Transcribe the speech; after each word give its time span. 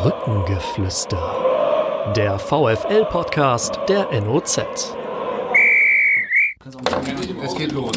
Brückengeflüster. 0.00 2.12
Der 2.14 2.38
VFL-Podcast 2.38 3.80
der 3.88 4.06
NOZ. 4.20 4.60
Es 7.42 7.54
geht 7.56 7.72
los. 7.72 7.90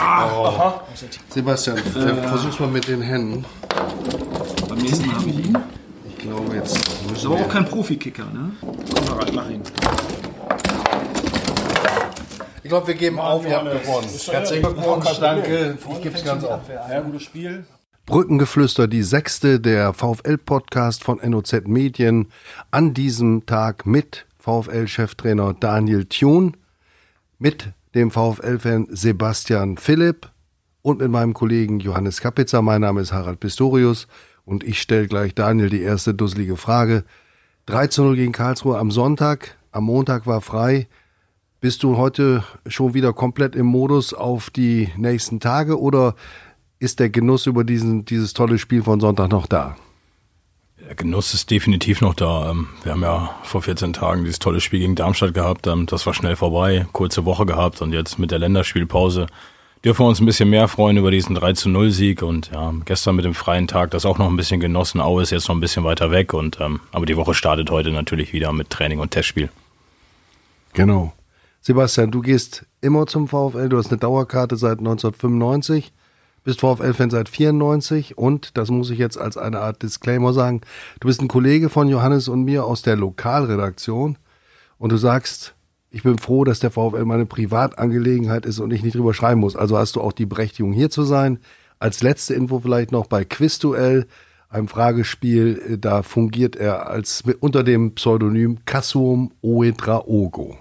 Ah. 0.00 0.74
Sebastian, 1.30 1.78
äh, 1.78 2.28
versuch's 2.28 2.60
mal 2.60 2.68
mit 2.68 2.86
den 2.86 3.02
Händen. 3.02 3.44
Beim 4.68 4.78
nächsten 4.78 5.12
habe 5.12 5.28
ich 5.28 5.46
ihn. 5.46 5.58
Ich 6.08 6.18
glaube, 6.18 6.54
jetzt 6.54 6.76
Ist 6.76 7.10
müssen 7.10 7.26
aber 7.26 7.34
auch 7.34 7.38
wir... 7.40 7.48
kein 7.48 7.64
Profikicker, 7.64 8.26
ne? 8.26 8.52
Komm 8.60 9.16
mal 9.16 9.24
rein, 9.24 9.34
mach 9.34 9.50
ihn. 9.50 9.62
Ich 12.62 12.68
glaube, 12.68 12.86
wir 12.86 12.94
geben 12.94 13.18
auf, 13.18 13.44
ihr 13.44 13.56
habt 13.56 13.82
gewonnen. 13.82 14.08
Herzlichen 14.30 14.62
Glückwunsch, 14.62 15.18
danke. 15.18 15.76
Ich 15.90 16.02
gebe 16.02 16.16
es 16.16 16.24
ganz 16.24 16.44
auf. 16.44 16.60
Ja, 16.68 17.00
gutes 17.00 17.24
Spiel. 17.24 17.64
Brückengeflüster, 18.06 18.86
die 18.86 19.02
sechste 19.02 19.60
der 19.60 19.94
VfL-Podcast 19.94 21.02
von 21.02 21.20
NOZ 21.24 21.62
Medien. 21.64 22.28
An 22.70 22.92
diesem 22.92 23.46
Tag 23.46 23.86
mit 23.86 24.26
VfL-Cheftrainer 24.38 25.54
Daniel 25.54 26.04
Thun, 26.04 26.54
mit 27.38 27.72
dem 27.94 28.10
VfL-Fan 28.10 28.88
Sebastian 28.90 29.78
Philipp 29.78 30.30
und 30.82 31.00
mit 31.00 31.10
meinem 31.10 31.32
Kollegen 31.32 31.80
Johannes 31.80 32.20
Kapitzer. 32.20 32.60
Mein 32.60 32.82
Name 32.82 33.00
ist 33.00 33.14
Harald 33.14 33.40
Pistorius 33.40 34.06
und 34.44 34.64
ich 34.64 34.82
stelle 34.82 35.08
gleich 35.08 35.34
Daniel 35.34 35.70
die 35.70 35.80
erste 35.80 36.12
dusselige 36.12 36.58
Frage. 36.58 37.04
3 37.64 37.86
zu 37.86 38.02
0 38.02 38.16
gegen 38.16 38.32
Karlsruhe 38.32 38.78
am 38.78 38.90
Sonntag, 38.90 39.56
am 39.72 39.84
Montag 39.84 40.26
war 40.26 40.42
frei. 40.42 40.88
Bist 41.62 41.82
du 41.82 41.96
heute 41.96 42.44
schon 42.66 42.92
wieder 42.92 43.14
komplett 43.14 43.56
im 43.56 43.64
Modus 43.64 44.12
auf 44.12 44.50
die 44.50 44.90
nächsten 44.98 45.40
Tage 45.40 45.80
oder 45.80 46.14
ist 46.78 47.00
der 47.00 47.10
Genuss 47.10 47.46
über 47.46 47.64
diesen, 47.64 48.04
dieses 48.04 48.32
tolle 48.32 48.58
Spiel 48.58 48.82
von 48.82 49.00
Sonntag 49.00 49.30
noch 49.30 49.46
da? 49.46 49.76
Der 50.86 50.94
Genuss 50.94 51.32
ist 51.32 51.50
definitiv 51.50 52.00
noch 52.00 52.14
da. 52.14 52.50
Ähm, 52.50 52.68
Wir 52.82 52.92
haben 52.92 53.02
ja 53.02 53.34
vor 53.42 53.62
14 53.62 53.92
Tagen 53.92 54.24
dieses 54.24 54.38
tolle 54.38 54.60
Spiel 54.60 54.80
gegen 54.80 54.96
Darmstadt 54.96 55.32
gehabt. 55.34 55.66
Ähm, 55.66 55.86
Das 55.86 56.04
war 56.06 56.14
schnell 56.14 56.36
vorbei, 56.36 56.86
kurze 56.92 57.24
Woche 57.24 57.46
gehabt 57.46 57.80
und 57.80 57.92
jetzt 57.92 58.18
mit 58.18 58.30
der 58.30 58.38
Länderspielpause 58.38 59.26
dürfen 59.84 60.04
wir 60.04 60.08
uns 60.08 60.20
ein 60.20 60.26
bisschen 60.26 60.48
mehr 60.48 60.66
freuen 60.66 60.96
über 60.96 61.10
diesen 61.10 61.34
3 61.34 61.52
zu 61.52 61.68
0 61.68 61.90
Sieg 61.90 62.22
und 62.22 62.50
ja, 62.52 62.72
gestern 62.86 63.16
mit 63.16 63.24
dem 63.24 63.34
freien 63.34 63.68
Tag 63.68 63.90
das 63.90 64.06
auch 64.06 64.18
noch 64.18 64.28
ein 64.28 64.36
bisschen 64.36 64.60
genossen. 64.60 65.00
Aue 65.00 65.22
ist 65.22 65.30
jetzt 65.30 65.48
noch 65.48 65.54
ein 65.54 65.60
bisschen 65.60 65.84
weiter 65.84 66.10
weg 66.10 66.32
und 66.32 66.58
ähm, 66.60 66.80
aber 66.90 67.04
die 67.06 67.16
Woche 67.16 67.34
startet 67.34 67.70
heute 67.70 67.90
natürlich 67.92 68.32
wieder 68.32 68.52
mit 68.52 68.70
Training 68.70 68.98
und 68.98 69.10
Testspiel. 69.10 69.50
Genau. 70.72 71.12
Sebastian, 71.60 72.10
du 72.10 72.20
gehst 72.20 72.66
immer 72.80 73.06
zum 73.06 73.28
VfL, 73.28 73.68
du 73.68 73.78
hast 73.78 73.90
eine 73.90 73.98
Dauerkarte 73.98 74.56
seit 74.56 74.78
1995, 74.78 75.92
bist 76.44 76.60
VfL-Fan 76.60 77.10
seit 77.10 77.28
94 77.28 78.16
und, 78.16 78.56
das 78.56 78.70
muss 78.70 78.90
ich 78.90 78.98
jetzt 78.98 79.18
als 79.18 79.36
eine 79.36 79.60
Art 79.60 79.82
Disclaimer 79.82 80.32
sagen, 80.32 80.60
du 81.00 81.08
bist 81.08 81.20
ein 81.20 81.28
Kollege 81.28 81.70
von 81.70 81.88
Johannes 81.88 82.28
und 82.28 82.44
mir 82.44 82.64
aus 82.64 82.82
der 82.82 82.96
Lokalredaktion 82.96 84.18
und 84.78 84.92
du 84.92 84.96
sagst, 84.96 85.54
ich 85.90 86.02
bin 86.02 86.18
froh, 86.18 86.44
dass 86.44 86.60
der 86.60 86.70
VfL 86.70 87.04
meine 87.04 87.24
Privatangelegenheit 87.24 88.46
ist 88.46 88.58
und 88.58 88.72
ich 88.72 88.82
nicht 88.82 88.96
drüber 88.96 89.14
schreiben 89.14 89.40
muss. 89.40 89.56
Also 89.56 89.78
hast 89.78 89.96
du 89.96 90.00
auch 90.00 90.12
die 90.12 90.26
Berechtigung 90.26 90.72
hier 90.72 90.90
zu 90.90 91.04
sein. 91.04 91.38
Als 91.78 92.02
letzte 92.02 92.34
Info 92.34 92.60
vielleicht 92.60 92.90
noch 92.90 93.06
bei 93.06 93.24
Quizduell, 93.24 94.06
einem 94.48 94.68
Fragespiel, 94.68 95.62
äh, 95.68 95.78
da 95.78 96.02
fungiert 96.02 96.56
er 96.56 96.88
als 96.88 97.22
unter 97.40 97.62
dem 97.62 97.94
Pseudonym 97.94 98.58
Kassuum 98.64 99.32
Oedraogo. 99.40 100.58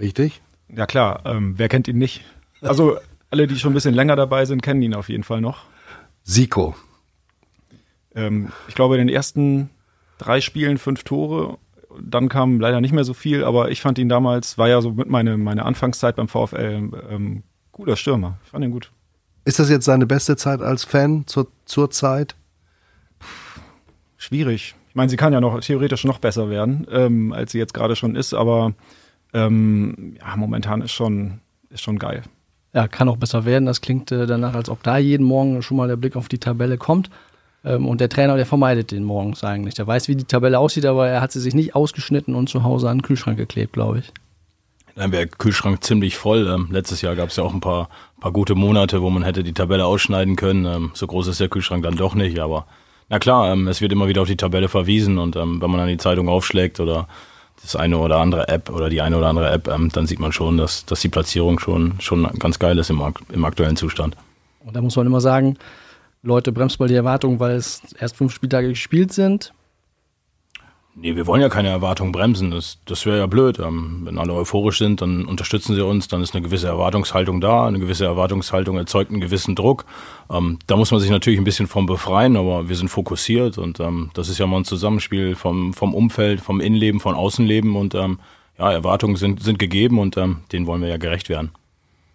Richtig? 0.00 0.42
Ja 0.74 0.86
klar, 0.86 1.22
ähm, 1.24 1.54
wer 1.56 1.68
kennt 1.68 1.88
ihn 1.88 1.98
nicht? 1.98 2.24
Also 2.60 2.98
alle, 3.30 3.46
die 3.46 3.58
schon 3.58 3.72
ein 3.72 3.74
bisschen 3.74 3.94
länger 3.94 4.16
dabei 4.16 4.44
sind, 4.44 4.62
kennen 4.62 4.82
ihn 4.82 4.94
auf 4.94 5.08
jeden 5.08 5.24
Fall 5.24 5.40
noch. 5.40 5.64
Siko. 6.22 6.74
Ähm, 8.14 8.52
ich 8.68 8.74
glaube, 8.74 8.96
in 8.96 9.06
den 9.06 9.14
ersten 9.14 9.70
drei 10.18 10.40
Spielen 10.40 10.78
fünf 10.78 11.04
Tore. 11.04 11.58
Dann 12.00 12.28
kam 12.28 12.60
leider 12.60 12.80
nicht 12.80 12.92
mehr 12.92 13.04
so 13.04 13.14
viel, 13.14 13.44
aber 13.44 13.70
ich 13.70 13.80
fand 13.80 13.98
ihn 13.98 14.08
damals, 14.08 14.58
war 14.58 14.68
ja 14.68 14.80
so 14.82 14.92
mit 14.92 15.08
meine, 15.08 15.36
meine 15.36 15.64
Anfangszeit 15.64 16.16
beim 16.16 16.28
VfL, 16.28 16.90
ähm, 17.10 17.42
guter 17.72 17.96
Stürmer. 17.96 18.38
Ich 18.44 18.50
fand 18.50 18.64
ihn 18.64 18.70
gut. 18.70 18.92
Ist 19.44 19.58
das 19.58 19.70
jetzt 19.70 19.86
seine 19.86 20.06
beste 20.06 20.36
Zeit 20.36 20.60
als 20.60 20.84
Fan 20.84 21.26
zur, 21.26 21.48
zur 21.64 21.90
Zeit? 21.90 22.36
Schwierig. 24.16 24.74
Ich 24.88 24.94
meine, 24.94 25.08
sie 25.08 25.16
kann 25.16 25.32
ja 25.32 25.40
noch 25.40 25.58
theoretisch 25.60 26.04
noch 26.04 26.18
besser 26.18 26.50
werden, 26.50 26.86
ähm, 26.90 27.32
als 27.32 27.52
sie 27.52 27.58
jetzt 27.58 27.72
gerade 27.72 27.96
schon 27.96 28.16
ist, 28.16 28.34
aber 28.34 28.74
ähm, 29.32 30.16
ja, 30.18 30.36
momentan 30.36 30.82
ist 30.82 30.92
schon, 30.92 31.40
ist 31.70 31.82
schon 31.82 31.98
geil. 31.98 32.22
Ja, 32.74 32.86
kann 32.86 33.08
auch 33.08 33.16
besser 33.16 33.44
werden. 33.44 33.66
Das 33.66 33.80
klingt 33.80 34.12
äh, 34.12 34.26
danach, 34.26 34.54
als 34.54 34.68
ob 34.68 34.82
da 34.82 34.98
jeden 34.98 35.24
Morgen 35.24 35.62
schon 35.62 35.76
mal 35.76 35.88
der 35.88 35.96
Blick 35.96 36.16
auf 36.16 36.28
die 36.28 36.38
Tabelle 36.38 36.76
kommt. 36.76 37.10
Ähm, 37.64 37.86
und 37.86 38.00
der 38.00 38.08
Trainer, 38.08 38.36
der 38.36 38.46
vermeidet 38.46 38.90
den 38.90 39.04
morgens 39.04 39.42
eigentlich. 39.42 39.74
Der 39.74 39.86
weiß, 39.86 40.08
wie 40.08 40.16
die 40.16 40.24
Tabelle 40.24 40.58
aussieht, 40.58 40.86
aber 40.86 41.08
er 41.08 41.20
hat 41.20 41.32
sie 41.32 41.40
sich 41.40 41.54
nicht 41.54 41.74
ausgeschnitten 41.74 42.34
und 42.34 42.48
zu 42.48 42.62
Hause 42.62 42.88
an 42.88 42.98
den 42.98 43.02
Kühlschrank 43.02 43.38
geklebt, 43.38 43.72
glaube 43.72 44.00
ich. 44.00 44.12
Dann 44.94 45.12
wäre 45.12 45.26
der 45.26 45.36
Kühlschrank 45.36 45.82
ziemlich 45.82 46.16
voll. 46.16 46.48
Ähm, 46.48 46.68
letztes 46.70 47.02
Jahr 47.02 47.16
gab 47.16 47.30
es 47.30 47.36
ja 47.36 47.44
auch 47.44 47.54
ein 47.54 47.60
paar, 47.60 47.88
paar 48.20 48.32
gute 48.32 48.54
Monate, 48.54 49.00
wo 49.00 49.10
man 49.10 49.22
hätte 49.22 49.44
die 49.44 49.54
Tabelle 49.54 49.86
ausschneiden 49.86 50.36
können. 50.36 50.66
Ähm, 50.66 50.90
so 50.94 51.06
groß 51.06 51.28
ist 51.28 51.40
der 51.40 51.48
Kühlschrank 51.48 51.84
dann 51.84 51.96
doch 51.96 52.14
nicht, 52.14 52.38
aber 52.40 52.66
na 53.08 53.18
klar, 53.18 53.52
ähm, 53.52 53.68
es 53.68 53.80
wird 53.80 53.92
immer 53.92 54.08
wieder 54.08 54.22
auf 54.22 54.28
die 54.28 54.36
Tabelle 54.36 54.68
verwiesen 54.68 55.18
und 55.18 55.36
ähm, 55.36 55.62
wenn 55.62 55.70
man 55.70 55.78
dann 55.78 55.88
die 55.88 55.96
Zeitung 55.96 56.28
aufschlägt 56.28 56.80
oder 56.80 57.08
das 57.62 57.76
eine 57.76 57.98
oder 57.98 58.18
andere 58.18 58.48
App 58.48 58.70
oder 58.70 58.88
die 58.88 59.00
eine 59.00 59.16
oder 59.16 59.26
andere 59.26 59.50
App, 59.50 59.68
ähm, 59.68 59.90
dann 59.92 60.06
sieht 60.06 60.20
man 60.20 60.32
schon, 60.32 60.56
dass, 60.56 60.84
dass 60.86 61.00
die 61.00 61.08
Platzierung 61.08 61.58
schon, 61.58 61.94
schon 62.00 62.24
ganz 62.38 62.58
geil 62.58 62.78
ist 62.78 62.90
im, 62.90 63.02
im 63.32 63.44
aktuellen 63.44 63.76
Zustand. 63.76 64.16
Und 64.64 64.76
da 64.76 64.80
muss 64.80 64.96
man 64.96 65.06
immer 65.06 65.20
sagen, 65.20 65.56
Leute, 66.22 66.52
bremst 66.52 66.80
mal 66.80 66.88
die 66.88 66.94
Erwartungen, 66.94 67.40
weil 67.40 67.56
es 67.56 67.82
erst 67.98 68.16
fünf 68.16 68.34
Spieltage 68.34 68.68
gespielt 68.68 69.12
sind. 69.12 69.52
Nee, 71.00 71.14
wir 71.14 71.28
wollen 71.28 71.40
ja 71.40 71.48
keine 71.48 71.68
Erwartungen 71.68 72.10
bremsen. 72.10 72.50
Das, 72.50 72.78
das 72.84 73.06
wäre 73.06 73.18
ja 73.18 73.26
blöd. 73.26 73.60
Ähm, 73.60 74.00
wenn 74.04 74.18
alle 74.18 74.32
euphorisch 74.34 74.78
sind, 74.78 75.00
dann 75.00 75.26
unterstützen 75.26 75.76
sie 75.76 75.84
uns, 75.84 76.08
dann 76.08 76.22
ist 76.22 76.34
eine 76.34 76.42
gewisse 76.42 76.66
Erwartungshaltung 76.66 77.40
da. 77.40 77.66
Eine 77.66 77.78
gewisse 77.78 78.04
Erwartungshaltung 78.04 78.76
erzeugt 78.76 79.12
einen 79.12 79.20
gewissen 79.20 79.54
Druck. 79.54 79.84
Ähm, 80.28 80.58
da 80.66 80.76
muss 80.76 80.90
man 80.90 80.98
sich 80.98 81.10
natürlich 81.10 81.38
ein 81.38 81.44
bisschen 81.44 81.68
vom 81.68 81.86
befreien, 81.86 82.36
aber 82.36 82.68
wir 82.68 82.74
sind 82.74 82.88
fokussiert 82.88 83.58
und 83.58 83.78
ähm, 83.78 84.10
das 84.14 84.28
ist 84.28 84.38
ja 84.38 84.46
mal 84.48 84.58
ein 84.58 84.64
Zusammenspiel 84.64 85.36
vom, 85.36 85.72
vom 85.72 85.94
Umfeld, 85.94 86.40
vom 86.40 86.60
Innenleben, 86.60 86.98
vom 86.98 87.14
Außenleben 87.14 87.76
und 87.76 87.94
ja, 87.94 88.72
Erwartungen 88.72 89.14
sind, 89.14 89.40
sind 89.40 89.60
gegeben 89.60 90.00
und 90.00 90.16
denen 90.16 90.66
wollen 90.66 90.82
wir 90.82 90.88
ja 90.88 90.96
gerecht 90.96 91.28
werden. 91.28 91.52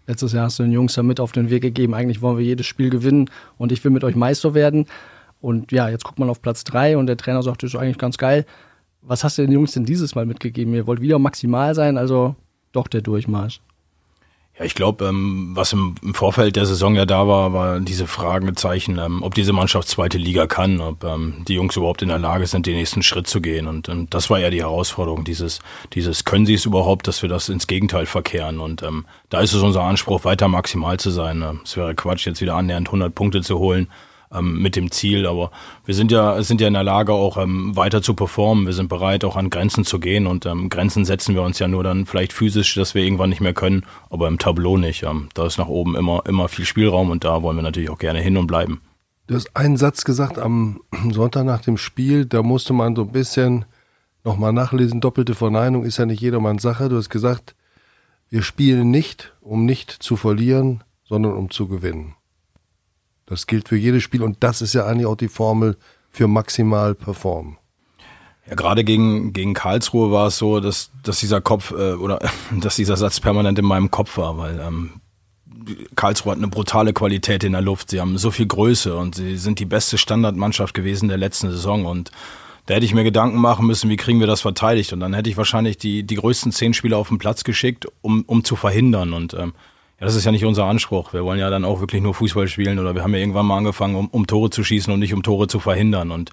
Letztes 0.07 0.33
Jahr 0.33 0.45
hast 0.45 0.59
du 0.59 0.63
den 0.63 0.73
Jungs 0.73 0.97
ja 0.97 1.03
mit 1.03 1.21
auf 1.21 1.31
den 1.31 1.49
Weg 1.49 1.61
gegeben. 1.61 1.93
Eigentlich 1.93 2.21
wollen 2.21 2.37
wir 2.37 2.43
jedes 2.43 2.65
Spiel 2.65 2.89
gewinnen 2.89 3.29
und 3.57 3.71
ich 3.71 3.81
will 3.85 3.91
mit 3.91 4.03
euch 4.03 4.15
Meister 4.15 4.53
werden. 4.53 4.87
Und 5.39 5.71
ja, 5.71 5.87
jetzt 5.87 6.03
guckt 6.03 6.19
man 6.19 6.29
auf 6.29 6.41
Platz 6.41 6.65
drei 6.65 6.97
und 6.97 7.07
der 7.07 7.15
Trainer 7.17 7.43
sagt, 7.43 7.63
das 7.63 7.73
ist 7.73 7.79
eigentlich 7.79 7.97
ganz 7.97 8.17
geil. 8.17 8.45
Was 9.05 9.23
hast 9.23 9.37
du 9.37 9.43
den 9.43 9.51
Jungs 9.51 9.73
denn 9.73 9.85
dieses 9.85 10.15
Mal 10.15 10.25
mitgegeben? 10.25 10.73
Ihr 10.73 10.87
wollt 10.87 11.01
wieder 11.01 11.19
maximal 11.19 11.75
sein, 11.75 11.97
also 11.97 12.35
doch 12.71 12.87
der 12.87 13.01
Durchmarsch. 13.01 13.59
Ja, 14.57 14.65
ich 14.65 14.75
glaube, 14.75 15.05
ähm, 15.05 15.51
was 15.55 15.73
im, 15.73 15.95
im 16.03 16.13
Vorfeld 16.13 16.55
der 16.55 16.67
Saison 16.67 16.93
ja 16.93 17.07
da 17.07 17.27
war, 17.27 17.53
war 17.53 17.79
diese 17.79 18.05
Fragezeichen, 18.05 18.99
ähm, 18.99 19.23
ob 19.23 19.33
diese 19.33 19.51
Mannschaft 19.51 19.87
zweite 19.87 20.19
Liga 20.19 20.45
kann, 20.45 20.79
ob 20.79 21.03
ähm, 21.03 21.43
die 21.47 21.55
Jungs 21.55 21.75
überhaupt 21.75 22.03
in 22.03 22.09
der 22.09 22.19
Lage 22.19 22.45
sind, 22.45 22.67
den 22.67 22.75
nächsten 22.75 23.01
Schritt 23.01 23.25
zu 23.25 23.41
gehen. 23.41 23.67
Und, 23.67 23.89
und 23.89 24.13
das 24.13 24.29
war 24.29 24.39
ja 24.39 24.51
die 24.51 24.61
Herausforderung, 24.61 25.23
dieses, 25.23 25.59
dieses 25.93 26.23
können 26.23 26.45
sie 26.45 26.53
es 26.53 26.65
überhaupt, 26.65 27.07
dass 27.07 27.23
wir 27.23 27.29
das 27.29 27.49
ins 27.49 27.65
Gegenteil 27.65 28.05
verkehren. 28.05 28.59
Und 28.59 28.83
ähm, 28.83 29.05
da 29.31 29.41
ist 29.41 29.53
es 29.53 29.61
unser 29.63 29.81
Anspruch, 29.81 30.23
weiter 30.23 30.47
maximal 30.47 30.99
zu 30.99 31.09
sein. 31.09 31.41
Ähm, 31.41 31.61
Es 31.63 31.75
wäre 31.75 31.95
Quatsch, 31.95 32.27
jetzt 32.27 32.39
wieder 32.39 32.55
annähernd 32.55 32.89
100 32.89 33.15
Punkte 33.15 33.41
zu 33.41 33.57
holen 33.57 33.87
ähm, 34.33 34.61
mit 34.61 34.75
dem 34.75 34.91
Ziel. 34.91 35.25
Aber 35.27 35.51
wir 35.85 35.93
sind 35.95 36.11
ja, 36.11 36.41
sind 36.43 36.61
ja 36.61 36.67
in 36.67 36.73
der 36.73 36.83
Lage, 36.83 37.13
auch 37.13 37.37
ähm, 37.37 37.75
weiter 37.75 38.01
zu 38.01 38.13
performen. 38.13 38.65
Wir 38.65 38.73
sind 38.73 38.89
bereit, 38.89 39.23
auch 39.23 39.35
an 39.35 39.49
Grenzen 39.49 39.85
zu 39.85 39.99
gehen. 39.99 40.27
Und 40.27 40.45
ähm, 40.45 40.69
Grenzen 40.69 41.05
setzen 41.05 41.35
wir 41.35 41.43
uns 41.43 41.59
ja 41.59 41.67
nur 41.67 41.83
dann 41.83 42.05
vielleicht 42.05 42.33
physisch, 42.33 42.75
dass 42.75 42.95
wir 42.95 43.03
irgendwann 43.03 43.29
nicht 43.29 43.41
mehr 43.41 43.53
können, 43.53 43.85
aber 44.09 44.27
im 44.27 44.39
Tableau 44.39 44.77
nicht. 44.77 45.03
Ähm, 45.03 45.29
da 45.33 45.45
ist 45.45 45.57
nach 45.57 45.67
oben 45.67 45.95
immer, 45.95 46.23
immer 46.27 46.47
viel 46.47 46.65
Spielraum 46.65 47.09
und 47.09 47.23
da 47.23 47.41
wollen 47.41 47.57
wir 47.57 47.63
natürlich 47.63 47.89
auch 47.89 47.99
gerne 47.99 48.19
hin 48.19 48.37
und 48.37 48.47
bleiben. 48.47 48.81
Du 49.27 49.35
hast 49.35 49.55
einen 49.55 49.77
Satz 49.77 50.03
gesagt 50.03 50.37
am 50.37 50.81
Sonntag 51.11 51.45
nach 51.45 51.61
dem 51.61 51.77
Spiel, 51.77 52.25
da 52.25 52.43
musste 52.43 52.73
man 52.73 52.95
so 52.95 53.03
ein 53.03 53.11
bisschen 53.11 53.65
nochmal 54.23 54.53
nachlesen. 54.53 55.01
Doppelte 55.01 55.35
Verneinung 55.35 55.83
ist 55.83 55.97
ja 55.97 56.05
nicht 56.05 56.21
jedermanns 56.21 56.61
Sache. 56.61 56.89
Du 56.89 56.97
hast 56.97 57.09
gesagt, 57.09 57.55
wir 58.29 58.41
spielen 58.41 58.91
nicht, 58.91 59.33
um 59.41 59.65
nicht 59.65 59.91
zu 59.91 60.15
verlieren, 60.15 60.83
sondern 61.03 61.33
um 61.33 61.51
zu 61.51 61.67
gewinnen. 61.67 62.15
Das 63.25 63.47
gilt 63.47 63.69
für 63.69 63.77
jedes 63.77 64.03
Spiel 64.03 64.23
und 64.23 64.37
das 64.41 64.61
ist 64.61 64.73
ja 64.73 64.85
eigentlich 64.85 65.07
auch 65.07 65.15
die 65.15 65.27
Formel 65.27 65.77
für 66.11 66.27
maximal 66.27 66.93
performen. 66.95 67.57
Ja, 68.47 68.55
gerade 68.55 68.83
gegen, 68.83 69.31
gegen 69.31 69.53
Karlsruhe 69.53 70.11
war 70.11 70.27
es 70.27 70.37
so, 70.37 70.59
dass, 70.59 70.91
dass 71.01 71.19
dieser 71.19 71.39
Kopf 71.39 71.71
äh, 71.71 71.93
oder 71.93 72.19
dass 72.59 72.75
dieser 72.75 72.97
Satz 72.97 73.19
permanent 73.19 73.57
in 73.59 73.65
meinem 73.65 73.89
Kopf 73.91 74.17
war, 74.17 74.37
weil 74.37 74.59
ähm, 74.59 75.01
Karlsruhe 75.95 76.31
hat 76.31 76.39
eine 76.39 76.49
brutale 76.49 76.91
Qualität 76.91 77.43
in 77.43 77.53
der 77.53 77.61
Luft. 77.61 77.89
Sie 77.89 78.01
haben 78.01 78.17
so 78.17 78.31
viel 78.31 78.47
Größe 78.47 78.95
und 78.97 79.15
sie 79.15 79.37
sind 79.37 79.59
die 79.59 79.65
beste 79.65 79.97
Standardmannschaft 79.97 80.73
gewesen 80.73 81.07
der 81.07 81.17
letzten 81.17 81.49
Saison 81.51 81.85
und 81.85 82.11
da 82.65 82.75
hätte 82.75 82.85
ich 82.85 82.93
mir 82.93 83.03
Gedanken 83.03 83.37
machen 83.37 83.67
müssen, 83.67 83.89
wie 83.89 83.97
kriegen 83.97 84.21
wir 84.21 84.27
das 84.27 84.41
verteidigt. 84.41 84.93
Und 84.93 85.01
dann 85.01 85.13
hätte 85.13 85.29
ich 85.29 85.35
wahrscheinlich 85.35 85.77
die, 85.77 86.03
die 86.03 86.15
größten 86.15 86.53
zehn 86.53 86.73
Spieler 86.73 86.97
auf 86.97 87.09
den 87.09 87.17
Platz 87.17 87.43
geschickt, 87.43 87.87
um, 88.01 88.23
um 88.25 88.45
zu 88.45 88.55
verhindern. 88.55 89.11
Und 89.11 89.33
ähm, 89.33 89.53
Ja, 89.99 90.05
das 90.05 90.15
ist 90.15 90.25
ja 90.25 90.31
nicht 90.31 90.45
unser 90.45 90.65
Anspruch. 90.65 91.13
Wir 91.13 91.23
wollen 91.23 91.39
ja 91.39 91.49
dann 91.49 91.65
auch 91.65 91.79
wirklich 91.79 92.01
nur 92.01 92.13
Fußball 92.13 92.47
spielen 92.47 92.79
oder 92.79 92.95
wir 92.95 93.03
haben 93.03 93.13
ja 93.13 93.19
irgendwann 93.19 93.45
mal 93.45 93.57
angefangen, 93.57 93.95
um, 93.95 94.07
um 94.07 94.27
Tore 94.27 94.49
zu 94.49 94.63
schießen 94.63 94.91
und 94.91 94.99
nicht 94.99 95.13
um 95.13 95.23
Tore 95.23 95.47
zu 95.47 95.59
verhindern. 95.59 96.11
Und 96.11 96.31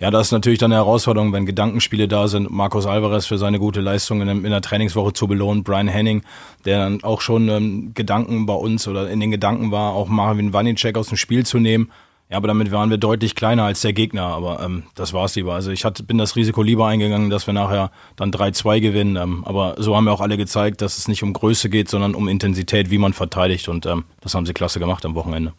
ja, 0.00 0.10
das 0.10 0.28
ist 0.28 0.32
natürlich 0.32 0.58
dann 0.58 0.72
eine 0.72 0.80
Herausforderung, 0.80 1.32
wenn 1.34 1.44
Gedankenspiele 1.44 2.08
da 2.08 2.26
sind. 2.26 2.50
Marcos 2.50 2.86
Alvarez 2.86 3.26
für 3.26 3.36
seine 3.36 3.58
gute 3.58 3.82
Leistung 3.82 4.22
in, 4.22 4.42
der 4.42 4.62
Trainingswoche 4.62 5.12
zu 5.12 5.26
belohnen. 5.26 5.62
Brian 5.62 5.88
Henning, 5.88 6.22
der 6.64 6.78
dann 6.78 7.04
auch 7.04 7.20
schon 7.20 7.50
ähm, 7.50 7.92
Gedanken 7.92 8.46
bei 8.46 8.54
uns 8.54 8.88
oder 8.88 9.10
in 9.10 9.20
den 9.20 9.30
Gedanken 9.30 9.70
war, 9.70 9.92
auch 9.92 10.08
Marvin 10.08 10.54
Wanicek 10.54 10.96
aus 10.96 11.08
dem 11.08 11.18
Spiel 11.18 11.44
zu 11.44 11.58
nehmen. 11.58 11.90
Ja, 12.30 12.36
aber 12.36 12.46
damit 12.46 12.70
waren 12.70 12.90
wir 12.90 12.96
deutlich 12.96 13.34
kleiner 13.34 13.64
als 13.64 13.80
der 13.80 13.92
Gegner. 13.92 14.22
Aber 14.22 14.60
ähm, 14.62 14.84
das 14.94 15.12
war's 15.12 15.34
lieber. 15.34 15.54
Also 15.54 15.72
ich 15.72 15.84
hatte, 15.84 16.04
bin 16.04 16.16
das 16.16 16.36
Risiko 16.36 16.62
lieber 16.62 16.86
eingegangen, 16.86 17.28
dass 17.28 17.46
wir 17.46 17.54
nachher 17.54 17.90
dann 18.14 18.30
3-2 18.30 18.80
gewinnen. 18.80 19.16
Ähm, 19.16 19.44
aber 19.44 19.74
so 19.78 19.96
haben 19.96 20.04
wir 20.04 20.12
auch 20.12 20.20
alle 20.20 20.36
gezeigt, 20.36 20.80
dass 20.80 20.96
es 20.96 21.08
nicht 21.08 21.24
um 21.24 21.32
Größe 21.32 21.68
geht, 21.68 21.88
sondern 21.88 22.14
um 22.14 22.28
Intensität, 22.28 22.90
wie 22.90 22.98
man 22.98 23.12
verteidigt. 23.12 23.68
Und 23.68 23.84
ähm, 23.84 24.04
das 24.20 24.34
haben 24.34 24.46
sie 24.46 24.54
klasse 24.54 24.78
gemacht 24.78 25.04
am 25.04 25.16
Wochenende. 25.16 25.52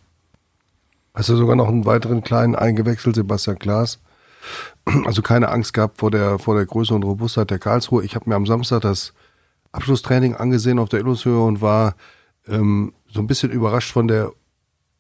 Hast 1.14 1.28
du 1.28 1.36
sogar 1.36 1.58
noch 1.58 1.68
einen 1.68 1.86
weiteren 1.86 2.24
kleinen 2.24 2.56
eingewechselt, 2.56 3.16
Sebastian 3.16 3.60
Klaas? 3.60 4.00
also 5.06 5.22
keine 5.22 5.50
Angst 5.50 5.74
gehabt 5.74 6.00
vor 6.00 6.12
der, 6.12 6.40
vor 6.40 6.56
der 6.56 6.66
Größe 6.66 6.94
und 6.94 7.04
Robustheit 7.04 7.52
der 7.52 7.60
Karlsruhe. 7.60 8.04
Ich 8.04 8.16
habe 8.16 8.30
mir 8.30 8.36
am 8.36 8.46
Samstag 8.46 8.82
das 8.82 9.14
Abschlusstraining 9.72 10.36
angesehen 10.36 10.80
auf 10.80 10.90
der 10.90 11.00
Illushöhe 11.02 11.44
und 11.44 11.62
war 11.62 11.96
ähm, 12.48 12.94
so 13.08 13.20
ein 13.20 13.28
bisschen 13.28 13.52
überrascht 13.52 13.92
von 13.92 14.08
der 14.08 14.32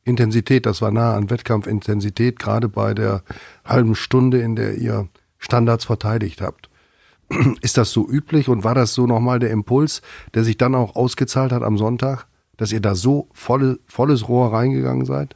Intensität. 0.03 0.65
Das 0.65 0.81
war 0.81 0.91
nah 0.91 1.15
an 1.15 1.29
Wettkampfintensität, 1.29 2.39
gerade 2.39 2.67
bei 2.67 2.93
der 2.93 3.23
halben 3.65 3.95
Stunde, 3.95 4.41
in 4.41 4.55
der 4.55 4.75
ihr 4.75 5.07
Standards 5.37 5.85
verteidigt 5.85 6.41
habt. 6.41 6.69
Ist 7.61 7.77
das 7.77 7.91
so 7.91 8.07
üblich 8.07 8.49
und 8.49 8.63
war 8.63 8.75
das 8.75 8.93
so 8.93 9.07
nochmal 9.07 9.39
der 9.39 9.51
Impuls, 9.51 10.01
der 10.33 10.43
sich 10.43 10.57
dann 10.57 10.75
auch 10.75 10.95
ausgezahlt 10.95 11.51
hat 11.51 11.63
am 11.63 11.77
Sonntag, 11.77 12.25
dass 12.57 12.71
ihr 12.71 12.81
da 12.81 12.95
so 12.95 13.29
volle, 13.33 13.79
volles 13.87 14.27
Rohr 14.27 14.53
reingegangen 14.53 15.05
seid? 15.05 15.35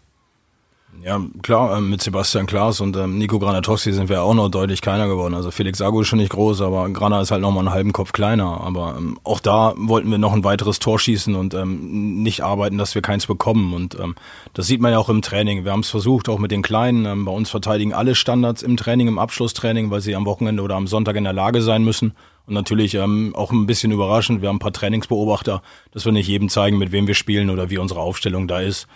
Ja, 1.04 1.22
klar, 1.44 1.78
ähm, 1.78 1.92
mit 1.92 2.02
Sebastian 2.02 2.48
Klaas 2.48 2.82
und 2.82 2.98
ähm, 2.98 3.20
Nico 3.20 3.38
Granatowski 3.38 3.94
sind 3.94 4.10
wir 4.10 4.24
auch 4.24 4.34
noch 4.34 4.50
deutlich 4.50 4.82
kleiner 4.82 5.08
geworden. 5.08 5.36
Also 5.36 5.52
Felix 5.52 5.80
Agu 5.80 6.02
ist 6.02 6.08
schon 6.08 6.18
nicht 6.18 6.32
groß, 6.32 6.62
aber 6.62 6.90
Grana 6.90 7.22
ist 7.22 7.30
halt 7.30 7.42
noch 7.42 7.52
mal 7.52 7.60
einen 7.60 7.70
halben 7.70 7.94
Kopf 7.94 8.12
kleiner. 8.12 8.62
Aber 8.62 8.96
ähm, 8.98 9.20
auch 9.24 9.40
da 9.40 9.74
wollten 9.78 10.10
wir 10.10 10.18
noch 10.18 10.34
ein 10.34 10.44
weiteres 10.44 10.80
Tor 10.80 10.98
schießen 10.98 11.36
und 11.36 11.54
ähm, 11.54 12.24
nicht 12.24 12.42
arbeiten, 12.42 12.80
dass 12.80 12.96
wir 12.96 13.04
keins 13.04 13.28
bekommen. 13.28 13.74
Und 13.74 14.00
ähm, 14.00 14.16
das 14.54 14.66
sieht 14.66 14.82
man 14.82 14.94
ja 14.94 14.98
auch 14.98 15.10
im 15.10 15.22
Training. 15.22 15.64
Wir 15.64 15.74
haben 15.74 15.82
es 15.82 15.90
versucht, 15.90 16.28
auch 16.28 16.40
mit 16.40 16.52
den 16.52 16.64
Kleinen. 16.64 17.06
Ähm, 17.06 17.26
bei 17.26 17.32
uns 17.32 17.52
verteidigen 17.52 17.94
alle 17.94 18.16
Standards 18.16 18.64
im 18.64 18.76
Training, 18.76 19.08
im 19.08 19.20
Abschlusstraining, 19.20 19.92
weil 19.92 20.02
sie 20.02 20.16
am 20.16 20.26
Wochenende 20.26 20.64
oder 20.64 20.76
am 20.76 20.88
Sonntag 20.88 21.16
in 21.18 21.24
der 21.24 21.34
Lage 21.34 21.62
sein 21.62 21.84
müssen. 21.84 22.14
Und 22.48 22.54
natürlich 22.56 22.96
ähm, 22.96 23.36
auch 23.36 23.52
ein 23.52 23.68
bisschen 23.68 23.92
überraschend, 23.92 24.42
wir 24.42 24.50
haben 24.50 24.58
ein 24.58 24.60
paar 24.60 24.74
Trainingsbeobachter, 24.74 25.62
dass 25.92 26.06
wir 26.06 26.12
nicht 26.12 26.28
jedem 26.28 26.50
zeigen, 26.50 26.78
mit 26.78 26.92
wem 26.92 27.08
wir 27.08 27.16
spielen 27.16 27.50
oder 27.50 27.70
wie 27.70 27.78
unsere 27.78 28.00
Aufstellung 28.00 28.48
da 28.48 28.60
ist. 28.60 28.88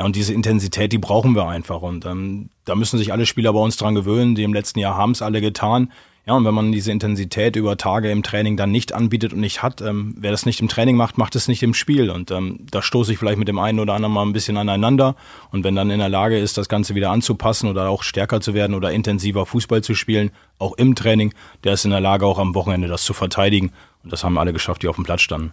Ja, 0.00 0.06
und 0.06 0.16
diese 0.16 0.32
Intensität, 0.32 0.92
die 0.92 0.98
brauchen 0.98 1.34
wir 1.34 1.46
einfach. 1.46 1.82
Und 1.82 2.06
ähm, 2.06 2.48
da 2.64 2.74
müssen 2.74 2.96
sich 2.96 3.12
alle 3.12 3.26
Spieler 3.26 3.52
bei 3.52 3.60
uns 3.60 3.76
dran 3.76 3.94
gewöhnen. 3.94 4.34
Die 4.34 4.44
im 4.44 4.54
letzten 4.54 4.78
Jahr 4.78 4.96
haben 4.96 5.10
es 5.10 5.20
alle 5.20 5.42
getan. 5.42 5.92
Ja, 6.24 6.32
und 6.32 6.46
wenn 6.46 6.54
man 6.54 6.72
diese 6.72 6.90
Intensität 6.90 7.54
über 7.54 7.76
Tage 7.76 8.10
im 8.10 8.22
Training 8.22 8.56
dann 8.56 8.70
nicht 8.70 8.94
anbietet 8.94 9.34
und 9.34 9.40
nicht 9.40 9.62
hat, 9.62 9.82
ähm, 9.82 10.14
wer 10.16 10.30
das 10.30 10.46
nicht 10.46 10.58
im 10.62 10.68
Training 10.68 10.96
macht, 10.96 11.18
macht 11.18 11.36
es 11.36 11.48
nicht 11.48 11.62
im 11.62 11.74
Spiel. 11.74 12.08
Und 12.08 12.30
ähm, 12.30 12.60
da 12.70 12.80
stoße 12.80 13.12
ich 13.12 13.18
vielleicht 13.18 13.36
mit 13.36 13.48
dem 13.48 13.58
einen 13.58 13.78
oder 13.78 13.92
anderen 13.92 14.14
mal 14.14 14.22
ein 14.22 14.32
bisschen 14.32 14.56
aneinander. 14.56 15.16
Und 15.50 15.64
wenn 15.64 15.74
dann 15.74 15.90
in 15.90 15.98
der 15.98 16.08
Lage 16.08 16.38
ist, 16.38 16.56
das 16.56 16.70
Ganze 16.70 16.94
wieder 16.94 17.10
anzupassen 17.10 17.68
oder 17.68 17.90
auch 17.90 18.02
stärker 18.02 18.40
zu 18.40 18.54
werden 18.54 18.74
oder 18.74 18.92
intensiver 18.92 19.44
Fußball 19.44 19.82
zu 19.82 19.94
spielen, 19.94 20.30
auch 20.58 20.78
im 20.78 20.94
Training, 20.94 21.34
der 21.62 21.74
ist 21.74 21.84
in 21.84 21.90
der 21.90 22.00
Lage, 22.00 22.24
auch 22.24 22.38
am 22.38 22.54
Wochenende 22.54 22.88
das 22.88 23.04
zu 23.04 23.12
verteidigen. 23.12 23.70
Und 24.02 24.14
das 24.14 24.24
haben 24.24 24.38
alle 24.38 24.54
geschafft, 24.54 24.82
die 24.82 24.88
auf 24.88 24.96
dem 24.96 25.04
Platz 25.04 25.20
standen. 25.20 25.52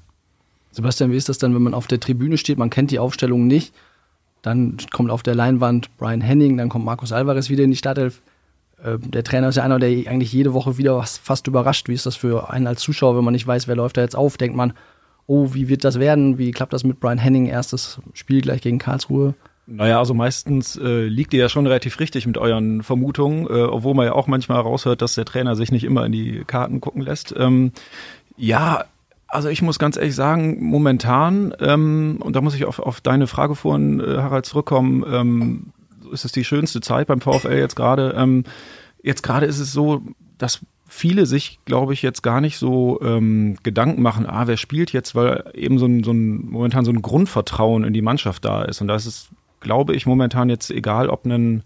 Sebastian, 0.72 1.12
wie 1.12 1.18
ist 1.18 1.28
das 1.28 1.38
dann, 1.38 1.54
wenn 1.54 1.64
man 1.64 1.74
auf 1.74 1.88
der 1.88 2.00
Tribüne 2.00 2.38
steht, 2.38 2.58
man 2.58 2.70
kennt 2.70 2.92
die 2.92 3.00
Aufstellung 3.00 3.46
nicht? 3.46 3.74
Dann 4.48 4.78
kommt 4.94 5.12
auf 5.12 5.24
der 5.24 5.36
Leinwand 5.36 5.96
Brian 5.98 6.22
Henning, 6.22 6.56
dann 6.56 6.70
kommt 6.70 6.86
Markus 6.86 7.12
Alvarez 7.12 7.50
wieder 7.50 7.66
in 7.66 7.72
die 7.72 7.76
Startelf. 7.78 8.22
Äh, 8.82 8.98
der 8.98 9.26
Trainer 9.26 9.50
ist 9.50 9.58
ja 9.58 9.64
einer, 9.64 9.78
der 9.78 9.90
eigentlich 9.90 10.32
jede 10.32 10.54
Woche 10.54 10.78
wieder 10.78 11.04
fast 11.04 11.48
überrascht. 11.48 11.90
Wie 11.90 11.94
ist 11.94 12.06
das 12.06 12.16
für 12.16 12.50
einen 12.50 12.66
als 12.66 12.80
Zuschauer, 12.80 13.18
wenn 13.18 13.26
man 13.26 13.34
nicht 13.34 13.46
weiß, 13.46 13.68
wer 13.68 13.76
läuft 13.76 13.98
da 13.98 14.02
jetzt 14.02 14.16
auf? 14.16 14.38
Denkt 14.38 14.56
man, 14.56 14.72
oh, 15.26 15.54
wie 15.54 15.68
wird 15.68 15.84
das 15.84 16.00
werden? 16.00 16.38
Wie 16.38 16.52
klappt 16.52 16.72
das 16.72 16.86
mit 16.86 17.02
Brian 17.02 17.18
Henning? 17.18 17.48
Erstes 17.48 18.00
Spiel 18.14 18.40
gleich 18.40 18.62
gegen 18.62 18.80
Karlsruhe. 18.80 19.34
Naja, 19.66 20.00
also 20.00 20.14
meistens 20.14 20.78
äh, 20.78 21.08
liegt 21.08 21.34
ihr 21.34 21.42
ja 21.42 21.50
schon 21.50 21.68
relativ 21.68 22.00
richtig 22.00 22.26
mit 22.26 22.38
euren 22.38 22.84
Vermutungen, 22.84 23.48
äh, 23.48 23.64
obwohl 23.64 23.96
man 23.96 24.06
ja 24.06 24.14
auch 24.14 24.28
manchmal 24.28 24.62
raushört, 24.62 25.02
dass 25.02 25.16
der 25.16 25.26
Trainer 25.26 25.58
sich 25.58 25.74
nicht 25.74 25.84
immer 25.84 26.06
in 26.06 26.14
die 26.14 26.46
Karten 26.48 26.80
gucken 26.80 27.02
lässt. 27.02 27.36
Ähm, 27.38 27.74
ja, 28.38 28.86
also 29.28 29.50
ich 29.50 29.62
muss 29.62 29.80
ganz 29.80 29.98
ehrlich 29.98 30.16
sagen, 30.16 30.64
momentan, 30.64 31.54
ähm, 31.60 32.18
und 32.22 32.36
da 32.36 32.42
muss 32.42 32.56
ich 32.56 32.66
auf, 32.66 32.80
auf 32.80 33.02
deine 33.02 33.28
Frage 33.28 33.56
vorhin, 33.56 34.00
äh, 34.00 34.18
Harald, 34.18 34.46
zurückkommen, 34.46 35.04
ähm, 35.08 35.74
ist 36.12 36.26
es 36.26 36.32
die 36.32 36.46
schönste 36.46 36.82
Zeit 36.82 37.08
beim 37.08 37.22
VfL 37.22 37.58
jetzt 37.58 37.76
gerade. 37.76 38.16
Ähm, 38.18 38.46
jetzt 39.04 39.24
gerade 39.24 39.46
ist 39.46 39.60
es 39.60 39.74
so, 39.74 40.02
dass 40.38 40.62
viele 40.88 41.26
sich, 41.26 41.60
glaube 41.66 41.94
ich, 41.94 42.02
jetzt 42.02 42.24
gar 42.24 42.40
nicht 42.40 42.58
so 42.58 43.02
ähm, 43.02 43.58
Gedanken 43.64 44.02
machen, 44.02 44.26
ah, 44.26 44.48
wer 44.48 44.58
spielt 44.58 44.94
jetzt, 44.94 45.16
weil 45.16 45.52
eben 45.54 45.80
so 45.80 45.86
ein, 45.86 46.04
so 46.04 46.12
ein 46.12 46.50
momentan 46.50 46.86
so 46.86 46.92
ein 46.92 47.02
Grundvertrauen 47.02 47.84
in 47.84 47.94
die 47.94 48.02
Mannschaft 48.02 48.46
da 48.46 48.64
ist. 48.64 48.82
Und 48.82 48.88
da 48.88 48.96
ist 48.96 49.06
es, 49.06 49.30
glaube 49.60 49.96
ich, 49.96 50.06
momentan 50.06 50.50
jetzt 50.50 50.72
egal, 50.72 51.10
ob 51.10 51.26
ein 51.26 51.64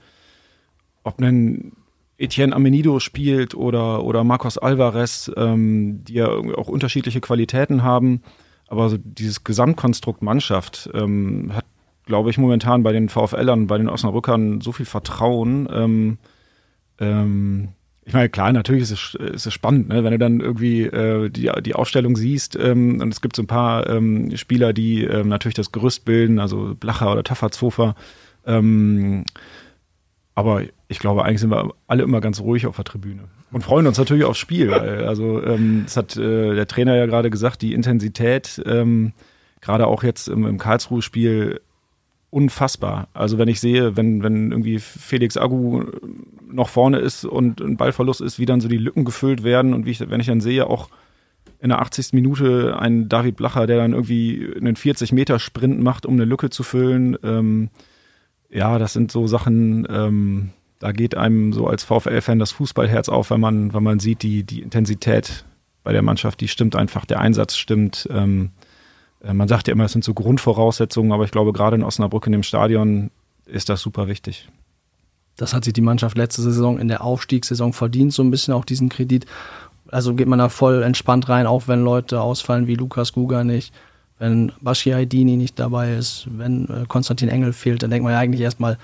ob 1.03 1.19
ein 1.19 1.73
Etienne 2.21 2.55
Amenido 2.55 2.99
spielt 2.99 3.55
oder, 3.55 4.03
oder 4.03 4.23
Marcos 4.23 4.57
Alvarez, 4.57 5.31
ähm, 5.35 6.03
die 6.03 6.13
ja 6.13 6.27
auch 6.29 6.67
unterschiedliche 6.67 7.21
Qualitäten 7.21 7.83
haben. 7.83 8.21
Aber 8.67 8.89
so 8.89 8.97
dieses 8.97 9.43
Gesamtkonstrukt 9.43 10.21
Mannschaft 10.21 10.89
ähm, 10.93 11.51
hat, 11.53 11.65
glaube 12.05 12.29
ich, 12.29 12.37
momentan 12.37 12.83
bei 12.83 12.93
den 12.93 13.09
VfLern, 13.09 13.67
bei 13.67 13.77
den 13.77 13.89
Osnabrückern 13.89 14.61
so 14.61 14.71
viel 14.71 14.85
Vertrauen. 14.85 15.67
Ähm, 15.71 16.17
ähm, 16.99 17.69
ich 18.05 18.13
meine, 18.13 18.29
klar, 18.29 18.51
natürlich 18.53 18.83
ist 18.83 18.91
es, 18.91 19.15
ist 19.15 19.45
es 19.47 19.53
spannend, 19.53 19.89
ne? 19.89 20.03
wenn 20.03 20.11
du 20.11 20.17
dann 20.17 20.39
irgendwie 20.39 20.83
äh, 20.83 21.29
die, 21.29 21.51
die 21.63 21.75
Ausstellung 21.75 22.15
siehst 22.15 22.55
ähm, 22.55 23.01
und 23.01 23.11
es 23.11 23.21
gibt 23.21 23.35
so 23.35 23.43
ein 23.43 23.47
paar 23.47 23.87
ähm, 23.89 24.35
Spieler, 24.37 24.73
die 24.73 25.05
natürlich 25.05 25.55
das 25.55 25.71
Gerüst 25.71 26.05
bilden, 26.05 26.39
also 26.39 26.75
Blacher 26.79 27.11
oder 27.11 27.23
Tafferzhofer. 27.23 27.95
Ähm, 28.45 29.25
aber 30.41 30.63
ich 30.87 30.99
glaube, 30.99 31.23
eigentlich 31.23 31.39
sind 31.39 31.51
wir 31.51 31.71
alle 31.87 32.03
immer 32.03 32.19
ganz 32.19 32.41
ruhig 32.41 32.65
auf 32.65 32.75
der 32.75 32.85
Tribüne 32.85 33.29
und 33.51 33.63
freuen 33.63 33.87
uns 33.87 33.97
natürlich 33.97 34.23
aufs 34.23 34.39
Spiel. 34.39 34.73
Also 34.73 35.43
ähm, 35.43 35.83
das 35.85 35.97
hat 35.97 36.17
äh, 36.17 36.55
der 36.55 36.67
Trainer 36.67 36.95
ja 36.95 37.05
gerade 37.05 37.29
gesagt, 37.29 37.61
die 37.61 37.73
Intensität, 37.73 38.61
ähm, 38.65 39.13
gerade 39.61 39.87
auch 39.87 40.03
jetzt 40.03 40.27
im, 40.27 40.45
im 40.45 40.57
Karlsruhe-Spiel, 40.57 41.61
unfassbar. 42.29 43.09
Also 43.13 43.37
wenn 43.37 43.49
ich 43.49 43.59
sehe, 43.59 43.97
wenn, 43.97 44.23
wenn 44.23 44.51
irgendwie 44.51 44.79
Felix 44.79 45.37
Agu 45.37 45.83
noch 46.49 46.69
vorne 46.69 46.99
ist 46.99 47.25
und 47.25 47.59
ein 47.61 47.77
Ballverlust 47.77 48.21
ist, 48.21 48.39
wie 48.39 48.45
dann 48.45 48.61
so 48.61 48.69
die 48.69 48.77
Lücken 48.77 49.03
gefüllt 49.05 49.43
werden 49.43 49.73
und 49.73 49.85
wie 49.85 49.91
ich, 49.91 50.09
wenn 50.09 50.21
ich 50.21 50.27
dann 50.27 50.41
sehe, 50.41 50.65
auch 50.67 50.89
in 51.59 51.69
der 51.69 51.81
80. 51.81 52.13
Minute 52.13 52.77
ein 52.79 53.09
David 53.09 53.35
Blacher, 53.35 53.67
der 53.67 53.77
dann 53.77 53.91
irgendwie 53.91 54.49
einen 54.55 54.75
40-Meter-Sprint 54.75 55.81
macht, 55.81 56.05
um 56.05 56.13
eine 56.13 56.25
Lücke 56.25 56.49
zu 56.49 56.63
füllen, 56.63 57.17
ähm, 57.23 57.69
ja, 58.51 58.77
das 58.77 58.93
sind 58.93 59.11
so 59.11 59.27
Sachen, 59.27 59.87
ähm, 59.89 60.49
da 60.79 60.91
geht 60.91 61.15
einem 61.15 61.53
so 61.53 61.67
als 61.67 61.83
VfL-Fan 61.83 62.39
das 62.39 62.51
Fußballherz 62.51 63.09
auf, 63.09 63.29
wenn 63.29 63.39
man, 63.39 63.73
wenn 63.73 63.83
man 63.83 63.99
sieht, 63.99 64.23
die, 64.23 64.43
die 64.43 64.61
Intensität 64.61 65.45
bei 65.83 65.93
der 65.93 66.01
Mannschaft, 66.01 66.41
die 66.41 66.47
stimmt 66.47 66.75
einfach, 66.75 67.05
der 67.05 67.19
Einsatz 67.19 67.55
stimmt. 67.55 68.07
Ähm, 68.11 68.51
äh, 69.23 69.33
man 69.33 69.47
sagt 69.47 69.67
ja 69.67 69.73
immer, 69.73 69.85
es 69.85 69.93
sind 69.93 70.03
so 70.03 70.13
Grundvoraussetzungen, 70.13 71.11
aber 71.11 71.23
ich 71.23 71.31
glaube, 71.31 71.53
gerade 71.53 71.75
in 71.75 71.83
Osnabrück 71.83 72.25
in 72.27 72.33
dem 72.33 72.43
Stadion 72.43 73.09
ist 73.45 73.69
das 73.69 73.81
super 73.81 74.07
wichtig. 74.07 74.49
Das 75.37 75.53
hat 75.53 75.63
sich 75.63 75.73
die 75.73 75.81
Mannschaft 75.81 76.17
letzte 76.17 76.41
Saison 76.41 76.77
in 76.77 76.87
der 76.87 77.03
Aufstiegssaison 77.03 77.73
verdient, 77.73 78.13
so 78.13 78.21
ein 78.21 78.31
bisschen 78.31 78.53
auch 78.53 78.65
diesen 78.65 78.89
Kredit. 78.89 79.25
Also 79.87 80.13
geht 80.13 80.27
man 80.27 80.39
da 80.39 80.49
voll 80.49 80.83
entspannt 80.83 81.29
rein, 81.29 81.47
auch 81.47 81.67
wenn 81.67 81.83
Leute 81.83 82.21
ausfallen 82.21 82.67
wie 82.67 82.75
Lukas 82.75 83.13
Guga 83.13 83.43
nicht 83.43 83.73
wenn 84.21 84.51
Bashi 84.61 84.93
Aydini 84.93 85.35
nicht 85.35 85.57
dabei 85.57 85.95
ist, 85.95 86.27
wenn 86.29 86.65
äh, 86.69 86.85
Konstantin 86.87 87.27
Engel 87.27 87.53
fehlt, 87.53 87.81
dann 87.81 87.89
denkt 87.89 88.03
man 88.03 88.13
ja 88.13 88.19
eigentlich 88.19 88.41
erstmal, 88.41 88.77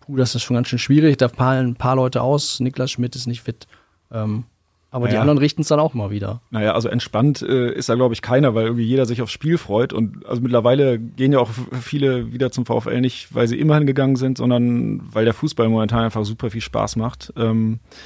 puh, 0.00 0.16
das 0.16 0.36
ist 0.36 0.44
schon 0.44 0.54
ganz 0.54 0.68
schön 0.68 0.78
schwierig, 0.78 1.16
da 1.16 1.28
fallen 1.28 1.70
ein 1.70 1.74
paar 1.74 1.96
Leute 1.96 2.22
aus, 2.22 2.60
Niklas 2.60 2.92
Schmidt 2.92 3.16
ist 3.16 3.26
nicht 3.26 3.42
fit. 3.42 3.66
Ähm, 4.12 4.44
aber 4.92 5.06
naja. 5.06 5.16
die 5.16 5.20
anderen 5.20 5.38
richten 5.38 5.62
es 5.62 5.68
dann 5.68 5.80
auch 5.80 5.94
mal 5.94 6.10
wieder. 6.10 6.42
Naja, 6.50 6.74
also 6.74 6.88
entspannt 6.88 7.42
äh, 7.42 7.72
ist 7.72 7.88
da, 7.88 7.96
glaube 7.96 8.14
ich, 8.14 8.22
keiner, 8.22 8.54
weil 8.54 8.66
irgendwie 8.66 8.84
jeder 8.84 9.04
sich 9.04 9.20
aufs 9.20 9.32
Spiel 9.32 9.58
freut. 9.58 9.92
Und 9.92 10.24
also 10.24 10.40
mittlerweile 10.40 11.00
gehen 11.00 11.32
ja 11.32 11.40
auch 11.40 11.50
viele 11.82 12.32
wieder 12.32 12.52
zum 12.52 12.64
VfL 12.64 13.00
nicht, 13.00 13.34
weil 13.34 13.48
sie 13.48 13.58
immer 13.58 13.74
hingegangen 13.74 14.14
sind, 14.14 14.38
sondern 14.38 15.02
weil 15.12 15.24
der 15.24 15.34
Fußball 15.34 15.68
momentan 15.68 16.04
einfach 16.04 16.24
super 16.24 16.50
viel 16.50 16.60
Spaß 16.60 16.94
macht. 16.94 17.32
Ähm, 17.36 17.80
äh, 17.82 17.96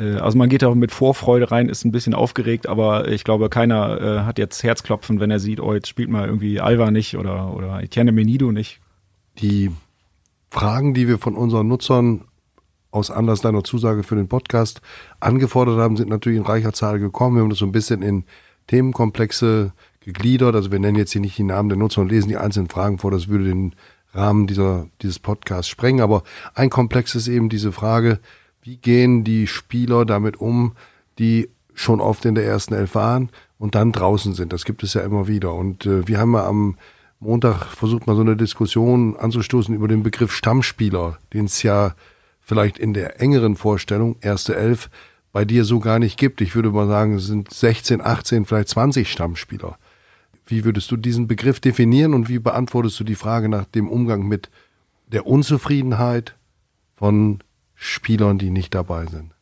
also 0.00 0.38
man 0.38 0.48
geht 0.48 0.62
da 0.62 0.74
mit 0.74 0.92
Vorfreude 0.92 1.50
rein, 1.50 1.68
ist 1.68 1.84
ein 1.84 1.92
bisschen 1.92 2.14
aufgeregt, 2.14 2.66
aber 2.66 3.08
ich 3.08 3.24
glaube, 3.24 3.48
keiner 3.50 4.00
äh, 4.00 4.20
hat 4.20 4.38
jetzt 4.38 4.62
Herzklopfen, 4.62 5.20
wenn 5.20 5.30
er 5.30 5.40
sieht, 5.40 5.60
oh, 5.60 5.74
jetzt 5.74 5.88
spielt 5.88 6.08
mal 6.08 6.26
irgendwie 6.26 6.60
Alva 6.60 6.90
nicht 6.90 7.16
oder, 7.16 7.54
oder 7.54 7.82
Etienne 7.82 8.12
Menido 8.12 8.52
nicht. 8.52 8.80
Die 9.38 9.70
Fragen, 10.50 10.94
die 10.94 11.08
wir 11.08 11.18
von 11.18 11.34
unseren 11.34 11.68
Nutzern 11.68 12.24
aus 12.90 13.10
Anlass 13.10 13.40
deiner 13.40 13.64
Zusage 13.64 14.02
für 14.02 14.16
den 14.16 14.28
Podcast 14.28 14.82
angefordert 15.18 15.78
haben, 15.78 15.96
sind 15.96 16.10
natürlich 16.10 16.38
in 16.38 16.44
reicher 16.44 16.72
Zahl 16.72 16.98
gekommen. 16.98 17.36
Wir 17.36 17.42
haben 17.42 17.50
das 17.50 17.58
so 17.58 17.66
ein 17.66 17.72
bisschen 17.72 18.02
in 18.02 18.24
Themenkomplexe 18.66 19.72
gegliedert. 20.00 20.54
Also 20.54 20.70
wir 20.70 20.78
nennen 20.78 20.98
jetzt 20.98 21.12
hier 21.12 21.20
nicht 21.20 21.38
die 21.38 21.42
Namen 21.42 21.68
der 21.70 21.78
Nutzer 21.78 22.02
und 22.02 22.10
lesen 22.10 22.28
die 22.28 22.36
einzelnen 22.36 22.68
Fragen 22.68 22.98
vor, 22.98 23.10
das 23.10 23.28
würde 23.28 23.44
den 23.44 23.74
Rahmen 24.14 24.46
dieser, 24.46 24.88
dieses 25.00 25.18
Podcasts 25.18 25.68
sprengen. 25.68 26.02
Aber 26.02 26.22
ein 26.54 26.68
Komplex 26.70 27.14
ist 27.14 27.28
eben 27.28 27.48
diese 27.48 27.72
Frage, 27.72 28.20
wie 28.62 28.76
gehen 28.76 29.24
die 29.24 29.46
Spieler 29.46 30.04
damit 30.04 30.40
um, 30.40 30.72
die 31.18 31.50
schon 31.74 32.00
oft 32.00 32.24
in 32.24 32.34
der 32.34 32.44
ersten 32.44 32.74
Elf 32.74 32.94
waren 32.94 33.30
und 33.58 33.74
dann 33.74 33.92
draußen 33.92 34.34
sind. 34.34 34.52
Das 34.52 34.64
gibt 34.64 34.82
es 34.82 34.94
ja 34.94 35.02
immer 35.02 35.26
wieder. 35.26 35.54
Und 35.54 35.86
äh, 35.86 36.06
wir 36.06 36.18
haben 36.18 36.34
ja 36.34 36.46
am 36.46 36.76
Montag 37.20 37.64
versucht, 37.66 38.06
mal 38.06 38.16
so 38.16 38.22
eine 38.22 38.36
Diskussion 38.36 39.16
anzustoßen 39.16 39.74
über 39.74 39.88
den 39.88 40.02
Begriff 40.02 40.32
Stammspieler, 40.32 41.18
den 41.32 41.46
es 41.46 41.62
ja 41.62 41.94
vielleicht 42.40 42.78
in 42.78 42.94
der 42.94 43.20
engeren 43.20 43.56
Vorstellung, 43.56 44.16
erste 44.20 44.56
Elf, 44.56 44.90
bei 45.32 45.44
dir 45.44 45.64
so 45.64 45.80
gar 45.80 45.98
nicht 45.98 46.18
gibt. 46.18 46.40
Ich 46.40 46.54
würde 46.54 46.70
mal 46.70 46.88
sagen, 46.88 47.14
es 47.14 47.26
sind 47.26 47.52
16, 47.52 48.00
18, 48.00 48.44
vielleicht 48.44 48.68
20 48.68 49.10
Stammspieler. 49.10 49.78
Wie 50.46 50.64
würdest 50.64 50.90
du 50.90 50.96
diesen 50.96 51.28
Begriff 51.28 51.60
definieren 51.60 52.14
und 52.14 52.28
wie 52.28 52.38
beantwortest 52.38 52.98
du 53.00 53.04
die 53.04 53.14
Frage 53.14 53.48
nach 53.48 53.64
dem 53.64 53.88
Umgang 53.88 54.26
mit 54.26 54.50
der 55.06 55.26
Unzufriedenheit 55.26 56.34
von 56.96 57.38
Spielern, 57.82 58.38
die 58.38 58.50
nicht 58.50 58.74
dabei 58.74 59.06
sind? 59.06 59.32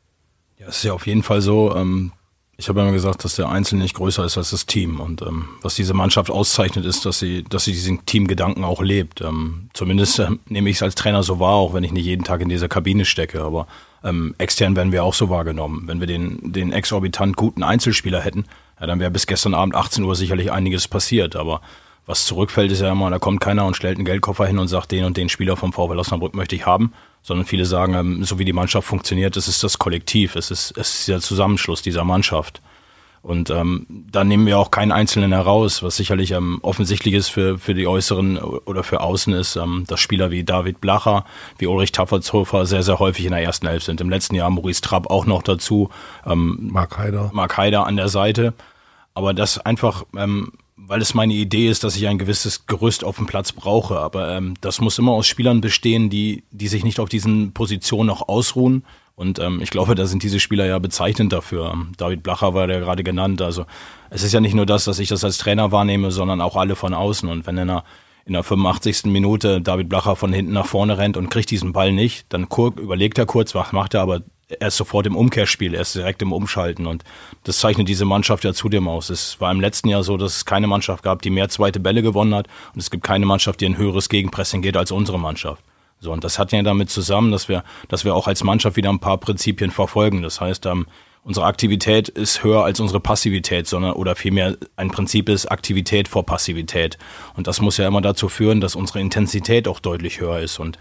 Ja, 0.58 0.66
es 0.68 0.78
ist 0.78 0.84
ja 0.84 0.94
auf 0.94 1.06
jeden 1.06 1.22
Fall 1.22 1.42
so, 1.42 1.76
ähm, 1.76 2.12
ich 2.56 2.68
habe 2.68 2.80
immer 2.80 2.92
gesagt, 2.92 3.24
dass 3.24 3.36
der 3.36 3.50
Einzelne 3.50 3.82
nicht 3.82 3.94
größer 3.94 4.24
ist 4.24 4.38
als 4.38 4.50
das 4.50 4.64
Team. 4.64 4.98
Und 4.98 5.20
ähm, 5.20 5.48
was 5.60 5.74
diese 5.74 5.92
Mannschaft 5.92 6.30
auszeichnet, 6.30 6.86
ist, 6.86 7.04
dass 7.04 7.18
sie, 7.18 7.42
dass 7.44 7.64
sie 7.64 7.72
diesen 7.72 8.06
Teamgedanken 8.06 8.64
auch 8.64 8.80
lebt. 8.80 9.20
Ähm, 9.20 9.68
zumindest 9.74 10.18
äh, 10.18 10.28
nehme 10.46 10.70
ich 10.70 10.76
es 10.76 10.82
als 10.82 10.94
Trainer 10.94 11.22
so 11.22 11.38
wahr, 11.38 11.56
auch 11.56 11.74
wenn 11.74 11.84
ich 11.84 11.92
nicht 11.92 12.06
jeden 12.06 12.24
Tag 12.24 12.40
in 12.40 12.48
dieser 12.48 12.68
Kabine 12.68 13.04
stecke. 13.04 13.42
Aber 13.42 13.66
ähm, 14.02 14.34
extern 14.38 14.74
werden 14.74 14.92
wir 14.92 15.04
auch 15.04 15.14
so 15.14 15.28
wahrgenommen. 15.28 15.82
Wenn 15.86 16.00
wir 16.00 16.06
den, 16.06 16.52
den 16.52 16.72
exorbitant 16.72 17.36
guten 17.36 17.62
Einzelspieler 17.62 18.22
hätten, 18.22 18.46
ja, 18.80 18.86
dann 18.86 19.00
wäre 19.00 19.10
bis 19.10 19.26
gestern 19.26 19.52
Abend 19.52 19.74
18 19.74 20.02
Uhr 20.04 20.16
sicherlich 20.16 20.50
einiges 20.50 20.88
passiert. 20.88 21.36
Aber 21.36 21.60
was 22.10 22.26
zurückfällt, 22.26 22.72
ist 22.72 22.82
ja 22.82 22.90
immer, 22.90 23.08
da 23.08 23.18
kommt 23.18 23.40
keiner 23.40 23.64
und 23.64 23.76
stellt 23.76 23.96
einen 23.96 24.04
Geldkoffer 24.04 24.46
hin 24.46 24.58
und 24.58 24.68
sagt, 24.68 24.90
den 24.90 25.04
und 25.04 25.16
den 25.16 25.28
Spieler 25.28 25.56
vom 25.56 25.72
VfL 25.72 25.98
Osnabrück 25.98 26.34
möchte 26.34 26.56
ich 26.56 26.66
haben, 26.66 26.92
sondern 27.22 27.46
viele 27.46 27.64
sagen, 27.64 27.94
ähm, 27.94 28.24
so 28.24 28.38
wie 28.38 28.44
die 28.44 28.52
Mannschaft 28.52 28.86
funktioniert, 28.86 29.36
es 29.36 29.46
ist 29.46 29.62
das 29.62 29.78
Kollektiv, 29.78 30.34
es 30.34 30.50
ist, 30.50 30.76
es 30.76 31.00
ist 31.00 31.08
der 31.08 31.20
Zusammenschluss 31.20 31.82
dieser 31.82 32.04
Mannschaft. 32.04 32.60
Und 33.22 33.50
ähm, 33.50 33.86
da 33.88 34.24
nehmen 34.24 34.46
wir 34.46 34.58
auch 34.58 34.70
keinen 34.70 34.92
Einzelnen 34.92 35.32
heraus, 35.32 35.82
was 35.82 35.96
sicherlich 35.96 36.30
ähm, 36.30 36.58
offensichtlich 36.62 37.14
ist 37.14 37.28
für, 37.28 37.58
für 37.58 37.74
die 37.74 37.86
Äußeren 37.86 38.38
oder 38.38 38.82
für 38.82 39.02
Außen 39.02 39.34
ist, 39.34 39.56
ähm, 39.56 39.84
dass 39.86 40.00
Spieler 40.00 40.30
wie 40.30 40.42
David 40.42 40.80
Blacher, 40.80 41.26
wie 41.58 41.66
Ulrich 41.66 41.92
Taffertshofer 41.92 42.64
sehr, 42.64 42.82
sehr 42.82 42.98
häufig 42.98 43.26
in 43.26 43.32
der 43.32 43.42
ersten 43.42 43.66
Elf 43.66 43.84
sind. 43.84 44.00
Im 44.00 44.08
letzten 44.08 44.36
Jahr 44.36 44.48
Maurice 44.48 44.80
Trapp 44.80 45.10
auch 45.10 45.26
noch 45.26 45.42
dazu. 45.42 45.90
Ähm, 46.26 46.70
Mark 46.72 46.96
Heider. 46.96 47.30
Mark 47.34 47.58
Heider 47.58 47.86
an 47.86 47.96
der 47.96 48.08
Seite. 48.08 48.54
Aber 49.12 49.34
das 49.34 49.58
einfach, 49.58 50.04
ähm, 50.16 50.52
weil 50.86 51.02
es 51.02 51.14
meine 51.14 51.34
Idee 51.34 51.68
ist, 51.68 51.84
dass 51.84 51.96
ich 51.96 52.08
ein 52.08 52.18
gewisses 52.18 52.66
Gerüst 52.66 53.04
auf 53.04 53.16
dem 53.16 53.26
Platz 53.26 53.52
brauche. 53.52 53.98
Aber 53.98 54.30
ähm, 54.30 54.54
das 54.60 54.80
muss 54.80 54.98
immer 54.98 55.12
aus 55.12 55.26
Spielern 55.26 55.60
bestehen, 55.60 56.10
die, 56.10 56.44
die 56.50 56.68
sich 56.68 56.84
nicht 56.84 57.00
auf 57.00 57.08
diesen 57.08 57.52
Positionen 57.52 58.06
noch 58.06 58.28
ausruhen, 58.28 58.84
und 59.20 59.38
ähm, 59.38 59.60
ich 59.60 59.68
glaube, 59.68 59.94
da 59.94 60.06
sind 60.06 60.22
diese 60.22 60.40
Spieler 60.40 60.64
ja 60.64 60.78
bezeichnend 60.78 61.30
dafür. 61.34 61.76
David 61.98 62.22
Blacher 62.22 62.54
war 62.54 62.70
ja 62.70 62.78
gerade 62.78 63.04
genannt. 63.04 63.42
Also 63.42 63.66
es 64.08 64.22
ist 64.22 64.32
ja 64.32 64.40
nicht 64.40 64.54
nur 64.54 64.64
das, 64.64 64.86
dass 64.86 64.98
ich 64.98 65.10
das 65.10 65.24
als 65.24 65.36
Trainer 65.36 65.70
wahrnehme, 65.72 66.10
sondern 66.10 66.40
auch 66.40 66.56
alle 66.56 66.74
von 66.74 66.94
außen. 66.94 67.28
Und 67.28 67.46
wenn 67.46 67.58
in 67.58 67.68
der, 67.68 67.84
in 68.24 68.32
der 68.32 68.42
85. 68.42 69.04
Minute 69.12 69.60
David 69.60 69.90
Blacher 69.90 70.16
von 70.16 70.32
hinten 70.32 70.54
nach 70.54 70.64
vorne 70.64 70.96
rennt 70.96 71.18
und 71.18 71.28
kriegt 71.28 71.50
diesen 71.50 71.74
Ball 71.74 71.92
nicht, 71.92 72.24
dann 72.30 72.46
überlegt 72.78 73.18
er 73.18 73.26
kurz, 73.26 73.54
was 73.54 73.72
macht 73.72 73.92
er, 73.92 74.00
aber 74.00 74.22
er 74.58 74.68
ist 74.68 74.76
sofort 74.76 75.06
im 75.06 75.16
Umkehrspiel, 75.16 75.74
er 75.74 75.82
ist 75.82 75.94
direkt 75.94 76.22
im 76.22 76.32
Umschalten 76.32 76.86
und 76.86 77.04
das 77.44 77.58
zeichnet 77.58 77.88
diese 77.88 78.04
Mannschaft 78.04 78.44
ja 78.44 78.52
zudem 78.52 78.88
aus. 78.88 79.10
Es 79.10 79.40
war 79.40 79.52
im 79.52 79.60
letzten 79.60 79.88
Jahr 79.88 80.02
so, 80.02 80.16
dass 80.16 80.36
es 80.36 80.44
keine 80.44 80.66
Mannschaft 80.66 81.04
gab, 81.04 81.22
die 81.22 81.30
mehr 81.30 81.48
zweite 81.48 81.80
Bälle 81.80 82.02
gewonnen 82.02 82.34
hat 82.34 82.48
und 82.74 82.80
es 82.80 82.90
gibt 82.90 83.04
keine 83.04 83.26
Mannschaft, 83.26 83.60
die 83.60 83.66
ein 83.66 83.76
höheres 83.76 84.08
Gegenpressing 84.08 84.62
geht 84.62 84.76
als 84.76 84.90
unsere 84.90 85.18
Mannschaft. 85.18 85.62
So, 86.00 86.12
und 86.12 86.24
das 86.24 86.38
hat 86.38 86.50
ja 86.52 86.62
damit 86.62 86.88
zusammen, 86.90 87.30
dass 87.30 87.48
wir, 87.48 87.62
dass 87.88 88.04
wir 88.04 88.14
auch 88.14 88.26
als 88.26 88.42
Mannschaft 88.42 88.76
wieder 88.76 88.88
ein 88.88 89.00
paar 89.00 89.18
Prinzipien 89.18 89.70
verfolgen. 89.70 90.22
Das 90.22 90.40
heißt, 90.40 90.64
ähm, 90.64 90.86
unsere 91.24 91.44
Aktivität 91.44 92.08
ist 92.08 92.42
höher 92.42 92.64
als 92.64 92.80
unsere 92.80 93.00
Passivität, 93.00 93.66
sondern 93.66 93.92
oder 93.92 94.16
vielmehr 94.16 94.56
ein 94.76 94.90
Prinzip 94.90 95.28
ist 95.28 95.46
Aktivität 95.46 96.08
vor 96.08 96.24
Passivität. 96.24 96.96
Und 97.36 97.46
das 97.46 97.60
muss 97.60 97.76
ja 97.76 97.86
immer 97.86 98.00
dazu 98.00 98.30
führen, 98.30 98.62
dass 98.62 98.76
unsere 98.76 99.00
Intensität 99.00 99.68
auch 99.68 99.78
deutlich 99.78 100.20
höher 100.20 100.40
ist. 100.40 100.58
Und 100.58 100.78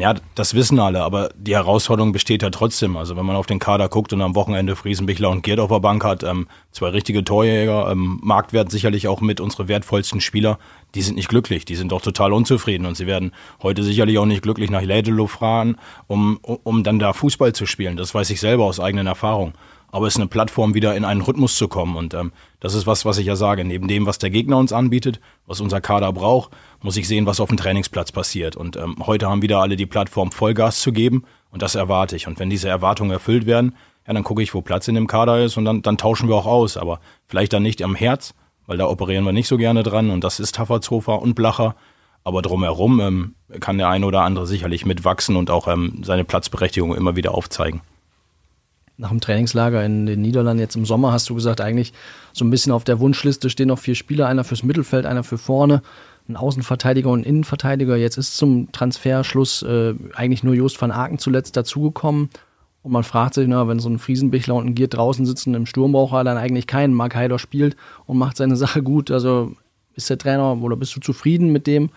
ja, 0.00 0.14
das 0.34 0.54
wissen 0.54 0.78
alle, 0.78 1.02
aber 1.02 1.30
die 1.36 1.54
Herausforderung 1.54 2.12
besteht 2.12 2.42
ja 2.42 2.50
trotzdem. 2.50 2.96
Also 2.96 3.16
wenn 3.16 3.26
man 3.26 3.36
auf 3.36 3.46
den 3.46 3.58
Kader 3.58 3.88
guckt 3.88 4.12
und 4.12 4.22
am 4.22 4.34
Wochenende 4.34 4.74
Friesenbichler 4.76 5.30
und 5.30 5.42
Gerd 5.42 5.60
auf 5.60 5.70
der 5.70 5.80
Bank 5.80 6.04
hat, 6.04 6.22
ähm, 6.22 6.48
zwei 6.72 6.88
richtige 6.88 7.22
Torjäger, 7.22 7.90
ähm, 7.90 8.18
Marktwert 8.22 8.70
sicherlich 8.70 9.08
auch 9.08 9.20
mit 9.20 9.40
unsere 9.40 9.68
wertvollsten 9.68 10.20
Spieler, 10.20 10.58
die 10.94 11.02
sind 11.02 11.16
nicht 11.16 11.28
glücklich, 11.28 11.64
die 11.64 11.76
sind 11.76 11.92
doch 11.92 12.00
total 12.00 12.32
unzufrieden 12.32 12.86
und 12.86 12.96
sie 12.96 13.06
werden 13.06 13.32
heute 13.62 13.82
sicherlich 13.82 14.18
auch 14.18 14.26
nicht 14.26 14.42
glücklich 14.42 14.70
nach 14.70 14.82
Lädelo 14.82 15.26
fahren, 15.26 15.76
um, 16.06 16.38
um 16.42 16.82
dann 16.82 16.98
da 16.98 17.12
Fußball 17.12 17.52
zu 17.52 17.66
spielen. 17.66 17.96
Das 17.96 18.14
weiß 18.14 18.30
ich 18.30 18.40
selber 18.40 18.64
aus 18.64 18.80
eigenen 18.80 19.06
Erfahrungen 19.06 19.52
aber 19.92 20.06
es 20.06 20.14
ist 20.14 20.20
eine 20.20 20.28
Plattform, 20.28 20.74
wieder 20.74 20.96
in 20.96 21.04
einen 21.04 21.20
Rhythmus 21.20 21.56
zu 21.56 21.68
kommen. 21.68 21.96
Und 21.96 22.14
ähm, 22.14 22.32
das 22.60 22.74
ist 22.74 22.86
was, 22.86 23.04
was 23.04 23.18
ich 23.18 23.26
ja 23.26 23.36
sage. 23.36 23.64
Neben 23.64 23.88
dem, 23.88 24.06
was 24.06 24.18
der 24.18 24.30
Gegner 24.30 24.56
uns 24.58 24.72
anbietet, 24.72 25.20
was 25.46 25.60
unser 25.60 25.80
Kader 25.80 26.12
braucht, 26.12 26.52
muss 26.80 26.96
ich 26.96 27.08
sehen, 27.08 27.26
was 27.26 27.40
auf 27.40 27.48
dem 27.48 27.56
Trainingsplatz 27.56 28.12
passiert. 28.12 28.56
Und 28.56 28.76
ähm, 28.76 28.96
heute 29.06 29.28
haben 29.28 29.42
wieder 29.42 29.60
alle 29.60 29.76
die 29.76 29.86
Plattform, 29.86 30.30
Vollgas 30.30 30.80
zu 30.80 30.92
geben. 30.92 31.24
Und 31.50 31.62
das 31.62 31.74
erwarte 31.74 32.14
ich. 32.16 32.28
Und 32.28 32.38
wenn 32.38 32.50
diese 32.50 32.68
Erwartungen 32.68 33.10
erfüllt 33.10 33.46
werden, 33.46 33.74
ja, 34.06 34.14
dann 34.14 34.24
gucke 34.24 34.42
ich, 34.42 34.54
wo 34.54 34.62
Platz 34.62 34.86
in 34.88 34.94
dem 34.94 35.06
Kader 35.06 35.44
ist 35.44 35.56
und 35.56 35.64
dann, 35.64 35.82
dann 35.82 35.98
tauschen 35.98 36.28
wir 36.28 36.36
auch 36.36 36.46
aus. 36.46 36.76
Aber 36.76 37.00
vielleicht 37.26 37.52
dann 37.52 37.62
nicht 37.62 37.82
am 37.82 37.96
Herz, 37.96 38.34
weil 38.66 38.78
da 38.78 38.86
operieren 38.86 39.24
wir 39.24 39.32
nicht 39.32 39.48
so 39.48 39.56
gerne 39.56 39.82
dran. 39.82 40.10
Und 40.10 40.22
das 40.22 40.38
ist 40.38 40.54
Taffertshofer 40.54 41.20
und 41.20 41.34
Blacher. 41.34 41.74
Aber 42.22 42.42
drumherum 42.42 43.00
ähm, 43.00 43.34
kann 43.60 43.78
der 43.78 43.88
eine 43.88 44.06
oder 44.06 44.22
andere 44.22 44.46
sicherlich 44.46 44.86
mitwachsen 44.86 45.36
und 45.36 45.50
auch 45.50 45.66
ähm, 45.66 46.02
seine 46.04 46.24
Platzberechtigung 46.24 46.94
immer 46.94 47.16
wieder 47.16 47.34
aufzeigen 47.34 47.80
nach 49.00 49.08
dem 49.08 49.20
Trainingslager 49.20 49.84
in 49.84 50.06
den 50.06 50.20
Niederlanden 50.20 50.60
jetzt 50.60 50.76
im 50.76 50.84
Sommer 50.84 51.12
hast 51.12 51.28
du 51.30 51.34
gesagt, 51.34 51.60
eigentlich 51.60 51.92
so 52.32 52.44
ein 52.44 52.50
bisschen 52.50 52.72
auf 52.72 52.84
der 52.84 53.00
Wunschliste 53.00 53.48
stehen 53.50 53.68
noch 53.68 53.78
vier 53.78 53.94
Spieler, 53.94 54.28
einer 54.28 54.44
fürs 54.44 54.62
Mittelfeld, 54.62 55.06
einer 55.06 55.24
für 55.24 55.38
vorne, 55.38 55.82
ein 56.28 56.36
Außenverteidiger 56.36 57.08
und 57.08 57.20
ein 57.20 57.24
Innenverteidiger. 57.24 57.96
Jetzt 57.96 58.18
ist 58.18 58.36
zum 58.36 58.70
Transferschluss 58.72 59.62
äh, 59.62 59.94
eigentlich 60.14 60.44
nur 60.44 60.54
Jost 60.54 60.80
van 60.80 60.90
Aken 60.90 61.18
zuletzt 61.18 61.56
dazugekommen. 61.56 62.28
Und 62.82 62.92
man 62.92 63.02
fragt 63.02 63.34
sich, 63.34 63.48
na, 63.48 63.66
wenn 63.68 63.78
so 63.78 63.88
ein 63.88 63.98
Friesenbichler 63.98 64.54
und 64.54 64.66
ein 64.66 64.74
Giert 64.74 64.94
draußen 64.94 65.26
sitzen 65.26 65.54
im 65.54 65.66
Sturm 65.66 65.92
braucht 65.92 66.14
er 66.14 66.24
dann 66.24 66.38
eigentlich 66.38 66.66
keinen. 66.66 66.94
Mark 66.94 67.14
Heider 67.14 67.38
spielt 67.38 67.76
und 68.06 68.18
macht 68.18 68.36
seine 68.36 68.56
Sache 68.56 68.82
gut. 68.82 69.10
Also 69.10 69.52
ist 69.94 70.08
der 70.08 70.18
Trainer 70.18 70.56
oder 70.62 70.76
bist 70.76 70.94
du 70.94 71.00
zufrieden 71.00 71.52
mit 71.52 71.66
dem 71.66 71.90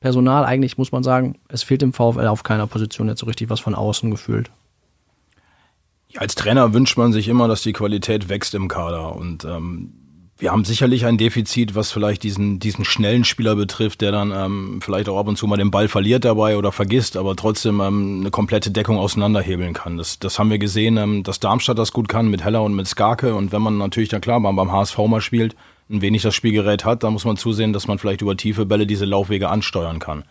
Personal? 0.00 0.44
Eigentlich 0.44 0.78
muss 0.78 0.92
man 0.92 1.02
sagen, 1.02 1.38
es 1.48 1.62
fehlt 1.62 1.82
im 1.82 1.92
VfL 1.92 2.26
auf 2.26 2.44
keiner 2.44 2.66
Position 2.66 3.08
jetzt 3.08 3.20
so 3.20 3.26
richtig 3.26 3.50
was 3.50 3.60
von 3.60 3.74
außen 3.74 4.10
gefühlt. 4.10 4.50
Als 6.16 6.34
Trainer 6.34 6.74
wünscht 6.74 6.96
man 6.96 7.12
sich 7.12 7.28
immer, 7.28 7.48
dass 7.48 7.62
die 7.62 7.72
Qualität 7.72 8.28
wächst 8.28 8.54
im 8.54 8.68
Kader. 8.68 9.16
Und 9.16 9.44
ähm, 9.44 9.92
wir 10.42 10.50
haben 10.50 10.64
sicherlich 10.64 11.06
ein 11.06 11.18
Defizit, 11.18 11.74
was 11.74 11.92
vielleicht 11.92 12.24
diesen, 12.24 12.58
diesen 12.58 12.84
schnellen 12.84 13.24
Spieler 13.24 13.54
betrifft, 13.54 14.00
der 14.00 14.10
dann 14.10 14.32
ähm, 14.32 14.80
vielleicht 14.82 15.08
auch 15.08 15.16
ab 15.16 15.28
und 15.28 15.36
zu 15.36 15.46
mal 15.46 15.56
den 15.56 15.70
Ball 15.70 15.86
verliert 15.86 16.24
dabei 16.24 16.56
oder 16.56 16.72
vergisst, 16.72 17.16
aber 17.16 17.36
trotzdem 17.36 17.80
ähm, 17.80 18.20
eine 18.20 18.30
komplette 18.30 18.72
Deckung 18.72 18.98
auseinanderhebeln 18.98 19.72
kann. 19.72 19.98
Das, 19.98 20.18
das 20.18 20.38
haben 20.38 20.50
wir 20.50 20.58
gesehen, 20.58 20.96
ähm, 20.96 21.22
dass 21.22 21.38
Darmstadt 21.38 21.78
das 21.78 21.92
gut 21.92 22.08
kann 22.08 22.28
mit 22.28 22.42
Heller 22.42 22.62
und 22.62 22.74
mit 22.74 22.88
Skarke. 22.88 23.34
Und 23.34 23.52
wenn 23.52 23.62
man 23.62 23.78
natürlich 23.78 24.08
dann 24.08 24.20
klar 24.20 24.40
beim, 24.40 24.56
beim 24.56 24.72
HSV 24.72 24.98
mal 25.06 25.20
spielt, 25.20 25.54
ein 25.88 26.02
wenig 26.02 26.22
das 26.22 26.34
Spielgerät 26.34 26.84
hat, 26.84 27.04
dann 27.04 27.12
muss 27.12 27.24
man 27.24 27.36
zusehen, 27.36 27.72
dass 27.72 27.86
man 27.86 27.98
vielleicht 27.98 28.22
über 28.22 28.36
tiefe 28.36 28.66
Bälle 28.66 28.86
diese 28.86 29.04
Laufwege 29.04 29.48
ansteuern 29.48 30.00
kann. 30.00 30.24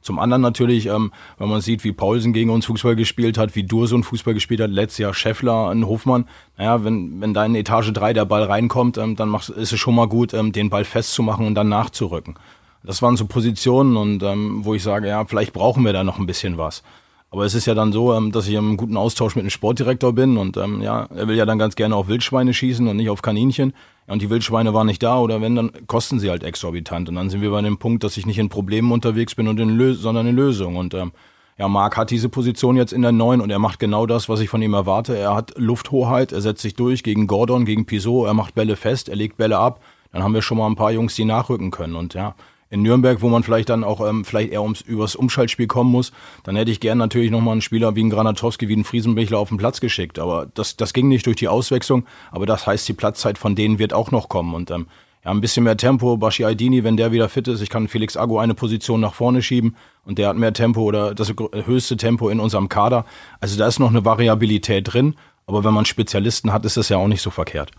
Zum 0.00 0.18
anderen 0.18 0.42
natürlich, 0.42 0.86
ähm, 0.86 1.12
wenn 1.38 1.48
man 1.48 1.60
sieht, 1.60 1.84
wie 1.84 1.92
Paulsen 1.92 2.32
gegen 2.32 2.50
uns 2.50 2.66
Fußball 2.66 2.96
gespielt 2.96 3.36
hat, 3.36 3.56
wie 3.56 3.64
Dursun 3.64 4.04
Fußball 4.04 4.34
gespielt 4.34 4.60
hat, 4.60 4.70
letztes 4.70 4.98
Jahr 4.98 5.14
Scheffler, 5.14 5.70
ein 5.70 5.86
Hofmann. 5.86 6.26
Naja, 6.56 6.84
wenn, 6.84 7.20
wenn 7.20 7.34
da 7.34 7.44
in 7.44 7.54
Etage 7.54 7.92
3 7.92 8.12
der 8.12 8.24
Ball 8.24 8.44
reinkommt, 8.44 8.96
ähm, 8.98 9.16
dann 9.16 9.28
macht, 9.28 9.48
ist 9.48 9.72
es 9.72 9.78
schon 9.78 9.94
mal 9.94 10.08
gut, 10.08 10.34
ähm, 10.34 10.52
den 10.52 10.70
Ball 10.70 10.84
festzumachen 10.84 11.46
und 11.46 11.54
dann 11.54 11.68
nachzurücken. 11.68 12.36
Das 12.84 13.02
waren 13.02 13.16
so 13.16 13.26
Positionen 13.26 13.96
und 13.96 14.22
ähm, 14.22 14.64
wo 14.64 14.74
ich 14.74 14.82
sage, 14.82 15.08
ja, 15.08 15.24
vielleicht 15.24 15.52
brauchen 15.52 15.84
wir 15.84 15.92
da 15.92 16.04
noch 16.04 16.18
ein 16.18 16.26
bisschen 16.26 16.58
was. 16.58 16.82
Aber 17.30 17.44
es 17.44 17.54
ist 17.54 17.66
ja 17.66 17.74
dann 17.74 17.92
so, 17.92 18.14
ähm, 18.14 18.32
dass 18.32 18.48
ich 18.48 18.54
im 18.54 18.76
guten 18.76 18.96
Austausch 18.96 19.36
mit 19.36 19.44
dem 19.44 19.50
Sportdirektor 19.50 20.12
bin 20.14 20.38
und 20.38 20.56
ähm, 20.56 20.80
ja, 20.80 21.06
er 21.14 21.28
will 21.28 21.36
ja 21.36 21.44
dann 21.44 21.58
ganz 21.58 21.76
gerne 21.76 21.96
auf 21.96 22.08
Wildschweine 22.08 22.54
schießen 22.54 22.86
und 22.86 22.96
nicht 22.96 23.10
auf 23.10 23.20
Kaninchen. 23.20 23.74
Und 24.08 24.22
die 24.22 24.30
Wildschweine 24.30 24.72
waren 24.72 24.86
nicht 24.86 25.02
da 25.02 25.18
oder 25.18 25.40
wenn, 25.40 25.54
dann 25.54 25.70
kosten 25.86 26.18
sie 26.18 26.30
halt 26.30 26.42
exorbitant. 26.42 27.08
Und 27.08 27.16
dann 27.16 27.28
sind 27.28 27.42
wir 27.42 27.50
bei 27.50 27.60
dem 27.60 27.76
Punkt, 27.76 28.02
dass 28.04 28.16
ich 28.16 28.26
nicht 28.26 28.38
in 28.38 28.48
Problemen 28.48 28.90
unterwegs 28.90 29.34
bin 29.34 29.48
und 29.48 29.60
in 29.60 29.70
Lös 29.70 30.00
sondern 30.00 30.26
in 30.26 30.34
Lösungen. 30.34 30.76
Und 30.76 30.94
ähm, 30.94 31.12
ja, 31.58 31.68
Marc 31.68 31.96
hat 31.96 32.10
diese 32.10 32.28
Position 32.28 32.76
jetzt 32.76 32.92
in 32.92 33.02
der 33.02 33.12
neuen 33.12 33.40
und 33.40 33.50
er 33.50 33.58
macht 33.58 33.78
genau 33.78 34.06
das, 34.06 34.28
was 34.28 34.40
ich 34.40 34.48
von 34.48 34.62
ihm 34.62 34.74
erwarte. 34.74 35.16
Er 35.16 35.34
hat 35.34 35.54
Lufthoheit, 35.56 36.32
er 36.32 36.40
setzt 36.40 36.62
sich 36.62 36.74
durch 36.74 37.02
gegen 37.02 37.26
Gordon, 37.26 37.64
gegen 37.64 37.84
Pisot, 37.84 38.26
er 38.26 38.34
macht 38.34 38.54
Bälle 38.54 38.76
fest, 38.76 39.08
er 39.08 39.16
legt 39.16 39.36
Bälle 39.36 39.58
ab. 39.58 39.80
Dann 40.12 40.22
haben 40.22 40.32
wir 40.32 40.40
schon 40.40 40.56
mal 40.56 40.66
ein 40.66 40.76
paar 40.76 40.92
Jungs, 40.92 41.14
die 41.14 41.24
nachrücken 41.24 41.70
können. 41.70 41.94
Und 41.94 42.14
ja, 42.14 42.34
in 42.70 42.82
Nürnberg, 42.82 43.22
wo 43.22 43.28
man 43.28 43.42
vielleicht 43.42 43.70
dann 43.70 43.84
auch 43.84 44.06
ähm, 44.06 44.24
vielleicht 44.24 44.52
eher 44.52 44.62
ums, 44.62 44.80
übers 44.80 45.16
Umschaltspiel 45.16 45.66
kommen 45.66 45.90
muss, 45.90 46.12
dann 46.44 46.56
hätte 46.56 46.70
ich 46.70 46.80
gern 46.80 46.98
natürlich 46.98 47.30
nochmal 47.30 47.52
einen 47.52 47.62
Spieler 47.62 47.94
wie 47.96 48.00
einen 48.00 48.10
Granatowski, 48.10 48.68
wie 48.68 48.74
einen 48.74 48.84
Friesenbichler 48.84 49.38
auf 49.38 49.48
den 49.48 49.58
Platz 49.58 49.80
geschickt. 49.80 50.18
Aber 50.18 50.46
das, 50.54 50.76
das 50.76 50.92
ging 50.92 51.08
nicht 51.08 51.26
durch 51.26 51.36
die 51.36 51.48
Auswechslung. 51.48 52.04
Aber 52.30 52.46
das 52.46 52.66
heißt, 52.66 52.86
die 52.88 52.92
Platzzeit 52.92 53.38
von 53.38 53.54
denen 53.54 53.78
wird 53.78 53.92
auch 53.92 54.10
noch 54.10 54.28
kommen. 54.28 54.54
Und 54.54 54.70
ähm, 54.70 54.86
ja, 55.24 55.30
ein 55.30 55.40
bisschen 55.40 55.64
mehr 55.64 55.76
Tempo. 55.76 56.16
Bashi 56.16 56.44
Aidini, 56.44 56.84
wenn 56.84 56.96
der 56.96 57.12
wieder 57.12 57.28
fit 57.28 57.48
ist, 57.48 57.60
ich 57.60 57.70
kann 57.70 57.88
Felix 57.88 58.16
Agu 58.16 58.38
eine 58.38 58.54
Position 58.54 59.00
nach 59.00 59.14
vorne 59.14 59.42
schieben 59.42 59.76
und 60.04 60.18
der 60.18 60.28
hat 60.28 60.36
mehr 60.36 60.52
Tempo 60.52 60.82
oder 60.82 61.14
das 61.14 61.32
höchste 61.64 61.96
Tempo 61.96 62.28
in 62.28 62.40
unserem 62.40 62.68
Kader. 62.68 63.04
Also 63.40 63.58
da 63.58 63.66
ist 63.66 63.78
noch 63.78 63.90
eine 63.90 64.04
Variabilität 64.04 64.92
drin, 64.92 65.16
aber 65.46 65.64
wenn 65.64 65.74
man 65.74 65.86
Spezialisten 65.86 66.52
hat, 66.52 66.64
ist 66.64 66.76
das 66.76 66.88
ja 66.88 66.98
auch 66.98 67.08
nicht 67.08 67.22
so 67.22 67.30
verkehrt. 67.30 67.72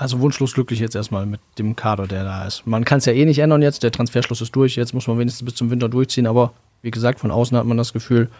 Also 0.00 0.18
wunschlos 0.20 0.54
glücklich 0.54 0.80
jetzt 0.80 0.96
erstmal 0.96 1.26
mit 1.26 1.40
dem 1.58 1.76
Kader, 1.76 2.06
der 2.06 2.24
da 2.24 2.46
ist. 2.46 2.66
Man 2.66 2.86
kann 2.86 3.00
es 3.00 3.04
ja 3.04 3.12
eh 3.12 3.26
nicht 3.26 3.38
ändern 3.38 3.60
jetzt, 3.60 3.82
der 3.82 3.92
Transferschluss 3.92 4.40
ist 4.40 4.56
durch, 4.56 4.76
jetzt 4.76 4.94
muss 4.94 5.06
man 5.06 5.18
wenigstens 5.18 5.44
bis 5.44 5.56
zum 5.56 5.70
Winter 5.70 5.90
durchziehen, 5.90 6.26
aber 6.26 6.54
wie 6.80 6.90
gesagt, 6.90 7.20
von 7.20 7.30
außen 7.30 7.54
hat 7.54 7.66
man 7.66 7.76
das 7.76 7.92
Gefühl, 7.92 8.30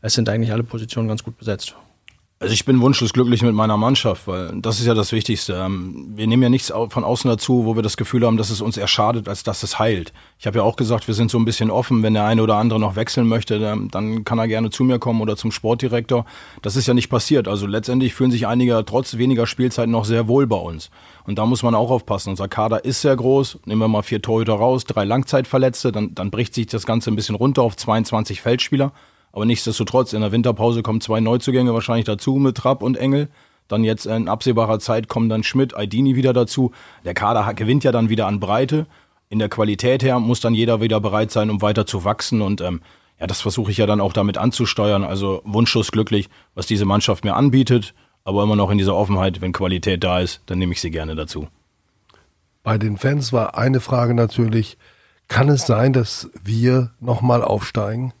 es 0.00 0.14
sind 0.14 0.30
eigentlich 0.30 0.50
alle 0.50 0.62
Positionen 0.62 1.08
ganz 1.08 1.22
gut 1.22 1.36
besetzt. 1.36 1.76
Also 2.42 2.54
ich 2.54 2.64
bin 2.64 2.80
wunschlos 2.80 3.12
glücklich 3.12 3.42
mit 3.42 3.52
meiner 3.52 3.76
Mannschaft, 3.76 4.26
weil 4.26 4.50
das 4.62 4.80
ist 4.80 4.86
ja 4.86 4.94
das 4.94 5.12
Wichtigste. 5.12 5.62
Ähm, 5.62 6.12
wir 6.14 6.26
nehmen 6.26 6.42
ja 6.42 6.48
nichts 6.48 6.72
von 6.88 7.04
außen 7.04 7.28
dazu, 7.28 7.66
wo 7.66 7.76
wir 7.76 7.82
das 7.82 7.98
Gefühl 7.98 8.24
haben, 8.24 8.38
dass 8.38 8.48
es 8.48 8.62
uns 8.62 8.78
erschadet, 8.78 9.28
als 9.28 9.42
dass 9.42 9.62
es 9.62 9.78
heilt. 9.78 10.14
Ich 10.38 10.46
habe 10.46 10.56
ja 10.56 10.64
auch 10.64 10.76
gesagt, 10.76 11.06
wir 11.06 11.12
sind 11.12 11.30
so 11.30 11.38
ein 11.38 11.44
bisschen 11.44 11.70
offen. 11.70 12.02
Wenn 12.02 12.14
der 12.14 12.24
eine 12.24 12.42
oder 12.42 12.54
andere 12.54 12.80
noch 12.80 12.96
wechseln 12.96 13.28
möchte, 13.28 13.58
dann 13.58 14.24
kann 14.24 14.38
er 14.38 14.48
gerne 14.48 14.70
zu 14.70 14.84
mir 14.84 14.98
kommen 14.98 15.20
oder 15.20 15.36
zum 15.36 15.52
Sportdirektor. 15.52 16.24
Das 16.62 16.76
ist 16.76 16.86
ja 16.86 16.94
nicht 16.94 17.10
passiert. 17.10 17.46
Also 17.46 17.66
letztendlich 17.66 18.14
fühlen 18.14 18.30
sich 18.30 18.46
einige 18.46 18.82
trotz 18.86 19.18
weniger 19.18 19.46
Spielzeit 19.46 19.90
noch 19.90 20.06
sehr 20.06 20.26
wohl 20.26 20.46
bei 20.46 20.56
uns. 20.56 20.88
Und 21.24 21.38
da 21.38 21.44
muss 21.44 21.62
man 21.62 21.74
auch 21.74 21.90
aufpassen. 21.90 22.30
Unser 22.30 22.48
Kader 22.48 22.86
ist 22.86 23.02
sehr 23.02 23.16
groß. 23.16 23.58
Nehmen 23.66 23.82
wir 23.82 23.88
mal 23.88 24.00
vier 24.00 24.22
Torhüter 24.22 24.54
raus, 24.54 24.84
drei 24.84 25.04
Langzeitverletzte, 25.04 25.92
dann, 25.92 26.14
dann 26.14 26.30
bricht 26.30 26.54
sich 26.54 26.68
das 26.68 26.86
Ganze 26.86 27.10
ein 27.10 27.16
bisschen 27.16 27.34
runter 27.34 27.60
auf 27.60 27.76
22 27.76 28.40
Feldspieler. 28.40 28.92
Aber 29.32 29.44
nichtsdestotrotz, 29.44 30.12
in 30.12 30.20
der 30.20 30.32
Winterpause 30.32 30.82
kommen 30.82 31.00
zwei 31.00 31.20
Neuzugänge 31.20 31.72
wahrscheinlich 31.72 32.06
dazu 32.06 32.36
mit 32.36 32.56
Trapp 32.56 32.82
und 32.82 32.96
Engel. 32.96 33.28
Dann 33.68 33.84
jetzt 33.84 34.06
in 34.06 34.28
absehbarer 34.28 34.80
Zeit 34.80 35.08
kommen 35.08 35.28
dann 35.28 35.44
Schmidt, 35.44 35.76
Aidini 35.76 36.16
wieder 36.16 36.32
dazu. 36.32 36.72
Der 37.04 37.14
Kader 37.14 37.54
gewinnt 37.54 37.84
ja 37.84 37.92
dann 37.92 38.08
wieder 38.08 38.26
an 38.26 38.40
Breite. 38.40 38.86
In 39.28 39.38
der 39.38 39.48
Qualität 39.48 40.02
her 40.02 40.18
muss 40.18 40.40
dann 40.40 40.54
jeder 40.54 40.80
wieder 40.80 41.00
bereit 41.00 41.30
sein, 41.30 41.50
um 41.50 41.62
weiter 41.62 41.86
zu 41.86 42.04
wachsen. 42.04 42.42
Und 42.42 42.60
ähm, 42.60 42.80
ja, 43.20 43.28
das 43.28 43.40
versuche 43.40 43.70
ich 43.70 43.76
ja 43.76 43.86
dann 43.86 44.00
auch 44.00 44.12
damit 44.12 44.38
anzusteuern. 44.38 45.04
Also 45.04 45.40
wunschlos 45.44 45.92
glücklich, 45.92 46.28
was 46.56 46.66
diese 46.66 46.84
Mannschaft 46.84 47.22
mir 47.24 47.36
anbietet. 47.36 47.94
Aber 48.24 48.42
immer 48.42 48.56
noch 48.56 48.70
in 48.70 48.78
dieser 48.78 48.96
Offenheit, 48.96 49.40
wenn 49.40 49.52
Qualität 49.52 50.02
da 50.02 50.18
ist, 50.18 50.42
dann 50.46 50.58
nehme 50.58 50.72
ich 50.72 50.80
sie 50.80 50.90
gerne 50.90 51.14
dazu. 51.14 51.46
Bei 52.62 52.76
den 52.76 52.98
Fans 52.98 53.32
war 53.32 53.56
eine 53.56 53.80
Frage 53.80 54.14
natürlich, 54.14 54.76
kann 55.28 55.48
es 55.48 55.64
sein, 55.64 55.92
dass 55.92 56.28
wir 56.42 56.90
nochmal 56.98 57.42
aufsteigen? 57.42 58.12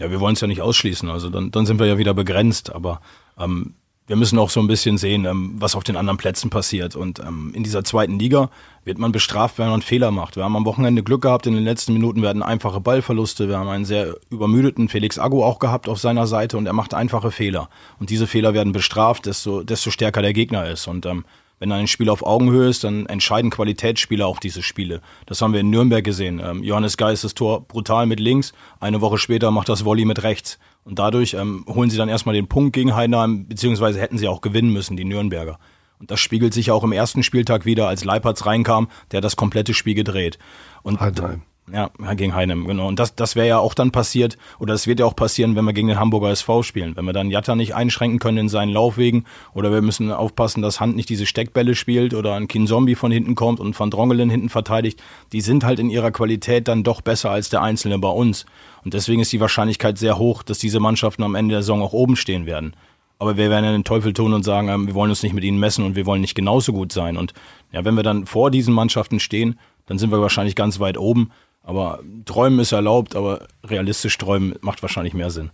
Ja, 0.00 0.10
wir 0.10 0.18
wollen 0.18 0.32
es 0.32 0.40
ja 0.40 0.48
nicht 0.48 0.62
ausschließen. 0.62 1.10
Also 1.10 1.28
dann, 1.28 1.50
dann 1.50 1.66
sind 1.66 1.78
wir 1.78 1.86
ja 1.86 1.98
wieder 1.98 2.14
begrenzt. 2.14 2.74
Aber 2.74 3.02
ähm, 3.38 3.74
wir 4.06 4.16
müssen 4.16 4.38
auch 4.38 4.48
so 4.48 4.58
ein 4.58 4.66
bisschen 4.66 4.96
sehen, 4.96 5.26
ähm, 5.26 5.52
was 5.58 5.76
auf 5.76 5.84
den 5.84 5.94
anderen 5.94 6.16
Plätzen 6.16 6.48
passiert. 6.48 6.96
Und 6.96 7.20
ähm, 7.20 7.52
in 7.54 7.62
dieser 7.62 7.84
zweiten 7.84 8.18
Liga 8.18 8.50
wird 8.82 8.98
man 8.98 9.12
bestraft, 9.12 9.58
wenn 9.58 9.68
man 9.68 9.82
Fehler 9.82 10.10
macht. 10.10 10.36
Wir 10.36 10.42
haben 10.42 10.56
am 10.56 10.64
Wochenende 10.64 11.02
Glück 11.02 11.22
gehabt 11.22 11.46
in 11.46 11.54
den 11.54 11.64
letzten 11.64 11.92
Minuten. 11.92 12.26
Hatten 12.26 12.42
einfache 12.42 12.80
Ballverluste. 12.80 13.46
Wir 13.46 13.58
haben 13.58 13.68
einen 13.68 13.84
sehr 13.84 14.16
übermüdeten 14.30 14.88
Felix 14.88 15.18
Agu 15.18 15.44
auch 15.44 15.58
gehabt 15.58 15.86
auf 15.86 16.00
seiner 16.00 16.26
Seite 16.26 16.56
und 16.56 16.64
er 16.64 16.72
macht 16.72 16.94
einfache 16.94 17.30
Fehler. 17.30 17.68
Und 17.98 18.08
diese 18.08 18.26
Fehler 18.26 18.54
werden 18.54 18.72
bestraft, 18.72 19.26
desto, 19.26 19.62
desto 19.62 19.90
stärker 19.90 20.22
der 20.22 20.32
Gegner 20.32 20.66
ist. 20.66 20.88
Und 20.88 21.04
ähm, 21.04 21.24
wenn 21.60 21.70
ein 21.70 21.86
Spiel 21.86 22.08
auf 22.08 22.24
Augenhöhe 22.26 22.68
ist, 22.68 22.82
dann 22.82 23.06
entscheiden 23.06 23.50
Qualitätsspieler 23.50 24.26
auch 24.26 24.40
diese 24.40 24.62
Spiele. 24.62 25.02
Das 25.26 25.40
haben 25.40 25.52
wir 25.52 25.60
in 25.60 25.70
Nürnberg 25.70 26.02
gesehen. 26.02 26.40
Ähm, 26.44 26.64
Johannes 26.64 26.96
Geis 26.96 27.20
das 27.20 27.34
Tor 27.34 27.60
brutal 27.68 28.06
mit 28.06 28.18
links, 28.18 28.52
eine 28.80 29.00
Woche 29.00 29.18
später 29.18 29.50
macht 29.50 29.68
das 29.68 29.84
Volley 29.84 30.06
mit 30.06 30.22
rechts. 30.22 30.58
Und 30.82 30.98
dadurch 30.98 31.34
ähm, 31.34 31.64
holen 31.68 31.90
sie 31.90 31.98
dann 31.98 32.08
erstmal 32.08 32.34
den 32.34 32.48
Punkt 32.48 32.72
gegen 32.72 32.96
Heidenheim, 32.96 33.46
beziehungsweise 33.46 34.00
hätten 34.00 34.18
sie 34.18 34.26
auch 34.26 34.40
gewinnen 34.40 34.72
müssen, 34.72 34.96
die 34.96 35.04
Nürnberger. 35.04 35.58
Und 35.98 36.10
das 36.10 36.18
spiegelt 36.18 36.54
sich 36.54 36.70
auch 36.70 36.82
im 36.82 36.92
ersten 36.92 37.22
Spieltag 37.22 37.66
wieder, 37.66 37.86
als 37.86 38.04
Leipertz 38.04 38.46
reinkam, 38.46 38.88
der 39.12 39.20
das 39.20 39.36
komplette 39.36 39.74
Spiel 39.74 39.94
gedreht. 39.94 40.38
Und 40.82 40.98
Heidenheim. 40.98 41.42
Ja, 41.72 41.90
gegen 42.14 42.34
Heinem, 42.34 42.66
genau. 42.66 42.88
Und 42.88 42.98
das, 42.98 43.14
das 43.14 43.36
wäre 43.36 43.46
ja 43.46 43.58
auch 43.58 43.74
dann 43.74 43.92
passiert, 43.92 44.36
oder 44.58 44.72
das 44.74 44.86
wird 44.86 45.00
ja 45.00 45.06
auch 45.06 45.14
passieren, 45.14 45.56
wenn 45.56 45.64
wir 45.64 45.72
gegen 45.72 45.88
den 45.88 45.98
Hamburger 45.98 46.30
SV 46.30 46.62
spielen. 46.62 46.96
Wenn 46.96 47.04
wir 47.04 47.12
dann 47.12 47.30
Jatta 47.30 47.54
nicht 47.54 47.74
einschränken 47.74 48.18
können 48.18 48.38
in 48.38 48.48
seinen 48.48 48.72
Laufwegen, 48.72 49.24
oder 49.54 49.72
wir 49.72 49.82
müssen 49.82 50.10
aufpassen, 50.10 50.62
dass 50.62 50.80
Hand 50.80 50.96
nicht 50.96 51.08
diese 51.08 51.26
Steckbälle 51.26 51.74
spielt 51.74 52.14
oder 52.14 52.34
ein 52.34 52.48
Kinzombie 52.48 52.94
von 52.94 53.12
hinten 53.12 53.34
kommt 53.34 53.60
und 53.60 53.78
Van 53.78 53.90
Drongelen 53.90 54.30
hinten 54.30 54.48
verteidigt. 54.48 55.02
Die 55.32 55.40
sind 55.40 55.64
halt 55.64 55.78
in 55.78 55.90
ihrer 55.90 56.10
Qualität 56.10 56.68
dann 56.68 56.82
doch 56.82 57.00
besser 57.00 57.30
als 57.30 57.50
der 57.50 57.62
Einzelne 57.62 57.98
bei 57.98 58.10
uns. 58.10 58.46
Und 58.84 58.94
deswegen 58.94 59.20
ist 59.20 59.32
die 59.32 59.40
Wahrscheinlichkeit 59.40 59.98
sehr 59.98 60.18
hoch, 60.18 60.42
dass 60.42 60.58
diese 60.58 60.80
Mannschaften 60.80 61.22
am 61.22 61.34
Ende 61.34 61.52
der 61.52 61.62
Saison 61.62 61.82
auch 61.82 61.92
oben 61.92 62.16
stehen 62.16 62.46
werden. 62.46 62.74
Aber 63.20 63.36
wir 63.36 63.50
werden 63.50 63.66
ja 63.66 63.72
den 63.72 63.84
Teufel 63.84 64.14
tun 64.14 64.32
und 64.32 64.44
sagen, 64.44 64.68
ähm, 64.68 64.86
wir 64.86 64.94
wollen 64.94 65.10
uns 65.10 65.22
nicht 65.22 65.34
mit 65.34 65.44
ihnen 65.44 65.58
messen 65.58 65.84
und 65.84 65.94
wir 65.94 66.06
wollen 66.06 66.22
nicht 66.22 66.34
genauso 66.34 66.72
gut 66.72 66.90
sein. 66.90 67.18
Und 67.18 67.34
ja, 67.70 67.84
wenn 67.84 67.94
wir 67.94 68.02
dann 68.02 68.24
vor 68.24 68.50
diesen 68.50 68.72
Mannschaften 68.72 69.20
stehen, 69.20 69.58
dann 69.86 69.98
sind 69.98 70.10
wir 70.10 70.22
wahrscheinlich 70.22 70.54
ganz 70.54 70.80
weit 70.80 70.96
oben. 70.96 71.30
Aber 71.62 72.00
träumen 72.24 72.58
ist 72.60 72.72
erlaubt, 72.72 73.14
aber 73.14 73.46
realistisch 73.64 74.16
träumen 74.18 74.54
macht 74.60 74.82
wahrscheinlich 74.82 75.14
mehr 75.14 75.30
Sinn. 75.30 75.50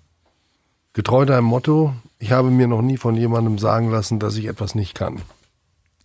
Getreu 0.93 1.27
deinem 1.27 1.45
Motto, 1.45 1.93
ich 2.19 2.33
habe 2.33 2.51
mir 2.51 2.67
noch 2.67 2.81
nie 2.81 2.97
von 2.97 3.17
jemandem 3.17 3.59
sagen 3.59 3.91
lassen, 3.91 4.19
dass 4.19 4.37
ich 4.37 4.47
etwas 4.47 4.75
nicht 4.75 4.95
kann. 4.95 5.21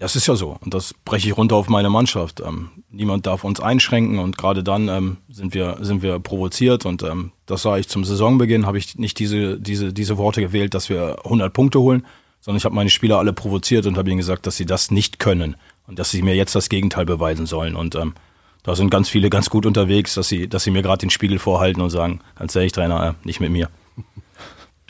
Das 0.01 0.15
ist 0.15 0.25
ja 0.25 0.35
so. 0.35 0.57
Und 0.61 0.73
das 0.73 0.95
breche 1.05 1.27
ich 1.29 1.37
runter 1.37 1.55
auf 1.55 1.69
meine 1.69 1.91
Mannschaft. 1.91 2.41
Ähm, 2.41 2.71
niemand 2.89 3.27
darf 3.27 3.43
uns 3.43 3.59
einschränken 3.59 4.17
und 4.17 4.35
gerade 4.35 4.63
dann 4.63 4.87
ähm, 4.87 5.17
sind, 5.29 5.53
wir, 5.53 5.77
sind 5.81 6.01
wir 6.01 6.17
provoziert. 6.17 6.87
Und 6.87 7.03
ähm, 7.03 7.31
das 7.45 7.61
sah 7.61 7.77
ich 7.77 7.87
zum 7.87 8.03
Saisonbeginn, 8.03 8.65
habe 8.65 8.79
ich 8.79 8.97
nicht 8.97 9.19
diese, 9.19 9.59
diese, 9.59 9.93
diese 9.93 10.17
Worte 10.17 10.41
gewählt, 10.41 10.73
dass 10.73 10.89
wir 10.89 11.19
100 11.23 11.53
Punkte 11.53 11.79
holen, 11.79 12.07
sondern 12.39 12.57
ich 12.57 12.65
habe 12.65 12.73
meine 12.73 12.89
Spieler 12.89 13.19
alle 13.19 13.31
provoziert 13.31 13.85
und 13.85 13.95
habe 13.95 14.09
ihnen 14.09 14.17
gesagt, 14.17 14.47
dass 14.47 14.57
sie 14.57 14.65
das 14.65 14.89
nicht 14.89 15.19
können 15.19 15.55
und 15.85 15.99
dass 15.99 16.09
sie 16.09 16.23
mir 16.23 16.35
jetzt 16.35 16.55
das 16.55 16.69
Gegenteil 16.69 17.05
beweisen 17.05 17.45
sollen. 17.45 17.75
Und 17.75 17.93
ähm, 17.93 18.15
da 18.63 18.75
sind 18.75 18.89
ganz 18.89 19.09
viele 19.09 19.29
ganz 19.29 19.49
gut 19.49 19.65
unterwegs, 19.65 20.13
dass 20.13 20.27
sie, 20.27 20.47
dass 20.47 20.63
sie 20.63 20.71
mir 20.71 20.81
gerade 20.81 20.99
den 20.99 21.09
Spiegel 21.09 21.39
vorhalten 21.39 21.81
und 21.81 21.89
sagen, 21.89 22.19
ganz 22.35 22.55
ehrlich, 22.55 22.71
Trainer, 22.71 23.09
äh, 23.09 23.25
nicht 23.25 23.39
mit 23.39 23.51
mir. 23.51 23.69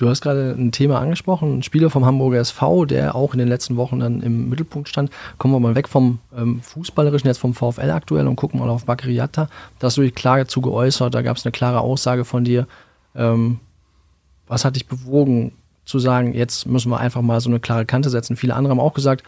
Du 0.01 0.09
hast 0.09 0.21
gerade 0.21 0.55
ein 0.57 0.71
Thema 0.71 0.99
angesprochen, 0.99 1.59
ein 1.59 1.63
Spieler 1.63 1.91
vom 1.91 2.05
Hamburger 2.05 2.39
SV, 2.39 2.85
der 2.85 3.13
auch 3.13 3.33
in 3.33 3.37
den 3.37 3.47
letzten 3.47 3.77
Wochen 3.77 3.99
dann 3.99 4.21
im 4.23 4.49
Mittelpunkt 4.49 4.89
stand. 4.89 5.11
Kommen 5.37 5.53
wir 5.53 5.59
mal 5.59 5.75
weg 5.75 5.87
vom 5.87 6.17
ähm, 6.35 6.59
Fußballerischen, 6.63 7.27
jetzt 7.27 7.37
vom 7.37 7.53
VfL 7.53 7.91
aktuell 7.91 8.27
und 8.27 8.35
gucken 8.35 8.59
mal 8.59 8.69
auf 8.69 8.85
Bakriata. 8.85 9.47
Da 9.77 9.85
hast 9.85 9.97
du 9.97 10.01
dich 10.01 10.15
klar 10.15 10.39
dazu 10.39 10.59
geäußert, 10.61 11.13
da 11.13 11.21
gab 11.21 11.37
es 11.37 11.45
eine 11.45 11.51
klare 11.51 11.81
Aussage 11.81 12.25
von 12.25 12.43
dir. 12.43 12.65
Ähm, 13.15 13.59
was 14.47 14.65
hat 14.65 14.75
dich 14.75 14.87
bewogen 14.87 15.51
zu 15.85 15.99
sagen, 15.99 16.33
jetzt 16.33 16.65
müssen 16.65 16.89
wir 16.89 16.99
einfach 16.99 17.21
mal 17.21 17.39
so 17.39 17.51
eine 17.51 17.59
klare 17.59 17.85
Kante 17.85 18.09
setzen? 18.09 18.35
Viele 18.35 18.55
andere 18.55 18.71
haben 18.71 18.79
auch 18.79 18.95
gesagt, 18.95 19.23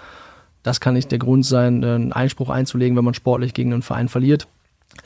das 0.64 0.80
kann 0.80 0.94
nicht 0.94 1.12
der 1.12 1.20
Grund 1.20 1.46
sein, 1.46 1.84
einen 1.84 2.14
Einspruch 2.14 2.50
einzulegen, 2.50 2.98
wenn 2.98 3.06
man 3.06 3.14
sportlich 3.14 3.54
gegen 3.54 3.74
einen 3.74 3.82
Verein 3.82 4.08
verliert. 4.08 4.48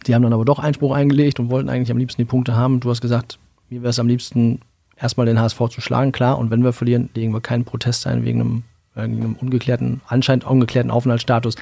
Die 0.05 0.13
haben 0.13 0.21
dann 0.21 0.33
aber 0.33 0.45
doch 0.45 0.59
Einspruch 0.59 0.93
eingelegt 0.93 1.39
und 1.39 1.49
wollten 1.49 1.69
eigentlich 1.69 1.91
am 1.91 1.97
liebsten 1.97 2.21
die 2.21 2.27
Punkte 2.27 2.55
haben. 2.55 2.79
Du 2.79 2.89
hast 2.89 3.01
gesagt, 3.01 3.39
mir 3.69 3.81
wäre 3.81 3.89
es 3.89 3.99
am 3.99 4.07
liebsten, 4.07 4.61
erstmal 4.95 5.25
den 5.25 5.39
HSV 5.39 5.59
zu 5.69 5.81
schlagen, 5.81 6.11
klar. 6.11 6.37
Und 6.37 6.51
wenn 6.51 6.63
wir 6.63 6.73
verlieren, 6.73 7.09
legen 7.15 7.33
wir 7.33 7.41
keinen 7.41 7.65
Protest 7.65 8.05
ein 8.07 8.23
wegen 8.23 8.41
einem, 8.41 8.63
wegen 8.95 9.17
einem 9.17 9.35
ungeklärten, 9.35 10.01
anscheinend 10.07 10.45
ungeklärten 10.45 10.91
Aufenthaltsstatus, 10.91 11.55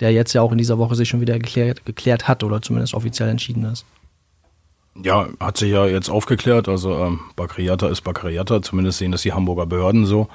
der 0.00 0.12
jetzt 0.12 0.32
ja 0.32 0.42
auch 0.42 0.52
in 0.52 0.58
dieser 0.58 0.78
Woche 0.78 0.94
sich 0.94 1.08
schon 1.08 1.20
wieder 1.20 1.38
geklärt, 1.38 1.84
geklärt 1.84 2.28
hat 2.28 2.42
oder 2.42 2.62
zumindest 2.62 2.94
offiziell 2.94 3.28
entschieden 3.28 3.64
ist. 3.64 3.84
Ja, 5.02 5.28
hat 5.40 5.56
sich 5.56 5.70
ja 5.70 5.86
jetzt 5.86 6.10
aufgeklärt. 6.10 6.68
Also 6.68 6.98
ähm, 6.98 7.20
Bakriata 7.36 7.88
ist 7.88 8.02
Bakriata, 8.02 8.62
zumindest 8.62 8.98
sehen 8.98 9.12
das 9.12 9.22
die 9.22 9.32
Hamburger 9.32 9.66
Behörden 9.66 10.06
so. 10.06 10.28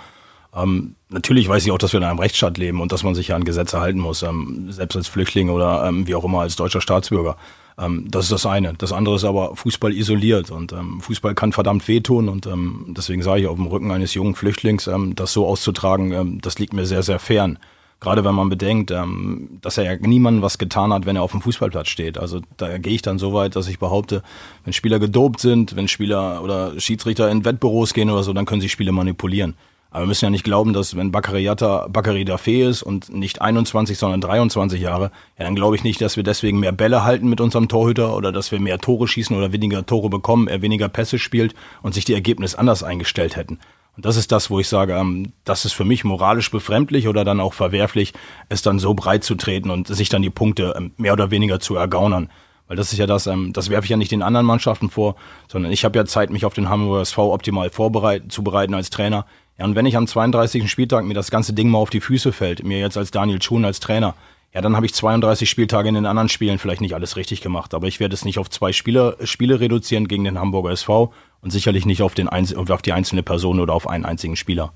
Ähm, 0.57 0.95
natürlich 1.09 1.47
weiß 1.47 1.65
ich 1.65 1.71
auch, 1.71 1.77
dass 1.77 1.93
wir 1.93 1.99
in 1.99 2.05
einem 2.05 2.19
Rechtsstaat 2.19 2.57
leben 2.57 2.81
und 2.81 2.91
dass 2.91 3.03
man 3.03 3.15
sich 3.15 3.29
ja 3.29 3.35
an 3.35 3.43
Gesetze 3.43 3.79
halten 3.79 3.99
muss, 3.99 4.23
ähm, 4.23 4.71
selbst 4.71 4.95
als 4.95 5.07
Flüchtling 5.07 5.49
oder 5.49 5.85
ähm, 5.87 6.07
wie 6.07 6.15
auch 6.15 6.25
immer 6.25 6.41
als 6.41 6.55
deutscher 6.55 6.81
Staatsbürger. 6.81 7.37
Ähm, 7.77 8.05
das 8.09 8.25
ist 8.25 8.31
das 8.31 8.45
eine. 8.45 8.73
Das 8.73 8.91
andere 8.91 9.15
ist 9.15 9.23
aber 9.23 9.55
Fußball 9.55 9.93
isoliert 9.93 10.49
und 10.49 10.73
ähm, 10.73 10.99
Fußball 11.01 11.35
kann 11.35 11.53
verdammt 11.53 11.87
wehtun 11.87 12.27
und 12.27 12.47
ähm, 12.47 12.93
deswegen 12.97 13.21
sage 13.21 13.41
ich, 13.41 13.47
auf 13.47 13.57
dem 13.57 13.67
Rücken 13.67 13.91
eines 13.91 14.13
jungen 14.13 14.35
Flüchtlings 14.35 14.89
das 15.15 15.33
so 15.33 15.45
auszutragen, 15.45 16.39
das 16.41 16.59
liegt 16.59 16.73
mir 16.73 16.85
sehr, 16.85 17.03
sehr 17.03 17.19
fern. 17.19 17.59
Gerade 17.99 18.23
wenn 18.23 18.35
man 18.35 18.47
bedenkt, 18.47 18.91
dass 18.91 19.77
er 19.79 19.83
ja 19.83 19.97
niemandem 19.99 20.43
was 20.43 20.59
getan 20.59 20.93
hat, 20.93 21.07
wenn 21.07 21.15
er 21.15 21.23
auf 21.23 21.31
dem 21.31 21.41
Fußballplatz 21.41 21.87
steht. 21.87 22.19
Also 22.19 22.41
da 22.55 22.77
gehe 22.77 22.93
ich 22.93 23.01
dann 23.01 23.17
so 23.17 23.33
weit, 23.33 23.55
dass 23.55 23.67
ich 23.67 23.79
behaupte, 23.79 24.21
wenn 24.63 24.73
Spieler 24.73 24.99
gedopt 24.99 25.39
sind, 25.39 25.75
wenn 25.75 25.87
Spieler 25.87 26.43
oder 26.43 26.79
Schiedsrichter 26.79 27.29
in 27.31 27.43
Wettbüros 27.43 27.95
gehen 27.95 28.11
oder 28.11 28.21
so, 28.21 28.33
dann 28.33 28.45
können 28.45 28.61
sie 28.61 28.69
Spiele 28.69 28.91
manipulieren. 28.91 29.55
Aber 29.89 30.03
wir 30.03 30.07
müssen 30.07 30.25
ja 30.25 30.29
nicht 30.29 30.43
glauben, 30.43 30.73
dass 30.73 30.95
wenn 30.95 31.11
Bakariata 31.11 31.87
Bakary 31.87 32.23
Dafé 32.23 32.67
ist 32.67 32.83
und 32.83 33.13
nicht 33.13 33.41
21, 33.41 33.97
sondern 33.97 34.21
23 34.21 34.81
Jahre, 34.81 35.11
ja, 35.37 35.45
dann 35.45 35.55
glaube 35.55 35.75
ich 35.75 35.83
nicht, 35.83 36.01
dass 36.01 36.17
wir 36.17 36.23
deswegen 36.23 36.59
mehr 36.59 36.71
Bälle 36.71 37.03
halten 37.03 37.29
mit 37.29 37.41
unserem 37.41 37.67
Torhüter 37.67 38.15
oder 38.15 38.31
dass 38.31 38.51
wir 38.51 38.59
mehr 38.59 38.79
Tore 38.79 39.07
schießen 39.07 39.35
oder 39.35 39.53
weniger 39.53 39.85
Tore 39.85 40.09
bekommen, 40.09 40.47
er 40.47 40.61
weniger 40.61 40.89
Pässe 40.89 41.19
spielt 41.19 41.55
und 41.81 41.93
sich 41.93 42.05
die 42.05 42.13
Ergebnisse 42.13 42.59
anders 42.59 42.83
eingestellt 42.83 43.35
hätten. 43.35 43.59
Und 43.97 44.05
das 44.05 44.15
ist 44.15 44.31
das, 44.31 44.51
wo 44.51 44.59
ich 44.59 44.67
sage, 44.67 44.93
ähm, 44.93 45.33
das 45.43 45.65
ist 45.65 45.73
für 45.73 45.83
mich 45.83 46.03
moralisch 46.03 46.51
befremdlich 46.51 47.07
oder 47.07 47.25
dann 47.25 47.39
auch 47.39 47.53
verwerflich, 47.53 48.13
es 48.47 48.61
dann 48.61 48.77
so 48.77 48.93
breit 48.93 49.23
zu 49.23 49.33
treten 49.35 49.71
und 49.71 49.87
sich 49.87 50.07
dann 50.09 50.21
die 50.21 50.29
Punkte 50.29 50.75
ähm, 50.77 50.91
mehr 50.97 51.13
oder 51.13 51.31
weniger 51.31 51.59
zu 51.59 51.75
ergaunern. 51.75 52.29
Weil 52.67 52.77
das 52.77 52.91
ist 52.91 52.99
ja 52.99 53.07
das, 53.07 53.25
ähm, 53.25 53.53
das 53.53 53.69
werfe 53.69 53.85
ich 53.85 53.89
ja 53.89 53.97
nicht 53.97 54.11
den 54.11 54.21
anderen 54.21 54.45
Mannschaften 54.45 54.91
vor, 54.91 55.15
sondern 55.47 55.71
ich 55.71 55.83
habe 55.83 55.97
ja 55.97 56.05
Zeit, 56.05 56.29
mich 56.29 56.45
auf 56.45 56.53
den 56.53 56.69
Hamburger 56.69 57.01
SV 57.01 57.33
optimal 57.33 57.71
vorbereiten, 57.71 58.29
zu 58.29 58.43
bereiten 58.43 58.75
als 58.75 58.91
Trainer. 58.91 59.25
Ja, 59.57 59.65
und 59.65 59.75
wenn 59.75 59.85
ich 59.85 59.97
am 59.97 60.07
32. 60.07 60.69
Spieltag 60.69 61.05
mir 61.05 61.13
das 61.13 61.31
ganze 61.31 61.53
Ding 61.53 61.69
mal 61.69 61.79
auf 61.79 61.89
die 61.89 62.01
Füße 62.01 62.31
fällt, 62.31 62.63
mir 62.63 62.79
jetzt 62.79 62.97
als 62.97 63.11
Daniel 63.11 63.41
Schuhn 63.41 63.65
als 63.65 63.79
Trainer, 63.79 64.13
ja, 64.53 64.61
dann 64.61 64.75
habe 64.75 64.85
ich 64.85 64.93
32 64.93 65.49
Spieltage 65.49 65.89
in 65.89 65.95
den 65.95 66.05
anderen 66.05 66.29
Spielen 66.29 66.57
vielleicht 66.57 66.81
nicht 66.81 66.95
alles 66.95 67.15
richtig 67.15 67.41
gemacht. 67.41 67.73
Aber 67.73 67.87
ich 67.87 67.99
werde 67.99 68.13
es 68.13 68.25
nicht 68.25 68.39
auf 68.39 68.49
zwei 68.49 68.71
Spieler, 68.71 69.15
Spiele 69.23 69.59
reduzieren 69.59 70.07
gegen 70.07 70.23
den 70.23 70.39
Hamburger 70.39 70.71
SV 70.71 71.13
und 71.41 71.51
sicherlich 71.51 71.85
nicht 71.85 72.01
auf, 72.01 72.13
den, 72.13 72.29
auf 72.29 72.81
die 72.81 72.93
einzelne 72.93 73.23
Person 73.23 73.59
oder 73.59 73.73
auf 73.73 73.87
einen 73.87 74.05
einzigen 74.05 74.35
Spieler. 74.35 74.71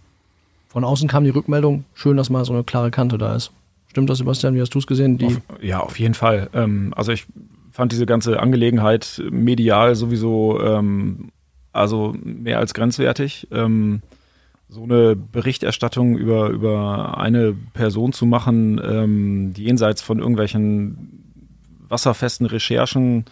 Von 0.67 0.83
außen 0.83 1.07
kam 1.07 1.23
die 1.23 1.29
Rückmeldung, 1.31 1.85
schön, 1.93 2.17
dass 2.17 2.29
mal 2.29 2.45
so 2.45 2.53
eine 2.53 2.63
klare 2.63 2.91
Kante 2.91 3.17
da 3.17 3.35
ist. 3.35 3.51
Stimmt 3.87 4.09
das, 4.09 4.19
Sebastian? 4.19 4.55
Wie 4.55 4.61
hast 4.61 4.73
du 4.73 4.79
es 4.79 4.87
gesehen? 4.87 5.19
Auf, 5.23 5.63
ja, 5.63 5.79
auf 5.79 5.99
jeden 5.99 6.13
Fall. 6.13 6.49
Ähm, 6.53 6.93
also 6.95 7.11
ich 7.11 7.25
fand 7.71 7.91
diese 7.91 8.05
ganze 8.05 8.39
Angelegenheit 8.39 9.21
medial 9.29 9.95
sowieso 9.95 10.61
ähm, 10.61 11.29
also 11.73 12.15
mehr 12.23 12.59
als 12.59 12.73
grenzwertig. 12.73 13.47
Ähm, 13.51 14.01
so 14.71 14.83
eine 14.83 15.17
Berichterstattung 15.17 16.17
über, 16.17 16.47
über 16.47 17.17
eine 17.17 17.53
Person 17.73 18.13
zu 18.13 18.25
machen, 18.25 18.79
ähm, 18.81 19.51
die 19.53 19.65
jenseits 19.65 20.01
von 20.01 20.19
irgendwelchen 20.19 21.25
wasserfesten 21.89 22.45
Recherchen 22.45 23.25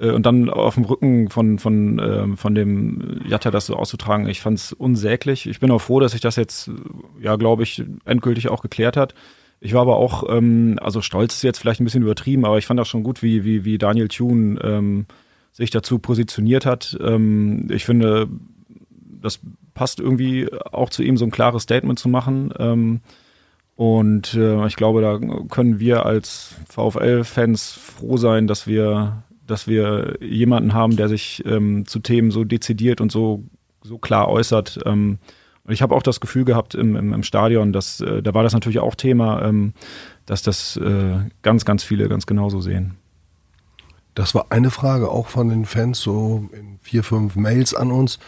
äh, 0.00 0.10
und 0.10 0.26
dann 0.26 0.50
auf 0.50 0.74
dem 0.74 0.84
Rücken 0.84 1.30
von, 1.30 1.60
von, 1.60 2.00
äh, 2.00 2.36
von 2.36 2.56
dem 2.56 3.20
Jatta 3.24 3.52
das 3.52 3.66
so 3.66 3.76
auszutragen, 3.76 4.28
ich 4.28 4.40
fand 4.40 4.58
es 4.58 4.72
unsäglich. 4.72 5.46
Ich 5.46 5.60
bin 5.60 5.70
auch 5.70 5.78
froh, 5.78 6.00
dass 6.00 6.10
sich 6.10 6.20
das 6.20 6.34
jetzt, 6.34 6.72
ja, 7.20 7.36
glaube 7.36 7.62
ich, 7.62 7.84
endgültig 8.04 8.48
auch 8.48 8.60
geklärt 8.60 8.96
hat. 8.96 9.14
Ich 9.60 9.74
war 9.74 9.82
aber 9.82 9.96
auch, 9.96 10.24
ähm, 10.28 10.76
also 10.82 11.02
stolz 11.02 11.36
ist 11.36 11.42
jetzt 11.44 11.60
vielleicht 11.60 11.80
ein 11.80 11.84
bisschen 11.84 12.02
übertrieben, 12.02 12.44
aber 12.44 12.58
ich 12.58 12.66
fand 12.66 12.80
das 12.80 12.88
schon 12.88 13.04
gut, 13.04 13.22
wie, 13.22 13.44
wie, 13.44 13.64
wie 13.64 13.78
Daniel 13.78 14.08
Thune 14.08 14.58
ähm, 14.64 15.06
sich 15.52 15.70
dazu 15.70 16.00
positioniert 16.00 16.66
hat. 16.66 16.98
Ähm, 17.00 17.68
ich 17.70 17.84
finde, 17.84 18.28
das 19.22 19.38
passt 19.74 20.00
irgendwie 20.00 20.48
auch 20.72 20.90
zu 20.90 21.02
ihm, 21.02 21.16
so 21.16 21.24
ein 21.24 21.30
klares 21.30 21.62
Statement 21.62 21.98
zu 21.98 22.08
machen. 22.08 22.52
Ähm, 22.58 23.00
und 23.76 24.34
äh, 24.34 24.66
ich 24.66 24.76
glaube, 24.76 25.00
da 25.00 25.18
können 25.48 25.80
wir 25.80 26.04
als 26.04 26.54
VfL-Fans 26.68 27.72
froh 27.72 28.18
sein, 28.18 28.46
dass 28.46 28.66
wir, 28.66 29.22
dass 29.46 29.66
wir 29.66 30.18
jemanden 30.20 30.74
haben, 30.74 30.96
der 30.96 31.08
sich 31.08 31.42
ähm, 31.46 31.86
zu 31.86 32.00
Themen 32.00 32.30
so 32.30 32.44
dezidiert 32.44 33.00
und 33.00 33.10
so, 33.10 33.44
so 33.82 33.96
klar 33.96 34.28
äußert. 34.28 34.80
Ähm, 34.84 35.18
und 35.64 35.72
ich 35.72 35.82
habe 35.82 35.94
auch 35.94 36.02
das 36.02 36.20
Gefühl 36.20 36.44
gehabt 36.44 36.74
im, 36.74 36.94
im, 36.96 37.12
im 37.14 37.22
Stadion, 37.22 37.72
dass 37.72 38.00
äh, 38.00 38.22
da 38.22 38.34
war 38.34 38.42
das 38.42 38.52
natürlich 38.52 38.80
auch 38.80 38.94
Thema, 38.94 39.42
ähm, 39.42 39.72
dass 40.26 40.42
das 40.42 40.76
äh, 40.76 41.18
ganz, 41.42 41.64
ganz 41.64 41.82
viele 41.82 42.08
ganz 42.08 42.26
genauso 42.26 42.60
sehen. 42.60 42.96
Das 44.14 44.34
war 44.34 44.46
eine 44.50 44.70
Frage 44.70 45.08
auch 45.08 45.28
von 45.28 45.48
den 45.48 45.64
Fans, 45.64 46.00
so 46.00 46.50
in 46.52 46.78
vier, 46.82 47.02
fünf 47.02 47.36
Mails 47.36 47.74
an 47.74 47.92
uns 47.92 48.18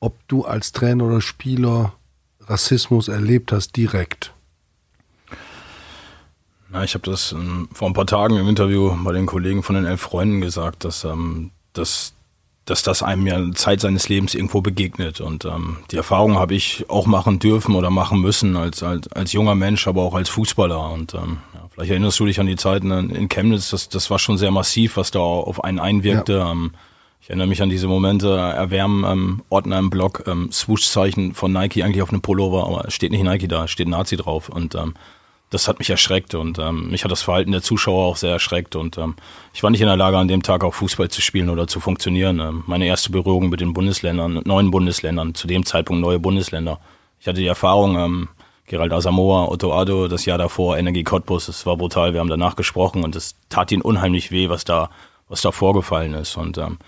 ob 0.00 0.16
du 0.28 0.44
als 0.44 0.72
Trainer 0.72 1.04
oder 1.04 1.20
Spieler 1.20 1.92
Rassismus 2.40 3.08
erlebt 3.08 3.52
hast 3.52 3.76
direkt. 3.76 4.32
Na, 6.70 6.84
ich 6.84 6.94
habe 6.94 7.08
das 7.10 7.32
ähm, 7.32 7.68
vor 7.72 7.88
ein 7.88 7.94
paar 7.94 8.06
Tagen 8.06 8.36
im 8.36 8.48
Interview 8.48 8.94
bei 9.04 9.12
den 9.12 9.26
Kollegen 9.26 9.62
von 9.62 9.74
den 9.74 9.84
elf 9.84 10.00
Freunden 10.00 10.40
gesagt, 10.40 10.84
dass, 10.84 11.04
ähm, 11.04 11.50
dass, 11.72 12.12
dass 12.64 12.82
das 12.82 13.02
einem 13.02 13.26
ja 13.26 13.52
Zeit 13.52 13.80
seines 13.80 14.08
Lebens 14.08 14.34
irgendwo 14.34 14.60
begegnet. 14.60 15.20
Und 15.20 15.44
ähm, 15.44 15.78
die 15.90 15.96
Erfahrung 15.96 16.38
habe 16.38 16.54
ich 16.54 16.88
auch 16.88 17.06
machen 17.06 17.40
dürfen 17.40 17.74
oder 17.74 17.90
machen 17.90 18.20
müssen 18.20 18.56
als, 18.56 18.82
als, 18.82 19.08
als 19.12 19.32
junger 19.32 19.56
Mensch, 19.56 19.88
aber 19.88 20.02
auch 20.02 20.14
als 20.14 20.28
Fußballer. 20.28 20.90
Und 20.92 21.14
ähm, 21.14 21.38
ja, 21.54 21.62
vielleicht 21.70 21.90
erinnerst 21.90 22.20
du 22.20 22.26
dich 22.26 22.38
an 22.38 22.46
die 22.46 22.56
Zeiten 22.56 22.90
in 23.10 23.28
Chemnitz, 23.28 23.70
das, 23.70 23.88
das 23.88 24.08
war 24.10 24.20
schon 24.20 24.38
sehr 24.38 24.52
massiv, 24.52 24.96
was 24.96 25.10
da 25.10 25.18
auf 25.18 25.64
einen 25.64 25.80
einwirkte. 25.80 26.34
Ja. 26.34 26.54
Ich 27.30 27.32
erinnere 27.32 27.46
mich 27.46 27.62
an 27.62 27.68
diese 27.68 27.86
Momente, 27.86 28.36
erwärmen 28.36 29.04
ähm, 29.04 29.42
Ordner 29.50 29.78
im 29.78 29.88
Blog, 29.88 30.24
ähm, 30.26 30.50
Swoosh-Zeichen 30.50 31.32
von 31.32 31.52
Nike 31.52 31.84
eigentlich 31.84 32.02
auf 32.02 32.10
einem 32.10 32.22
Pullover, 32.22 32.66
aber 32.66 32.90
steht 32.90 33.12
nicht 33.12 33.22
Nike 33.22 33.46
da, 33.46 33.68
steht 33.68 33.86
Nazi 33.86 34.16
drauf 34.16 34.48
und 34.48 34.74
ähm, 34.74 34.94
das 35.50 35.68
hat 35.68 35.78
mich 35.78 35.90
erschreckt 35.90 36.34
und 36.34 36.58
ähm, 36.58 36.90
mich 36.90 37.04
hat 37.04 37.12
das 37.12 37.22
Verhalten 37.22 37.52
der 37.52 37.62
Zuschauer 37.62 38.04
auch 38.04 38.16
sehr 38.16 38.32
erschreckt 38.32 38.74
und 38.74 38.98
ähm, 38.98 39.14
ich 39.54 39.62
war 39.62 39.70
nicht 39.70 39.80
in 39.80 39.86
der 39.86 39.96
Lage, 39.96 40.18
an 40.18 40.26
dem 40.26 40.42
Tag 40.42 40.64
auch 40.64 40.74
Fußball 40.74 41.08
zu 41.08 41.22
spielen 41.22 41.50
oder 41.50 41.68
zu 41.68 41.78
funktionieren. 41.78 42.40
Ähm, 42.40 42.64
meine 42.66 42.86
erste 42.86 43.12
Berührung 43.12 43.48
mit 43.48 43.60
den 43.60 43.74
Bundesländern, 43.74 44.40
neuen 44.44 44.72
Bundesländern, 44.72 45.36
zu 45.36 45.46
dem 45.46 45.64
Zeitpunkt 45.64 46.02
neue 46.02 46.18
Bundesländer. 46.18 46.80
Ich 47.20 47.28
hatte 47.28 47.38
die 47.38 47.46
Erfahrung, 47.46 47.96
ähm, 47.96 48.28
Gerald 48.66 48.92
Asamoah, 48.92 49.52
Otto 49.52 49.72
Addo, 49.72 50.08
das 50.08 50.24
Jahr 50.24 50.38
davor, 50.38 50.78
Energie 50.78 51.04
Cottbus, 51.04 51.46
es 51.46 51.64
war 51.64 51.76
brutal, 51.76 52.12
wir 52.12 52.18
haben 52.18 52.28
danach 52.28 52.56
gesprochen 52.56 53.04
und 53.04 53.14
es 53.14 53.36
tat 53.50 53.70
ihnen 53.70 53.82
unheimlich 53.82 54.32
weh, 54.32 54.48
was 54.48 54.64
da, 54.64 54.90
was 55.28 55.42
da 55.42 55.52
vorgefallen 55.52 56.14
ist 56.14 56.36
und 56.36 56.58
ähm, 56.58 56.78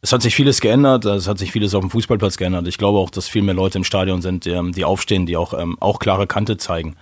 es 0.00 0.12
hat 0.12 0.22
sich 0.22 0.34
vieles 0.34 0.60
geändert, 0.60 1.04
es 1.04 1.26
hat 1.26 1.38
sich 1.38 1.50
vieles 1.50 1.74
auf 1.74 1.80
dem 1.80 1.90
Fußballplatz 1.90 2.36
geändert. 2.36 2.68
Ich 2.68 2.78
glaube 2.78 2.98
auch, 2.98 3.10
dass 3.10 3.28
viel 3.28 3.42
mehr 3.42 3.54
Leute 3.54 3.78
im 3.78 3.84
Stadion 3.84 4.22
sind, 4.22 4.44
die, 4.44 4.50
ähm, 4.50 4.72
die 4.72 4.84
aufstehen, 4.84 5.26
die 5.26 5.36
auch, 5.36 5.54
ähm, 5.54 5.76
auch 5.80 5.98
klare 5.98 6.26
Kante 6.26 6.56
zeigen. 6.56 6.96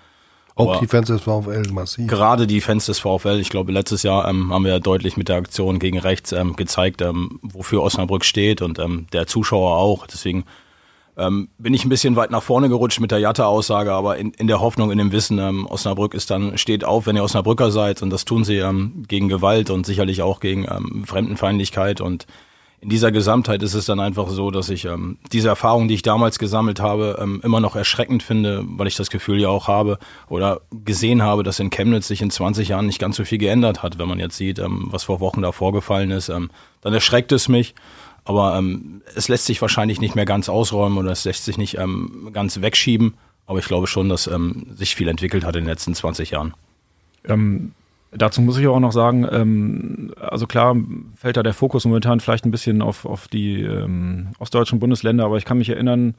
Auch 0.55 0.71
Aber 0.71 0.81
die 0.81 0.87
Fans 0.87 1.09
des 1.09 1.21
VfL 1.21 1.71
massiv. 1.71 2.07
Gerade 2.07 2.47
die 2.47 2.63
Fans 2.63 2.87
des 2.87 2.99
VfL. 2.99 3.39
Ich 3.41 3.51
glaube, 3.51 3.73
letztes 3.73 4.03
Jahr 4.03 4.27
ähm, 4.27 4.55
haben 4.55 4.65
wir 4.65 4.81
deutlich 4.81 5.19
mit 5.19 5.29
der 5.29 5.37
Aktion 5.37 5.79
gegen 5.79 5.99
rechts 5.99 6.33
ähm, 6.33 6.57
gezeigt, 6.57 7.03
ähm, 7.03 7.39
wofür 7.43 7.83
Osnabrück 7.83 8.25
steht 8.25 8.63
und 8.63 8.79
ähm, 8.79 9.07
der 9.13 9.27
Zuschauer 9.27 9.77
auch. 9.77 10.07
Deswegen 10.07 10.45
ähm, 11.19 11.49
bin 11.59 11.75
ich 11.75 11.85
ein 11.85 11.91
bisschen 11.91 12.17
weit 12.17 12.31
nach 12.31 12.43
vorne 12.43 12.71
gerutscht 12.71 13.01
mit 13.01 13.11
der 13.11 13.19
Jatta-Aussage, 13.19 13.93
aber 13.93 14.17
in, 14.17 14.31
in 14.33 14.47
der 14.47 14.61
Hoffnung, 14.61 14.91
in 14.91 14.97
dem 14.97 15.13
Wissen, 15.13 15.39
ähm, 15.39 15.67
Osnabrück 15.67 16.15
ist 16.15 16.31
dann, 16.31 16.57
steht 16.57 16.85
auf, 16.85 17.07
wenn 17.07 17.17
ihr 17.17 17.25
Osnabrücker 17.25 17.71
seid 17.71 18.01
und 18.01 18.09
das 18.09 18.25
tun 18.25 18.43
sie 18.43 18.57
ähm, 18.57 19.05
gegen 19.09 19.29
Gewalt 19.29 19.69
und 19.69 19.85
sicherlich 19.85 20.23
auch 20.23 20.41
gegen 20.41 20.65
ähm, 20.65 21.05
Fremdenfeindlichkeit 21.07 22.01
und 22.01 22.27
in 22.81 22.91
dieser 22.91 23.11
Gesamtheit 23.11 23.62
ist 23.62 23.75
es 23.75 23.87
dann 23.87 24.01
einfach 24.01 24.29
so, 24.29 24.51
dass 24.51 24.69
ich 24.69 24.85
ähm, 24.85 25.19
diese 25.33 25.49
Erfahrung, 25.49 25.89
die 25.89 25.95
ich 25.95 26.03
damals 26.03 26.39
gesammelt 26.39 26.79
habe, 26.79 27.19
ähm, 27.21 27.41
immer 27.43 27.61
noch 27.61 27.75
erschreckend 27.75 28.23
finde, 28.23 28.65
weil 28.67 28.87
ich 28.87 28.97
das 28.97 29.11
Gefühl 29.11 29.41
ja 29.41 29.49
auch 29.49 29.67
habe 29.67 29.99
oder 30.29 30.61
gesehen 30.85 31.23
habe, 31.23 31.43
dass 31.43 31.59
in 31.59 31.71
Chemnitz 31.71 32.07
sich 32.07 32.21
in 32.21 32.31
20 32.31 32.69
Jahren 32.69 32.87
nicht 32.87 32.99
ganz 32.99 33.17
so 33.17 33.25
viel 33.25 33.39
geändert 33.39 33.83
hat. 33.83 33.99
Wenn 33.99 34.09
man 34.09 34.19
jetzt 34.19 34.37
sieht, 34.37 34.59
ähm, 34.59 34.89
was 34.91 35.05
vor 35.05 35.21
Wochen 35.21 35.43
da 35.43 35.53
vorgefallen 35.53 36.11
ist, 36.11 36.29
ähm, 36.29 36.51
dann 36.83 36.93
erschreckt 36.93 37.33
es 37.33 37.49
mich. 37.49 37.75
Aber 38.25 38.59
ähm, 38.59 39.03
es 39.15 39.29
lässt 39.29 39.47
sich 39.47 39.62
wahrscheinlich 39.62 40.01
nicht 40.01 40.15
mehr 40.15 40.27
ganz 40.27 40.49
ausräumen 40.49 40.99
oder 40.99 41.12
es 41.12 41.25
lässt 41.25 41.45
sich 41.45 41.59
nicht 41.59 41.79
ähm, 41.79 42.31
ganz 42.33 42.61
wegschieben. 42.61 43.15
Aber 43.47 43.61
ich 43.61 43.67
glaube 43.67 43.87
schon, 43.87 44.09
dass 44.09 44.27
ähm, 44.27 44.67
sich 44.75 44.97
viel 44.97 45.09
entwickelt 45.09 45.45
hat 45.45 45.57
in 45.57 45.62
den 45.62 45.71
letzten 45.71 45.95
20 45.95 46.33
Jahren. 46.33 46.53
Ähm, 47.25 47.73
Dazu 48.17 48.41
muss 48.41 48.59
ich 48.59 48.67
auch 48.67 48.81
noch 48.81 48.93
sagen, 48.93 49.27
ähm, 49.31 50.13
also 50.21 50.47
klar 50.47 50.77
fällt 51.15 51.37
da 51.37 51.43
der 51.43 51.55
Fokus 51.55 51.85
momentan 51.85 52.21
vielleicht 52.21 52.45
ein 52.45 52.51
bisschen 52.51 52.83
auf, 52.83 53.05
auf 53.05 53.29
die 53.29 53.63
ähm, 53.63 54.29
ostdeutschen 54.39 54.79
Bundesländer, 54.79 55.25
aber 55.25 55.37
ich 55.37 55.45
kann 55.45 55.59
mich 55.59 55.69
erinnern, 55.69 56.15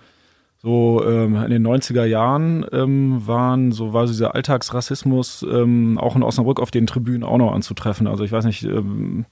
so 0.59 1.03
ähm, 1.05 1.35
in 1.35 1.51
den 1.51 1.65
90er 1.65 2.05
Jahren 2.05 2.65
ähm, 2.71 3.27
waren 3.27 3.71
so 3.71 3.93
war 3.93 4.07
dieser 4.07 4.33
Alltagsrassismus 4.33 5.45
ähm, 5.49 5.97
auch 5.99 6.15
in 6.15 6.23
Osnabrück 6.23 6.59
auf 6.59 6.71
den 6.71 6.87
Tribünen 6.87 7.23
auch 7.23 7.37
noch 7.37 7.53
anzutreffen. 7.53 8.07
Also 8.07 8.23
ich 8.23 8.31
weiß 8.31 8.45
nicht, 8.45 8.63
ähm, 8.63 9.25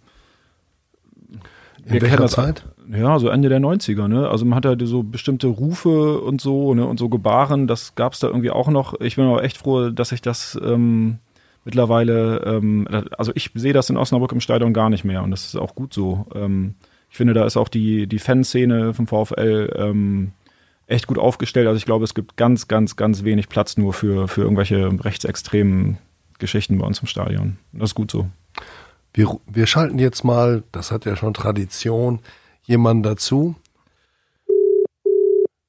in 1.86 2.02
welcher 2.02 2.28
Zeit? 2.28 2.66
Ja, 2.92 3.20
so 3.20 3.30
Ende 3.30 3.50
der 3.50 3.60
90er, 3.60 4.08
ne? 4.08 4.28
Also 4.28 4.46
man 4.46 4.56
hat 4.56 4.66
ja 4.66 4.76
so 4.86 5.04
bestimmte 5.04 5.48
Rufe 5.48 6.20
und 6.20 6.42
so, 6.42 6.74
ne, 6.74 6.86
und 6.86 6.98
so 6.98 7.10
Gebaren, 7.10 7.68
das 7.68 7.96
gab 7.96 8.14
es 8.14 8.20
da 8.20 8.28
irgendwie 8.28 8.52
auch 8.52 8.70
noch. 8.70 9.00
Ich 9.00 9.16
bin 9.16 9.26
aber 9.26 9.44
echt 9.44 9.58
froh, 9.58 9.90
dass 9.90 10.12
ich 10.12 10.22
das 10.22 10.60
ähm, 10.64 11.20
mittlerweile, 11.66 12.42
ähm, 12.46 12.88
also 13.18 13.34
ich 13.36 13.52
sehe 13.56 13.74
das 13.74 13.90
in 13.90 13.98
Osnabrück 13.98 14.32
im 14.32 14.40
Stadion 14.40 14.74
gar 14.74 14.90
nicht 14.90 15.04
mehr 15.04 15.24
und 15.24 15.32
das 15.32 15.46
ist 15.46 15.56
auch 15.58 15.76
gut 15.76 15.94
so. 15.94 16.26
Ähm, 16.34 16.76
ich 17.10 17.18
finde, 17.18 17.34
da 17.34 17.46
ist 17.46 17.58
auch 17.58 17.70
die, 17.70 18.08
die 18.08 18.20
Fanszene 18.20 18.94
vom 18.94 19.08
VfL 19.08 19.74
ähm, 19.76 20.32
echt 20.88 21.08
gut 21.08 21.18
aufgestellt. 21.18 21.68
Also 21.68 21.78
ich 21.78 21.86
glaube, 21.86 22.04
es 22.04 22.14
gibt 22.14 22.38
ganz, 22.38 22.68
ganz, 22.68 22.96
ganz 22.96 23.24
wenig 23.24 23.50
Platz 23.50 23.78
nur 23.78 23.94
für, 23.94 24.28
für 24.28 24.42
irgendwelche 24.42 24.88
rechtsextremen 25.04 25.98
Geschichten 26.40 26.78
bei 26.78 26.86
uns 26.86 27.00
im 27.00 27.08
Stadion. 27.08 27.58
Das 27.74 27.92
ist 27.92 27.96
gut 27.96 28.12
so. 28.12 28.28
Wir, 29.14 29.28
wir 29.48 29.66
schalten 29.66 29.98
jetzt 30.00 30.24
mal, 30.24 30.64
das 30.72 30.92
hat 30.92 31.06
ja 31.06 31.16
schon 31.16 31.34
Tradition, 31.34 32.20
jemanden 32.64 33.04
dazu. 33.04 33.56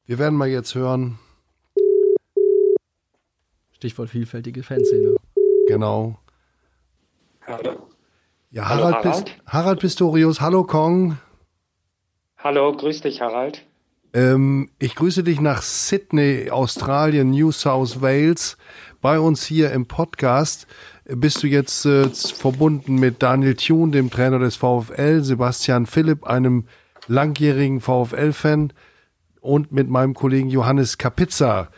Wir 0.07 0.19
werden 0.19 0.37
mal 0.37 0.49
jetzt 0.49 0.75
hören. 0.75 1.19
Stichwort 3.73 4.11
vielfältige 4.11 4.63
Fanszene. 4.63 5.16
Genau. 5.67 6.19
Hallo. 7.47 7.89
Ja, 8.51 8.69
Harald, 8.69 8.85
hallo, 8.85 9.05
Harald? 9.05 9.25
Pist 9.25 9.37
Harald 9.47 9.81
Pistorius, 9.81 10.41
hallo 10.41 10.65
Kong. 10.65 11.19
Hallo, 12.39 12.73
grüß 12.73 13.01
dich, 13.01 13.21
Harald. 13.21 13.67
Ähm, 14.13 14.71
ich 14.79 14.95
grüße 14.95 15.25
dich 15.25 15.41
nach 15.41 15.63
Sydney, 15.63 16.51
Australien, 16.51 17.31
New 17.31 17.51
South 17.53 18.01
Wales. 18.01 18.57
Bei 19.03 19.19
uns 19.19 19.45
hier 19.45 19.73
im 19.73 19.87
Podcast 19.87 20.67
bist 21.05 21.43
du 21.43 21.49
jetzt 21.49 21.85
äh, 21.85 22.09
verbunden 22.09 22.97
mit 22.97 23.23
Daniel 23.23 23.57
Thune, 23.57 23.93
dem 23.93 24.11
Trainer 24.11 24.39
des 24.39 24.57
VfL, 24.57 25.23
Sebastian 25.23 25.87
Philipp, 25.87 26.25
einem 26.25 26.67
langjährigen 27.09 27.81
VfL-Fan 27.81 28.73
und 29.41 29.73
mit 29.73 29.89
meinem 29.89 30.15
Kollegen 30.15 30.49
Johannes 30.49 30.99
Kapitza. 30.99 31.69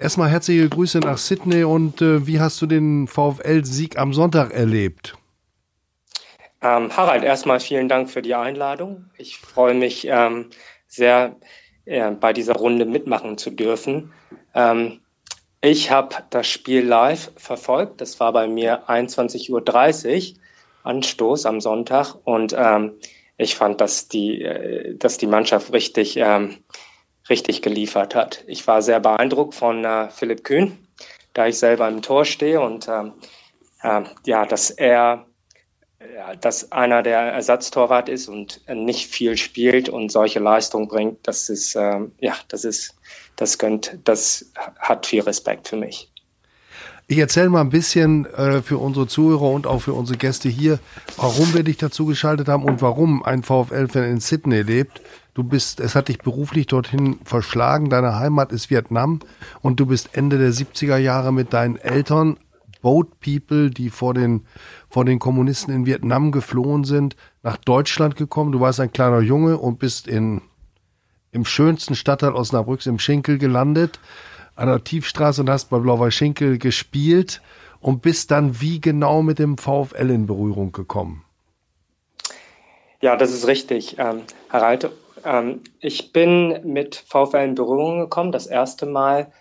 Erstmal 0.00 0.30
herzliche 0.30 0.66
Grüße 0.66 0.98
nach 1.00 1.18
Sydney 1.18 1.62
und 1.62 2.00
äh, 2.00 2.26
wie 2.26 2.40
hast 2.40 2.62
du 2.62 2.66
den 2.66 3.06
VfL-Sieg 3.06 3.98
am 3.98 4.14
Sonntag 4.14 4.50
erlebt? 4.50 5.14
Ähm, 6.62 6.96
Harald, 6.96 7.22
erstmal 7.22 7.60
vielen 7.60 7.86
Dank 7.86 8.08
für 8.08 8.22
die 8.22 8.34
Einladung. 8.34 9.10
Ich 9.18 9.36
freue 9.36 9.74
mich 9.74 10.06
ähm, 10.08 10.48
sehr, 10.88 11.36
äh, 11.84 12.12
bei 12.12 12.32
dieser 12.32 12.54
Runde 12.54 12.86
mitmachen 12.86 13.36
zu 13.36 13.50
dürfen. 13.50 14.10
Ähm, 14.54 15.00
ich 15.60 15.90
habe 15.90 16.16
das 16.30 16.46
Spiel 16.46 16.82
live 16.82 17.32
verfolgt. 17.36 18.00
Das 18.00 18.18
war 18.20 18.32
bei 18.32 18.48
mir 18.48 18.88
21.30 18.88 20.32
Uhr 20.32 20.40
Anstoß 20.82 21.44
am 21.44 21.60
Sonntag 21.60 22.14
und 22.24 22.54
ähm, 22.56 22.92
ich 23.36 23.54
fand, 23.54 23.82
dass 23.82 24.08
die, 24.08 24.40
äh, 24.40 24.96
dass 24.96 25.18
die 25.18 25.26
Mannschaft 25.26 25.74
richtig, 25.74 26.16
ähm, 26.16 26.56
richtig 27.30 27.62
geliefert 27.62 28.14
hat. 28.14 28.44
Ich 28.46 28.66
war 28.66 28.82
sehr 28.82 29.00
beeindruckt 29.00 29.54
von 29.54 29.84
äh, 29.84 30.10
Philipp 30.10 30.44
Kühn, 30.44 30.76
da 31.32 31.46
ich 31.46 31.58
selber 31.58 31.88
im 31.88 32.02
Tor 32.02 32.24
stehe 32.24 32.60
und 32.60 32.88
ähm, 32.88 33.12
äh, 33.82 34.02
ja, 34.24 34.44
dass 34.44 34.70
er 34.70 35.26
ja, 36.14 36.34
dass 36.34 36.72
einer 36.72 37.02
der 37.02 37.20
Ersatztorwart 37.20 38.08
ist 38.08 38.28
und 38.28 38.62
nicht 38.72 39.10
viel 39.10 39.36
spielt 39.36 39.88
und 39.88 40.10
solche 40.10 40.38
Leistungen 40.38 40.88
bringt, 40.88 41.18
das 41.26 41.48
ist, 41.50 41.76
ähm, 41.76 42.12
ja, 42.20 42.34
das 42.48 42.64
ist, 42.64 42.94
das 43.36 43.58
gönnt, 43.58 43.98
das 44.04 44.50
hat 44.78 45.06
viel 45.06 45.20
Respekt 45.20 45.68
für 45.68 45.76
mich. 45.76 46.10
Ich 47.06 47.18
erzähle 47.18 47.50
mal 47.50 47.60
ein 47.60 47.70
bisschen 47.70 48.24
äh, 48.26 48.62
für 48.62 48.78
unsere 48.78 49.08
Zuhörer 49.08 49.50
und 49.50 49.66
auch 49.66 49.80
für 49.80 49.94
unsere 49.94 50.16
Gäste 50.16 50.48
hier, 50.48 50.78
warum 51.16 51.52
wir 51.52 51.64
dich 51.64 51.76
dazu 51.76 52.06
geschaltet 52.06 52.46
haben 52.46 52.64
und 52.64 52.82
warum 52.82 53.24
ein 53.24 53.42
VfL-Fan 53.42 54.04
in 54.04 54.20
Sydney 54.20 54.62
lebt. 54.62 55.02
Du 55.34 55.44
bist, 55.44 55.80
es 55.80 55.94
hat 55.94 56.08
dich 56.08 56.18
beruflich 56.18 56.66
dorthin 56.66 57.18
verschlagen. 57.24 57.88
Deine 57.90 58.18
Heimat 58.18 58.52
ist 58.52 58.70
Vietnam 58.70 59.20
und 59.62 59.78
du 59.78 59.86
bist 59.86 60.10
Ende 60.12 60.38
der 60.38 60.52
70er 60.52 60.96
Jahre 60.96 61.32
mit 61.32 61.52
deinen 61.52 61.76
Eltern 61.76 62.36
Boat 62.82 63.20
People, 63.20 63.70
die 63.70 63.90
vor 63.90 64.14
den, 64.14 64.46
vor 64.88 65.04
den 65.04 65.18
Kommunisten 65.18 65.72
in 65.72 65.86
Vietnam 65.86 66.32
geflohen 66.32 66.84
sind, 66.84 67.16
nach 67.42 67.56
Deutschland 67.56 68.16
gekommen. 68.16 68.52
Du 68.52 68.60
warst 68.60 68.80
ein 68.80 68.92
kleiner 68.92 69.20
Junge 69.20 69.58
und 69.58 69.78
bist 69.78 70.08
in, 70.08 70.42
im 71.30 71.44
schönsten 71.44 71.94
Stadtteil 71.94 72.32
Osnabrücks 72.32 72.86
im 72.86 72.98
Schinkel 72.98 73.38
gelandet, 73.38 74.00
an 74.56 74.68
der 74.68 74.82
Tiefstraße 74.82 75.42
und 75.42 75.50
hast 75.50 75.70
bei 75.70 75.78
Blauer 75.78 76.10
Schinkel 76.10 76.58
gespielt 76.58 77.40
und 77.80 78.02
bist 78.02 78.30
dann 78.30 78.60
wie 78.60 78.80
genau 78.80 79.22
mit 79.22 79.38
dem 79.38 79.56
VfL 79.58 80.10
in 80.10 80.26
Berührung 80.26 80.72
gekommen? 80.72 81.24
Ja, 83.00 83.16
das 83.16 83.32
ist 83.32 83.46
richtig, 83.46 83.96
ähm, 83.98 84.22
Harald. 84.50 84.90
Ähm, 85.24 85.60
ich 85.80 86.12
bin 86.12 86.60
mit 86.64 86.96
VfL 86.96 87.44
in 87.44 87.54
Berührung 87.54 88.00
gekommen, 88.00 88.32
das 88.32 88.46
erste 88.46 88.86
Mal 88.86 89.32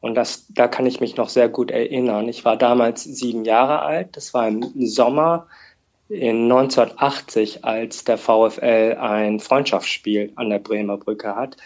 und 0.00 0.14
das, 0.14 0.46
da 0.48 0.68
kann 0.68 0.86
ich 0.86 1.00
mich 1.00 1.16
noch 1.16 1.28
sehr 1.28 1.48
gut 1.48 1.70
erinnern. 1.70 2.28
Ich 2.28 2.44
war 2.44 2.56
damals 2.56 3.02
sieben 3.04 3.44
Jahre 3.44 3.82
alt. 3.82 4.16
Das 4.16 4.32
war 4.32 4.46
im 4.46 4.62
Sommer 4.86 5.46
in 6.08 6.44
1980, 6.44 7.64
als 7.64 8.04
der 8.04 8.16
VfL 8.16 8.96
ein 9.00 9.40
Freundschaftsspiel 9.40 10.32
an 10.36 10.50
der 10.50 10.60
Bremer 10.60 10.96
Brücke 10.96 11.34
hat. 11.34 11.56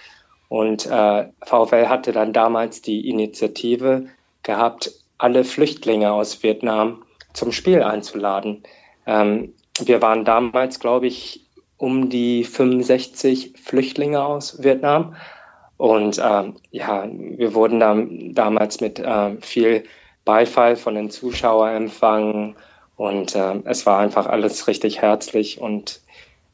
Und 0.49 0.87
äh, 0.87 1.29
VfL 1.43 1.89
hatte 1.89 2.13
dann 2.13 2.33
damals 2.33 2.83
die 2.83 3.09
Initiative 3.09 4.07
gehabt, 4.43 4.91
alle 5.19 5.45
Flüchtlinge 5.45 6.13
aus 6.13 6.43
Vietnam 6.43 7.03
zum 7.33 7.53
Spiel 7.53 7.83
einzuladen. 7.83 8.63
Ähm, 9.07 9.55
wir 9.79 10.03
waren 10.03 10.25
damals, 10.25 10.81
glaube 10.81 11.07
ich, 11.07 11.42
um 11.83 12.09
die 12.09 12.45
65 12.45 13.55
Flüchtlinge 13.61 14.25
aus 14.25 14.63
Vietnam. 14.63 15.17
Und 15.79 16.21
ähm, 16.25 16.55
ja, 16.71 17.09
wir 17.11 17.55
wurden 17.55 17.81
dann 17.81 18.35
damals 18.35 18.81
mit 18.81 19.03
ähm, 19.05 19.43
viel 19.43 19.83
Beifall 20.25 20.77
von 20.77 20.95
den 20.95 21.11
Zuschauern 21.11 21.75
empfangen. 21.75 22.55
Und 22.95 23.35
ähm, 23.35 23.65
es 23.67 23.85
war 23.85 23.99
einfach 23.99 24.27
alles 24.27 24.69
richtig 24.69 25.03
herzlich. 25.03 25.61
Und 25.61 26.01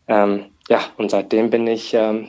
ähm, 0.06 0.46
ja, 0.70 0.80
und 0.96 1.10
seitdem 1.10 1.50
bin 1.50 1.66
ich 1.66 1.92
ähm, 1.92 2.28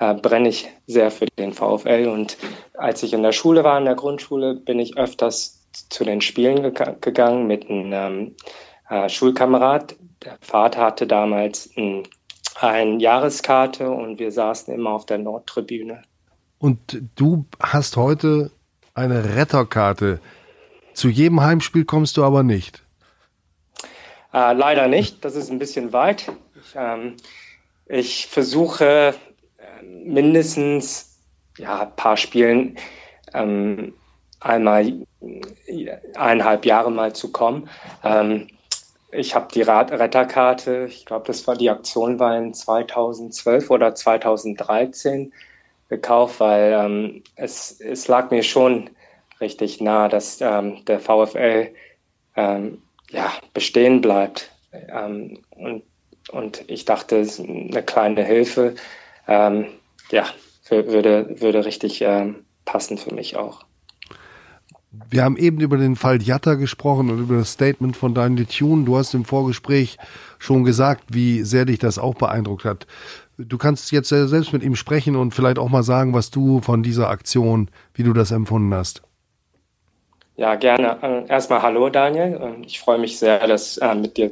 äh, 0.00 0.14
brenne 0.14 0.48
ich 0.48 0.66
sehr 0.86 1.10
für 1.10 1.26
den 1.38 1.52
VfL. 1.52 2.08
Und 2.08 2.38
als 2.72 3.02
ich 3.02 3.12
in 3.12 3.22
der 3.22 3.32
Schule 3.32 3.64
war, 3.64 3.76
in 3.76 3.84
der 3.84 3.96
Grundschule, 3.96 4.54
bin 4.54 4.80
ich 4.80 4.96
öfters 4.96 5.62
zu 5.90 6.04
den 6.04 6.22
Spielen 6.22 6.62
ge 6.62 6.94
gegangen 7.02 7.46
mit 7.46 7.68
einem 7.68 7.92
ähm, 7.92 8.36
äh, 8.90 9.08
Schulkamerad. 9.08 9.96
Der 10.24 10.38
Vater 10.40 10.80
hatte 10.80 11.06
damals 11.06 11.70
ein 11.76 12.04
eine 12.60 13.00
Jahreskarte 13.00 13.90
und 13.90 14.18
wir 14.18 14.32
saßen 14.32 14.74
immer 14.74 14.90
auf 14.90 15.06
der 15.06 15.18
Nordtribüne. 15.18 16.02
Und 16.58 17.00
du 17.14 17.44
hast 17.60 17.96
heute 17.96 18.50
eine 18.94 19.36
Retterkarte. 19.36 20.20
Zu 20.92 21.08
jedem 21.08 21.40
Heimspiel 21.40 21.84
kommst 21.84 22.16
du 22.16 22.24
aber 22.24 22.42
nicht. 22.42 22.82
Äh, 24.32 24.54
leider 24.54 24.88
nicht, 24.88 25.24
das 25.24 25.36
ist 25.36 25.50
ein 25.50 25.58
bisschen 25.58 25.92
weit. 25.92 26.32
Ich, 26.60 26.74
ähm, 26.74 27.14
ich 27.86 28.26
versuche 28.26 29.14
äh, 29.58 29.84
mindestens 29.84 31.20
ja, 31.58 31.82
ein 31.82 31.96
paar 31.96 32.16
Spielen 32.16 32.76
ähm, 33.34 33.94
einmal 34.40 34.92
eineinhalb 36.16 36.66
Jahre 36.66 36.90
mal 36.90 37.12
zu 37.14 37.30
kommen. 37.30 37.68
Ähm, 38.02 38.48
ich 39.10 39.34
habe 39.34 39.48
die 39.52 39.62
Retterkarte, 39.62 40.86
ich 40.88 41.06
glaube, 41.06 41.26
das 41.26 41.46
war 41.46 41.56
die 41.56 41.70
Aktion 41.70 42.18
war 42.18 42.36
in 42.36 42.52
2012 42.52 43.70
oder 43.70 43.94
2013 43.94 45.32
gekauft, 45.88 46.40
weil 46.40 46.72
ähm, 46.72 47.22
es, 47.36 47.80
es 47.80 48.08
lag 48.08 48.30
mir 48.30 48.42
schon 48.42 48.90
richtig 49.40 49.80
nah, 49.80 50.08
dass 50.08 50.40
ähm, 50.40 50.84
der 50.84 51.00
VfL 51.00 51.72
ähm, 52.36 52.82
ja, 53.10 53.32
bestehen 53.54 54.00
bleibt. 54.00 54.50
Ähm, 54.72 55.38
und, 55.50 55.82
und 56.30 56.64
ich 56.68 56.84
dachte, 56.84 57.26
eine 57.38 57.82
kleine 57.82 58.24
Hilfe. 58.24 58.74
Ähm, 59.26 59.68
ja, 60.10 60.26
würde, 60.68 61.40
würde 61.40 61.64
richtig 61.64 62.02
ähm, 62.02 62.44
passen 62.66 62.98
für 62.98 63.14
mich 63.14 63.36
auch. 63.36 63.64
Wir 64.90 65.22
haben 65.22 65.36
eben 65.36 65.60
über 65.60 65.76
den 65.76 65.96
Fall 65.96 66.22
Jatta 66.22 66.54
gesprochen 66.54 67.10
und 67.10 67.18
über 67.18 67.36
das 67.36 67.52
Statement 67.52 67.96
von 67.96 68.14
Daniel 68.14 68.46
Thune. 68.46 68.84
Du 68.84 68.96
hast 68.96 69.12
im 69.14 69.24
Vorgespräch 69.24 69.98
schon 70.38 70.64
gesagt, 70.64 71.04
wie 71.08 71.42
sehr 71.42 71.66
dich 71.66 71.78
das 71.78 71.98
auch 71.98 72.14
beeindruckt 72.14 72.64
hat. 72.64 72.86
Du 73.36 73.58
kannst 73.58 73.92
jetzt 73.92 74.08
selbst 74.08 74.52
mit 74.52 74.62
ihm 74.62 74.74
sprechen 74.74 75.14
und 75.14 75.34
vielleicht 75.34 75.58
auch 75.58 75.68
mal 75.68 75.82
sagen, 75.82 76.14
was 76.14 76.30
du 76.30 76.60
von 76.60 76.82
dieser 76.82 77.10
Aktion, 77.10 77.70
wie 77.94 78.02
du 78.02 78.12
das 78.12 78.30
empfunden 78.30 78.74
hast. 78.74 79.02
Ja, 80.36 80.54
gerne. 80.54 80.98
Äh, 81.02 81.28
erstmal 81.28 81.62
hallo 81.62 81.90
Daniel. 81.90 82.38
Ähm, 82.40 82.62
ich 82.64 82.80
freue 82.80 82.98
mich 82.98 83.18
sehr, 83.18 83.46
das 83.46 83.76
äh, 83.78 83.94
mit 83.94 84.16
dir 84.16 84.30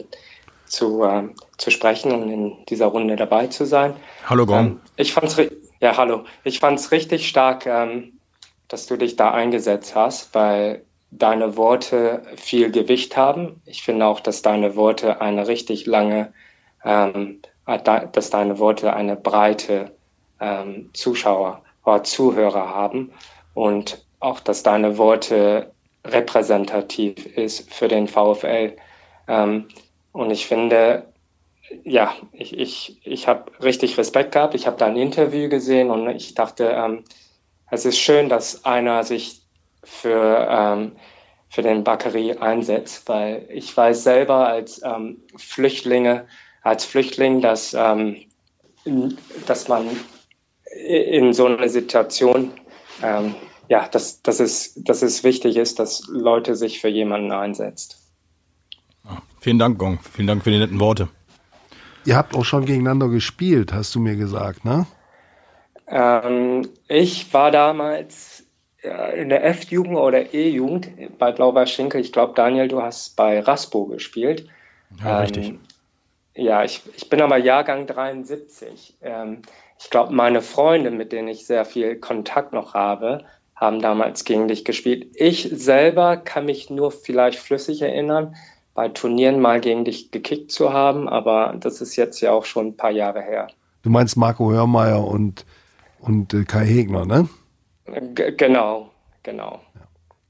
zu, 0.64 1.02
äh, 1.02 1.24
zu 1.58 1.70
sprechen 1.70 2.12
und 2.12 2.30
in 2.30 2.52
dieser 2.68 2.86
Runde 2.86 3.16
dabei 3.16 3.48
zu 3.48 3.66
sein. 3.66 3.92
Hallo 4.24 4.46
Gong. 4.46 4.66
Ähm, 4.66 4.80
ich 4.96 5.12
fand's 5.12 5.36
ja 5.80 5.96
hallo. 5.96 6.24
Ich 6.44 6.60
fand 6.60 6.78
es 6.78 6.92
richtig 6.92 7.28
stark, 7.28 7.66
ähm, 7.66 8.15
dass 8.68 8.86
du 8.86 8.96
dich 8.96 9.16
da 9.16 9.32
eingesetzt 9.32 9.94
hast, 9.94 10.34
weil 10.34 10.84
deine 11.10 11.56
Worte 11.56 12.22
viel 12.36 12.70
Gewicht 12.70 13.16
haben. 13.16 13.60
Ich 13.64 13.82
finde 13.82 14.06
auch, 14.06 14.20
dass 14.20 14.42
deine 14.42 14.76
Worte 14.76 15.20
eine 15.20 15.48
richtig 15.48 15.86
lange, 15.86 16.32
ähm, 16.84 17.40
dass 18.12 18.30
deine 18.30 18.58
Worte 18.58 18.92
eine 18.92 19.16
breite 19.16 19.92
ähm, 20.40 20.90
Zuschauer 20.92 21.62
oder 21.84 22.02
Zuhörer 22.02 22.68
haben 22.68 23.12
und 23.54 24.04
auch, 24.20 24.40
dass 24.40 24.62
deine 24.62 24.98
Worte 24.98 25.72
repräsentativ 26.04 27.26
ist 27.36 27.72
für 27.72 27.88
den 27.88 28.08
VfL. 28.08 28.76
Ähm, 29.28 29.68
und 30.12 30.30
ich 30.30 30.46
finde, 30.46 31.06
ja, 31.84 32.14
ich, 32.32 32.56
ich, 32.58 33.00
ich 33.04 33.28
habe 33.28 33.50
richtig 33.62 33.98
Respekt 33.98 34.32
gehabt. 34.32 34.54
Ich 34.54 34.66
habe 34.66 34.76
da 34.76 34.86
ein 34.86 34.96
Interview 34.96 35.48
gesehen 35.48 35.90
und 35.90 36.08
ich 36.10 36.34
dachte, 36.34 36.72
ähm, 36.74 37.04
es 37.70 37.84
ist 37.84 37.98
schön, 37.98 38.28
dass 38.28 38.64
einer 38.64 39.04
sich 39.04 39.42
für, 39.82 40.46
ähm, 40.50 40.92
für 41.48 41.62
den 41.62 41.84
Bakary 41.84 42.32
einsetzt, 42.32 43.08
weil 43.08 43.46
ich 43.50 43.76
weiß 43.76 44.02
selber 44.02 44.48
als 44.48 44.80
ähm, 44.84 45.18
Flüchtlinge, 45.36 46.26
als 46.62 46.84
Flüchtling, 46.84 47.40
dass, 47.40 47.74
ähm, 47.74 48.16
dass 49.46 49.68
man 49.68 49.88
in 50.86 51.32
so 51.32 51.46
einer 51.46 51.68
Situation, 51.68 52.50
ähm, 53.02 53.34
ja, 53.68 53.88
dass, 53.88 54.22
dass, 54.22 54.40
es, 54.40 54.74
dass 54.76 55.02
es 55.02 55.24
wichtig 55.24 55.56
ist, 55.56 55.78
dass 55.78 56.06
Leute 56.08 56.54
sich 56.54 56.80
für 56.80 56.88
jemanden 56.88 57.32
einsetzt. 57.32 57.98
vielen 59.40 59.58
Dank, 59.58 59.78
Gong. 59.78 59.98
Vielen 60.12 60.28
Dank 60.28 60.44
für 60.44 60.50
die 60.50 60.58
netten 60.58 60.78
Worte. 60.78 61.08
Ihr 62.04 62.16
habt 62.16 62.36
auch 62.36 62.44
schon 62.44 62.64
gegeneinander 62.64 63.08
gespielt, 63.08 63.72
hast 63.72 63.94
du 63.94 64.00
mir 64.00 64.14
gesagt, 64.14 64.64
ne? 64.64 64.86
Ähm, 65.88 66.68
ich 66.88 67.32
war 67.32 67.50
damals 67.50 68.46
äh, 68.82 69.20
in 69.20 69.28
der 69.28 69.44
F-Jugend 69.44 69.96
oder 69.96 70.32
E-Jugend 70.34 71.18
bei 71.18 71.32
Blauber 71.32 71.66
Schinkel. 71.66 72.00
Ich 72.00 72.12
glaube, 72.12 72.34
Daniel, 72.34 72.68
du 72.68 72.82
hast 72.82 73.16
bei 73.16 73.40
Raspo 73.40 73.86
gespielt. 73.86 74.48
Ja, 75.02 75.18
ähm, 75.18 75.22
richtig. 75.22 75.54
Ja, 76.34 76.64
ich, 76.64 76.82
ich 76.94 77.08
bin 77.08 77.22
aber 77.22 77.38
Jahrgang 77.38 77.86
73. 77.86 78.96
Ähm, 79.00 79.42
ich 79.78 79.90
glaube, 79.90 80.12
meine 80.12 80.42
Freunde, 80.42 80.90
mit 80.90 81.12
denen 81.12 81.28
ich 81.28 81.46
sehr 81.46 81.64
viel 81.64 81.96
Kontakt 81.96 82.52
noch 82.52 82.74
habe, 82.74 83.24
haben 83.54 83.80
damals 83.80 84.24
gegen 84.24 84.48
dich 84.48 84.64
gespielt. 84.64 85.08
Ich 85.14 85.48
selber 85.50 86.18
kann 86.18 86.44
mich 86.44 86.68
nur 86.68 86.92
vielleicht 86.92 87.38
flüssig 87.38 87.82
erinnern, 87.82 88.36
bei 88.74 88.88
Turnieren 88.88 89.40
mal 89.40 89.60
gegen 89.60 89.86
dich 89.86 90.10
gekickt 90.10 90.52
zu 90.52 90.72
haben, 90.72 91.08
aber 91.08 91.54
das 91.58 91.80
ist 91.80 91.96
jetzt 91.96 92.20
ja 92.20 92.32
auch 92.32 92.44
schon 92.44 92.68
ein 92.68 92.76
paar 92.76 92.90
Jahre 92.90 93.22
her. 93.22 93.48
Du 93.82 93.88
meinst 93.88 94.16
Marco 94.16 94.52
Hörmeier 94.52 95.02
und 95.02 95.46
und 96.06 96.32
äh, 96.34 96.44
Kai 96.44 96.64
Hegner, 96.64 97.04
ne? 97.04 97.28
G 98.14 98.32
genau, 98.32 98.90
genau. 99.22 99.60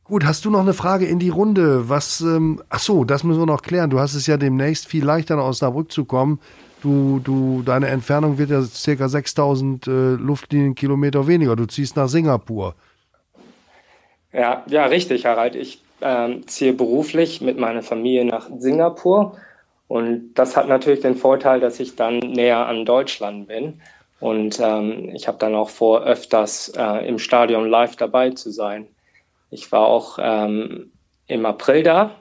Gut, 0.05 0.25
hast 0.25 0.45
du 0.45 0.51
noch 0.51 0.61
eine 0.61 0.73
Frage 0.73 1.07
in 1.07 1.19
die 1.19 1.31
Runde? 1.31 1.89
Was, 1.89 2.21
ähm, 2.21 2.63
ach 2.69 2.79
so, 2.79 3.05
das 3.05 3.25
müssen 3.25 3.41
wir 3.41 3.47
noch 3.47 3.63
klären. 3.63 3.91
Du 3.91 3.99
hast 3.99 4.15
es 4.15 4.27
ja 4.29 4.37
demnächst 4.37 4.87
viel 4.87 5.05
leichter 5.05 5.35
nach 5.35 5.45
Osnabrück 5.45 5.91
zu 5.91 6.05
kommen. 6.05 6.39
Du, 6.81 7.21
du, 7.25 7.63
deine 7.63 7.89
Entfernung 7.89 8.39
wird 8.39 8.51
ja 8.51 8.63
circa 8.63 9.09
6000 9.09 9.87
äh, 9.87 9.91
Luftlinienkilometer 9.91 11.27
weniger. 11.27 11.57
Du 11.57 11.67
ziehst 11.67 11.97
nach 11.97 12.07
Singapur. 12.07 12.77
Ja, 14.33 14.63
ja, 14.69 14.87
richtig, 14.87 15.27
Harald. 15.27 15.57
Ich 15.57 15.83
ähm, 16.03 16.47
ziehe 16.47 16.73
beruflich 16.73 17.41
mit 17.41 17.59
meiner 17.59 17.83
Familie 17.83 18.25
nach 18.25 18.49
Singapur. 18.59 19.37
Und 19.89 20.35
das 20.35 20.57
hat 20.57 20.69
natürlich 20.69 21.01
den 21.01 21.17
Vorteil, 21.17 21.59
dass 21.59 21.81
ich 21.81 21.97
dann 21.97 22.19
näher 22.19 22.67
an 22.67 22.85
Deutschland 22.85 23.49
bin. 23.49 23.81
Und 24.21 24.59
ähm, 24.61 25.11
ich 25.15 25.29
habe 25.29 25.39
dann 25.39 25.55
auch 25.55 25.69
vor, 25.69 26.03
öfters 26.03 26.71
äh, 26.77 27.07
im 27.07 27.19
Stadion 27.19 27.69
live 27.69 27.97
dabei 27.97 28.31
zu 28.31 28.51
sein. 28.51 28.89
Ich 29.51 29.71
war 29.73 29.87
auch 29.87 30.19
ähm, 30.21 30.91
im 31.27 31.45
April 31.45 31.83
da. 31.83 32.15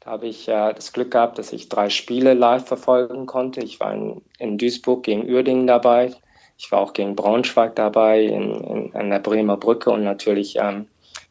Da 0.00 0.12
habe 0.12 0.28
ich 0.28 0.48
äh, 0.48 0.72
das 0.72 0.92
Glück 0.92 1.10
gehabt, 1.10 1.38
dass 1.38 1.52
ich 1.52 1.68
drei 1.68 1.90
Spiele 1.90 2.34
live 2.34 2.66
verfolgen 2.66 3.26
konnte. 3.26 3.60
Ich 3.60 3.80
war 3.80 3.92
in, 3.92 4.22
in 4.38 4.58
Duisburg 4.58 5.02
gegen 5.02 5.28
Uerdingen 5.28 5.66
dabei. 5.66 6.12
Ich 6.56 6.70
war 6.70 6.80
auch 6.80 6.92
gegen 6.92 7.16
Braunschweig 7.16 7.74
dabei, 7.74 8.22
in, 8.22 8.52
in, 8.52 8.94
an 8.94 9.10
der 9.10 9.18
Bremer 9.18 9.56
Brücke 9.56 9.90
und 9.90 10.04
natürlich 10.04 10.56
ähm, 10.56 10.86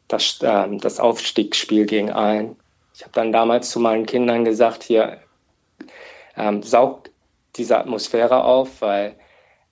das, 0.08 0.38
ähm, 0.42 0.78
das 0.78 1.00
Aufstiegsspiel 1.00 1.86
gegen 1.86 2.10
Aalen. 2.10 2.56
Ich 2.94 3.02
habe 3.02 3.12
dann 3.14 3.32
damals 3.32 3.70
zu 3.70 3.80
meinen 3.80 4.06
Kindern 4.06 4.44
gesagt, 4.44 4.82
hier 4.82 5.18
ähm, 6.36 6.62
saugt 6.62 7.10
diese 7.56 7.78
Atmosphäre 7.78 8.44
auf, 8.44 8.82
weil 8.82 9.14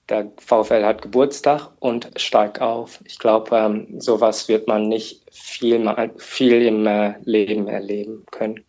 der 0.09 0.31
VfL 0.37 0.83
hat 0.83 1.01
Geburtstag 1.01 1.69
und 1.79 2.09
steigt 2.15 2.61
auf. 2.61 2.99
Ich 3.05 3.19
glaube, 3.19 3.55
ähm, 3.55 3.99
sowas 3.99 4.47
wird 4.47 4.67
man 4.67 4.87
nicht 4.87 5.21
viel, 5.31 5.85
viel 6.17 6.61
im 6.63 6.87
äh, 6.87 7.13
Leben 7.23 7.67
erleben 7.67 8.25
können. 8.31 8.63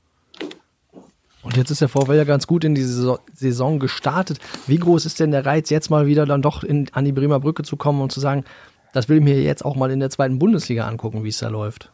Und 1.42 1.56
jetzt 1.56 1.70
ist 1.70 1.80
der 1.80 1.88
VfL 1.88 2.16
ja 2.16 2.24
ganz 2.24 2.46
gut 2.46 2.64
in 2.64 2.74
diese 2.74 3.18
Saison 3.32 3.78
gestartet. 3.78 4.38
Wie 4.66 4.78
groß 4.78 5.06
ist 5.06 5.20
denn 5.20 5.30
der 5.30 5.46
Reiz, 5.46 5.70
jetzt 5.70 5.90
mal 5.90 6.06
wieder 6.06 6.26
dann 6.26 6.42
doch 6.42 6.62
in, 6.62 6.88
an 6.92 7.04
die 7.04 7.12
Bremer 7.12 7.40
Brücke 7.40 7.62
zu 7.62 7.76
kommen 7.76 8.02
und 8.02 8.12
zu 8.12 8.20
sagen, 8.20 8.44
das 8.92 9.08
will 9.08 9.18
ich 9.18 9.24
mir 9.24 9.40
jetzt 9.40 9.64
auch 9.64 9.76
mal 9.76 9.90
in 9.90 10.00
der 10.00 10.10
zweiten 10.10 10.38
Bundesliga 10.38 10.86
angucken, 10.86 11.24
wie 11.24 11.28
es 11.28 11.38
da 11.38 11.48
läuft? 11.48 11.90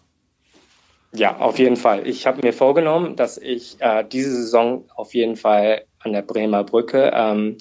Ja, 1.12 1.36
auf 1.36 1.58
jeden 1.58 1.76
Fall. 1.76 2.06
Ich 2.06 2.26
habe 2.26 2.42
mir 2.42 2.52
vorgenommen, 2.52 3.16
dass 3.16 3.38
ich 3.38 3.76
äh, 3.80 4.04
diese 4.04 4.30
Saison 4.32 4.84
auf 4.96 5.14
jeden 5.14 5.36
Fall 5.36 5.82
an 6.00 6.12
der 6.12 6.22
Bremer 6.22 6.64
Brücke 6.64 7.12
ähm, 7.14 7.56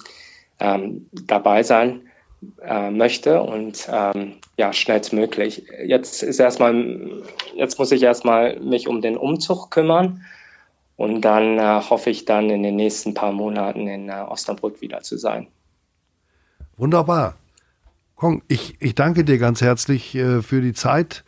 ähm, 0.60 1.06
dabei 1.12 1.62
sein 1.62 2.02
äh, 2.62 2.90
möchte 2.90 3.42
und 3.42 3.88
ähm, 3.90 4.34
ja, 4.56 4.72
schnellstmöglich. 4.72 5.64
Jetzt 5.84 6.22
ist 6.22 6.38
erstmal, 6.38 7.22
jetzt 7.54 7.78
muss 7.78 7.92
ich 7.92 8.02
erstmal 8.02 8.60
mich 8.60 8.88
um 8.88 9.00
den 9.00 9.16
Umzug 9.16 9.70
kümmern 9.70 10.22
und 10.96 11.22
dann 11.22 11.58
äh, 11.58 11.80
hoffe 11.88 12.10
ich 12.10 12.24
dann 12.24 12.50
in 12.50 12.62
den 12.62 12.76
nächsten 12.76 13.14
paar 13.14 13.32
Monaten 13.32 13.86
in 13.86 14.08
äh, 14.08 14.24
Osnabrück 14.28 14.80
wieder 14.80 15.02
zu 15.02 15.18
sein. 15.18 15.46
Wunderbar. 16.76 17.36
Kong, 18.16 18.42
ich, 18.48 18.76
ich 18.80 18.94
danke 18.94 19.24
dir 19.24 19.38
ganz 19.38 19.60
herzlich 19.60 20.14
äh, 20.14 20.40
für 20.42 20.62
die 20.62 20.72
Zeit. 20.72 21.24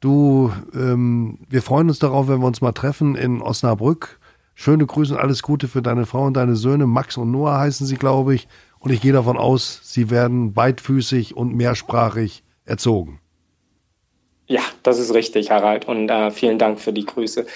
Du, 0.00 0.52
ähm, 0.74 1.38
wir 1.48 1.62
freuen 1.62 1.88
uns 1.88 1.98
darauf, 1.98 2.28
wenn 2.28 2.40
wir 2.40 2.46
uns 2.46 2.60
mal 2.60 2.72
treffen 2.72 3.14
in 3.14 3.40
Osnabrück. 3.40 4.18
Schöne 4.54 4.86
Grüße 4.86 5.14
und 5.14 5.20
alles 5.20 5.42
Gute 5.42 5.68
für 5.68 5.82
deine 5.82 6.06
Frau 6.06 6.24
und 6.24 6.34
deine 6.34 6.56
Söhne. 6.56 6.86
Max 6.86 7.16
und 7.16 7.30
Noah 7.30 7.58
heißen 7.58 7.86
sie, 7.86 7.96
glaube 7.96 8.34
ich. 8.34 8.48
Und 8.86 8.92
ich 8.92 9.00
gehe 9.00 9.12
davon 9.12 9.36
aus, 9.36 9.80
sie 9.82 10.10
werden 10.10 10.52
beidfüßig 10.52 11.36
und 11.36 11.52
mehrsprachig 11.56 12.44
erzogen. 12.66 13.18
Ja, 14.46 14.60
das 14.84 15.00
ist 15.00 15.12
richtig, 15.12 15.50
Harald. 15.50 15.88
Und 15.88 16.08
äh, 16.08 16.30
vielen 16.30 16.56
Dank 16.56 16.78
für 16.78 16.92
die 16.92 17.04
Grüße. 17.04 17.46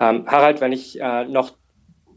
Ähm, 0.00 0.24
Harald, 0.26 0.60
wenn 0.60 0.72
ich 0.72 1.00
äh, 1.00 1.26
noch 1.26 1.52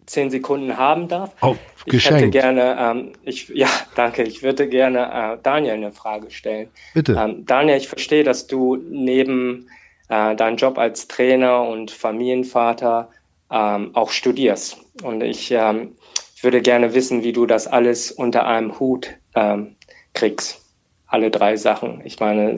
zehn 0.07 0.31
Sekunden 0.31 0.75
haben 0.75 1.07
darf. 1.07 1.35
Oh, 1.43 1.55
ich 1.85 2.09
hätte 2.09 2.31
gerne, 2.31 2.75
ähm, 2.79 3.11
ich, 3.21 3.49
ja, 3.49 3.67
danke, 3.95 4.23
ich 4.23 4.41
würde 4.41 4.67
gerne 4.67 5.35
äh, 5.35 5.37
Daniel 5.43 5.73
eine 5.75 5.91
Frage 5.91 6.31
stellen. 6.31 6.69
Bitte. 6.95 7.13
Ähm, 7.13 7.45
Daniel, 7.45 7.77
ich 7.77 7.87
verstehe, 7.87 8.23
dass 8.23 8.47
du 8.47 8.77
neben 8.77 9.67
äh, 10.09 10.35
deinem 10.35 10.57
Job 10.57 10.79
als 10.79 11.07
Trainer 11.07 11.61
und 11.61 11.91
Familienvater 11.91 13.09
ähm, 13.51 13.91
auch 13.93 14.09
studierst. 14.09 14.77
Und 15.03 15.21
ich 15.21 15.51
ähm, 15.51 15.91
ich 15.91 16.02
würde 16.43 16.61
gerne 16.61 16.93
wissen, 16.93 17.23
wie 17.23 17.33
du 17.33 17.45
das 17.45 17.67
alles 17.67 18.11
unter 18.11 18.45
einem 18.45 18.79
Hut 18.79 19.09
ähm, 19.35 19.75
kriegst. 20.13 20.61
Alle 21.07 21.29
drei 21.31 21.57
Sachen. 21.57 22.01
Ich 22.05 22.19
meine, 22.19 22.55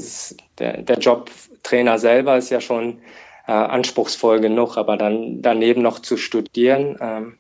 der, 0.59 0.81
der 0.81 0.97
Job 0.97 1.29
Trainer 1.63 1.99
selber 1.99 2.37
ist 2.37 2.49
ja 2.49 2.61
schon 2.61 2.99
äh, 3.47 3.51
anspruchsvoll 3.51 4.39
genug, 4.39 4.77
aber 4.77 4.97
dann 4.97 5.41
daneben 5.41 5.81
noch 5.81 5.99
zu 5.99 6.17
studieren, 6.17 6.97
ähm, 6.99 7.37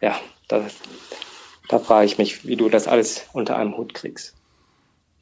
ja, 0.00 0.18
da, 0.48 0.64
da 1.68 1.78
frage 1.78 2.06
ich 2.06 2.18
mich, 2.18 2.46
wie 2.46 2.56
du 2.56 2.68
das 2.68 2.86
alles 2.88 3.28
unter 3.32 3.56
einem 3.56 3.76
Hut 3.76 3.94
kriegst. 3.94 4.37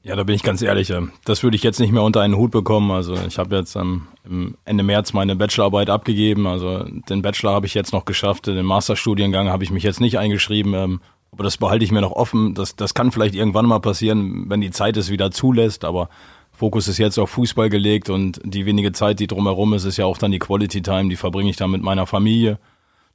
Ja, 0.07 0.15
da 0.15 0.23
bin 0.23 0.37
ich 0.37 0.45
ganz 0.45 0.63
ehrlich. 0.63 0.93
Das 1.25 1.43
würde 1.43 1.57
ich 1.57 1.65
jetzt 1.65 1.81
nicht 1.81 1.91
mehr 1.91 2.05
unter 2.05 2.21
einen 2.21 2.37
Hut 2.37 2.53
bekommen. 2.53 2.93
Also 2.93 3.17
ich 3.27 3.39
habe 3.39 3.57
jetzt 3.57 3.75
ähm, 3.75 4.07
Ende 4.65 4.85
März 4.85 5.13
meine 5.13 5.35
Bachelorarbeit 5.35 5.91
abgegeben. 5.91 6.47
Also 6.47 6.85
den 6.85 7.23
Bachelor 7.23 7.55
habe 7.55 7.67
ich 7.67 7.75
jetzt 7.75 7.93
noch 7.93 8.05
geschafft. 8.05 8.47
Den 8.47 8.65
Masterstudiengang 8.65 9.49
habe 9.49 9.65
ich 9.65 9.73
mich 9.73 9.83
jetzt 9.83 10.01
nicht 10.01 10.17
eingeschrieben. 10.17 10.75
Ähm, 10.75 11.01
aber 11.33 11.43
das 11.43 11.57
behalte 11.57 11.85
ich 11.85 11.91
mir 11.91 12.03
noch 12.03 12.13
offen. 12.13 12.55
Das, 12.55 12.77
das 12.77 12.95
kann 12.95 13.11
vielleicht 13.11 13.35
irgendwann 13.35 13.67
mal 13.67 13.81
passieren, 13.81 14.49
wenn 14.49 14.61
die 14.61 14.71
Zeit 14.71 14.97
es 14.97 15.11
wieder 15.11 15.33
zulässt. 15.33 15.85
Aber 15.85 16.09
Fokus 16.53 16.87
ist 16.87 16.99
jetzt 16.99 17.19
auf 17.19 17.31
Fußball 17.31 17.69
gelegt 17.69 18.09
und 18.09 18.41
die 18.45 18.65
wenige 18.65 18.93
Zeit, 18.93 19.19
die 19.19 19.27
drumherum 19.27 19.75
ist, 19.75 19.87
ist 19.87 19.97
ja 19.97 20.05
auch 20.05 20.19
dann 20.19 20.31
die 20.31 20.39
Quality 20.39 20.83
Time. 20.83 21.09
Die 21.09 21.17
verbringe 21.17 21.51
ich 21.51 21.57
dann 21.57 21.73
mit 21.73 21.83
meiner 21.83 22.07
Familie. 22.07 22.61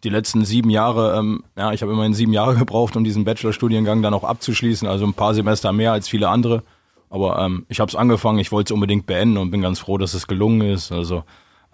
Die 0.04 0.10
letzten 0.10 0.43
sieben 0.43 0.69
Jahre, 0.69 1.17
ähm, 1.17 1.45
ja, 1.56 1.71
ich 1.71 1.84
habe 1.84 1.93
immerhin 1.93 2.13
sieben 2.13 2.34
Jahre 2.34 2.56
gebraucht, 2.56 2.97
um 2.97 3.06
diesen 3.06 3.23
Bachelorstudiengang 3.23 4.01
dann 4.01 4.13
auch 4.13 4.25
abzuschließen. 4.25 4.89
Also 4.89 5.06
ein 5.06 5.13
paar 5.13 5.34
Semester 5.34 5.71
mehr 5.71 5.93
als 5.93 6.10
viele 6.10 6.27
andere. 6.27 6.63
Aber 7.12 7.39
ähm, 7.39 7.65
ich 7.67 7.82
habe 7.82 7.89
es 7.89 7.95
angefangen, 7.95 8.39
ich 8.39 8.54
wollte 8.54 8.71
es 8.71 8.74
unbedingt 8.74 9.06
beenden 9.06 9.38
und 9.38 9.52
bin 9.52 9.62
ganz 9.62 9.80
froh, 9.80 9.97
dass 9.97 10.13
es 10.13 10.28
gelungen 10.28 10.62
ist. 10.62 10.93
Also 10.93 11.24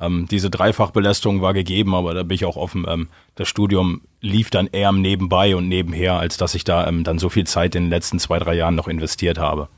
ähm, 0.02 0.28
diese 0.30 0.50
Dreifachbelästigung 0.50 1.44
war 1.44 1.54
gegeben, 1.54 1.94
aber 1.94 2.16
da 2.16 2.24
bin 2.24 2.34
ich 2.34 2.44
auch 2.44 2.58
offen. 2.58 2.86
Ähm, 2.90 3.08
das 3.36 3.48
Studium 3.48 4.02
lief 4.20 4.50
dann 4.50 4.68
eher 4.68 4.92
nebenbei 4.92 5.56
und 5.56 5.68
nebenher, 5.68 6.14
als 6.14 6.38
dass 6.38 6.56
ich 6.56 6.64
da 6.64 6.88
ähm, 6.88 7.04
dann 7.04 7.20
so 7.20 7.30
viel 7.30 7.46
Zeit 7.46 7.76
in 7.76 7.84
den 7.84 7.90
letzten 7.92 8.18
zwei, 8.18 8.40
drei 8.40 8.56
Jahren 8.56 8.74
noch 8.74 8.88
investiert 8.88 9.38
habe. 9.38 9.70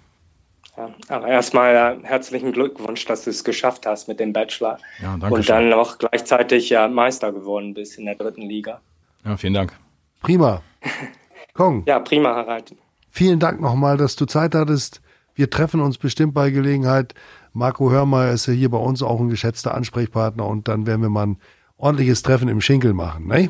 Ja, 0.78 0.90
aber 1.10 1.28
erstmal 1.28 1.76
äh, 1.76 2.08
herzlichen 2.08 2.54
Glückwunsch, 2.54 3.04
dass 3.06 3.26
du 3.26 3.30
es 3.30 3.44
geschafft 3.44 3.86
hast 3.86 4.08
mit 4.08 4.22
dem 4.22 4.32
Bachelor. 4.32 4.80
Ja, 5.02 5.18
danke 5.18 5.36
und 5.36 5.50
dann 5.50 5.74
auch 5.74 5.98
gleichzeitig 5.98 6.70
ja 6.70 6.88
Meister 6.88 7.34
geworden 7.34 7.74
bist 7.74 8.00
in 8.00 8.06
der 8.06 8.16
dritten 8.16 8.44
Liga. 8.44 8.80
Ja, 9.26 9.36
vielen 9.36 9.56
Dank. 9.56 9.78
Prima. 10.22 10.62
Kong. 11.54 11.84
ja, 11.86 12.00
prima, 12.00 12.34
Harald. 12.34 12.74
Vielen 13.12 13.40
Dank 13.40 13.60
nochmal, 13.60 13.98
dass 13.98 14.16
du 14.16 14.26
Zeit 14.26 14.56
hattest. 14.56 15.02
Wir 15.40 15.50
treffen 15.50 15.80
uns 15.80 15.98
bestimmt 15.98 16.34
bei 16.34 16.50
Gelegenheit. 16.50 17.14
Marco 17.54 17.90
Hörmeier 17.90 18.34
ist 18.34 18.48
ja 18.48 18.52
hier 18.52 18.68
bei 18.68 18.78
uns 18.78 19.02
auch 19.02 19.22
ein 19.22 19.30
geschätzter 19.30 19.74
Ansprechpartner 19.74 20.46
und 20.46 20.68
dann 20.68 20.86
werden 20.86 21.02
wir 21.02 21.08
mal 21.08 21.28
ein 21.28 21.38
ordentliches 21.78 22.24
Treffen 22.24 22.50
im 22.50 22.60
Schinkel 22.60 22.94
machen, 22.94 23.28
ne? 23.28 23.50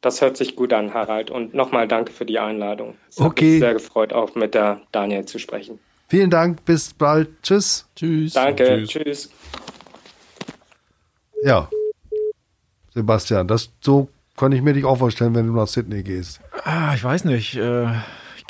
Das 0.00 0.20
hört 0.20 0.36
sich 0.36 0.54
gut 0.54 0.72
an, 0.72 0.94
Harald. 0.94 1.32
Und 1.32 1.54
nochmal 1.54 1.88
danke 1.88 2.12
für 2.12 2.24
die 2.24 2.38
Einladung. 2.38 2.94
Es 3.08 3.18
okay. 3.18 3.26
hat 3.26 3.40
mich 3.40 3.58
sehr 3.58 3.72
gefreut, 3.72 4.12
auch 4.12 4.36
mit 4.36 4.54
der 4.54 4.80
Daniel 4.92 5.24
zu 5.24 5.40
sprechen. 5.40 5.80
Vielen 6.06 6.30
Dank, 6.30 6.64
bis 6.64 6.94
bald. 6.94 7.30
Tschüss. 7.42 7.88
Tschüss. 7.96 8.34
Danke, 8.34 8.84
tschüss. 8.86 8.90
tschüss. 8.90 9.30
Ja, 11.42 11.68
Sebastian, 12.94 13.48
das 13.48 13.70
so 13.80 14.08
kann 14.36 14.52
ich 14.52 14.62
mir 14.62 14.74
dich 14.74 14.84
auch 14.84 14.98
vorstellen, 14.98 15.34
wenn 15.34 15.48
du 15.48 15.52
nach 15.52 15.66
Sydney 15.66 16.04
gehst. 16.04 16.40
Ah, 16.62 16.94
ich 16.94 17.02
weiß 17.02 17.24
nicht. 17.24 17.56
Äh, 17.56 17.88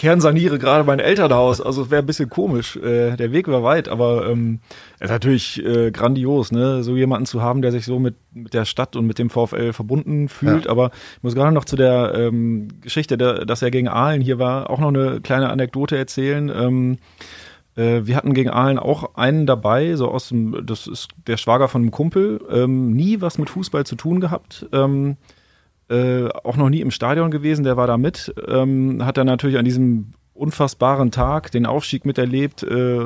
kernsaniere 0.00 0.58
gerade 0.58 0.82
mein 0.82 0.98
Elternhaus. 0.98 1.60
Also 1.60 1.82
es 1.82 1.90
wäre 1.90 2.02
ein 2.02 2.06
bisschen 2.06 2.30
komisch. 2.30 2.74
Äh, 2.76 3.18
der 3.18 3.32
Weg 3.32 3.48
war 3.48 3.62
weit, 3.62 3.86
aber 3.90 4.30
ähm, 4.30 4.60
ist 4.98 5.10
natürlich 5.10 5.62
äh, 5.62 5.90
grandios, 5.90 6.52
ne? 6.52 6.82
so 6.82 6.96
jemanden 6.96 7.26
zu 7.26 7.42
haben, 7.42 7.60
der 7.60 7.70
sich 7.70 7.84
so 7.84 7.98
mit, 7.98 8.14
mit 8.32 8.54
der 8.54 8.64
Stadt 8.64 8.96
und 8.96 9.06
mit 9.06 9.18
dem 9.18 9.28
VfL 9.28 9.74
verbunden 9.74 10.30
fühlt. 10.30 10.64
Ja. 10.64 10.70
Aber 10.70 10.90
ich 11.18 11.22
muss 11.22 11.34
gerade 11.34 11.52
noch 11.52 11.66
zu 11.66 11.76
der 11.76 12.14
ähm, 12.14 12.68
Geschichte, 12.80 13.18
der, 13.18 13.44
dass 13.44 13.60
er 13.60 13.70
gegen 13.70 13.88
Aalen 13.88 14.22
hier 14.22 14.38
war, 14.38 14.70
auch 14.70 14.78
noch 14.78 14.88
eine 14.88 15.20
kleine 15.20 15.50
Anekdote 15.50 15.98
erzählen. 15.98 16.48
Ähm, 16.48 16.96
äh, 17.76 18.06
wir 18.06 18.16
hatten 18.16 18.32
gegen 18.32 18.48
Aalen 18.48 18.78
auch 18.78 19.16
einen 19.16 19.44
dabei, 19.44 19.96
so 19.96 20.08
aus 20.08 20.30
dem, 20.30 20.64
das 20.64 20.86
ist 20.86 21.08
der 21.26 21.36
Schwager 21.36 21.68
von 21.68 21.82
einem 21.82 21.90
Kumpel, 21.90 22.40
ähm, 22.50 22.92
nie 22.92 23.20
was 23.20 23.36
mit 23.36 23.50
Fußball 23.50 23.84
zu 23.84 23.96
tun 23.96 24.20
gehabt. 24.20 24.66
Ähm, 24.72 25.18
äh, 25.90 26.28
auch 26.44 26.56
noch 26.56 26.70
nie 26.70 26.80
im 26.80 26.90
Stadion 26.90 27.30
gewesen, 27.30 27.64
der 27.64 27.76
war 27.76 27.86
da 27.86 27.98
mit, 27.98 28.32
ähm, 28.46 29.04
hat 29.04 29.16
dann 29.16 29.26
natürlich 29.26 29.58
an 29.58 29.64
diesem 29.64 30.14
unfassbaren 30.34 31.10
Tag 31.10 31.50
den 31.50 31.66
Aufstieg 31.66 32.04
miterlebt 32.04 32.62
äh, 32.62 33.00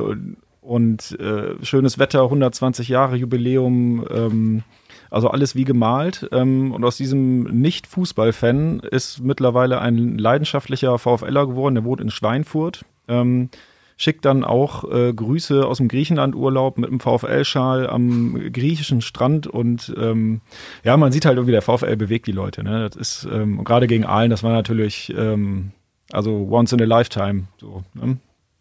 und 0.61 1.19
äh, 1.21 1.65
schönes 1.65 1.99
Wetter, 1.99 2.23
120 2.23 2.89
Jahre 2.89 3.17
Jubiläum, 3.17 4.07
ähm, 4.11 4.63
also 5.11 5.29
alles 5.29 5.55
wie 5.55 5.65
gemalt. 5.65 6.29
Ähm, 6.33 6.73
und 6.73 6.85
aus 6.85 6.97
diesem 6.97 7.45
Nicht-Fußball-Fan 7.45 8.81
ist 8.81 9.21
mittlerweile 9.23 9.81
ein 9.81 10.19
leidenschaftlicher 10.19 10.99
VfLer 10.99 11.47
geworden, 11.47 11.75
der 11.75 11.85
wohnt 11.85 12.01
in 12.01 12.11
Schweinfurt. 12.11 12.85
Ähm, 13.09 13.51
schickt 13.97 14.25
dann 14.25 14.45
auch 14.45 14.91
äh, 14.91 15.13
Grüße 15.13 15.67
aus 15.67 15.79
dem 15.79 15.89
Griechenland-Urlaub 15.89 16.79
mit 16.79 16.91
einem 16.91 17.01
VfL-Schal 17.01 17.89
am 17.89 18.53
griechischen 18.53 19.01
Strand 19.01 19.47
und 19.47 19.95
ähm, 19.97 20.41
ja, 20.83 20.97
man 20.97 21.13
sieht 21.13 21.25
halt 21.27 21.37
irgendwie, 21.37 21.53
der 21.53 21.63
VfL 21.63 21.97
bewegt 21.97 22.27
die 22.27 22.33
Leute. 22.33 22.65
Ne? 22.65 22.89
Das 22.89 22.97
ist 22.97 23.29
ähm, 23.33 23.63
gerade 23.65 23.87
gegen 23.87 24.05
Aalen, 24.05 24.31
das 24.31 24.43
war 24.43 24.53
natürlich 24.53 25.13
ähm, 25.17 25.73
also 26.13 26.49
once 26.51 26.73
in 26.73 26.81
a 26.81 26.85
lifetime. 26.85 27.45
So, 27.59 27.83
ne? 27.95 28.19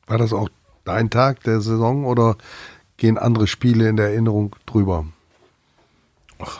War 0.07 0.17
das 0.17 0.33
auch 0.33 0.49
dein 0.85 1.09
Tag 1.09 1.43
der 1.43 1.61
Saison 1.61 2.05
oder 2.05 2.37
gehen 2.97 3.17
andere 3.17 3.47
Spiele 3.47 3.89
in 3.89 3.97
der 3.97 4.09
Erinnerung 4.09 4.55
drüber? 4.65 5.05
Ach, 6.39 6.59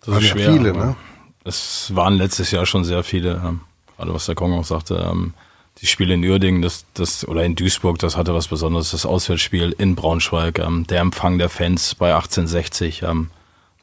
das 0.00 0.08
waren 0.08 0.18
ist 0.18 0.28
ja 0.28 0.30
schwer. 0.32 0.52
viele, 0.52 0.70
aber 0.70 0.84
ne? 0.84 0.96
Es 1.44 1.94
waren 1.94 2.14
letztes 2.14 2.50
Jahr 2.50 2.66
schon 2.66 2.84
sehr 2.84 3.02
viele, 3.02 3.40
ähm, 3.44 3.60
gerade 3.96 4.12
was 4.12 4.26
der 4.26 4.34
Kong 4.34 4.52
auch 4.52 4.64
sagte. 4.64 4.96
Ähm, 5.10 5.34
die 5.80 5.86
Spiele 5.86 6.14
in 6.14 6.24
Uerdingen, 6.24 6.62
das, 6.62 6.84
das, 6.94 7.26
oder 7.26 7.44
in 7.44 7.54
Duisburg, 7.54 7.98
das 7.98 8.16
hatte 8.16 8.34
was 8.34 8.48
Besonderes. 8.48 8.90
Das 8.90 9.06
Auswärtsspiel 9.06 9.74
in 9.78 9.94
Braunschweig, 9.94 10.58
ähm, 10.58 10.86
der 10.86 11.00
Empfang 11.00 11.38
der 11.38 11.48
Fans 11.48 11.94
bei 11.94 12.14
1860, 12.14 13.02
ähm, 13.02 13.30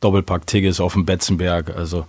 Doppelpack 0.01 0.45
Tigges 0.45 0.79
auf 0.79 0.93
dem 0.93 1.05
Betzenberg. 1.05 1.75
Also 1.75 2.05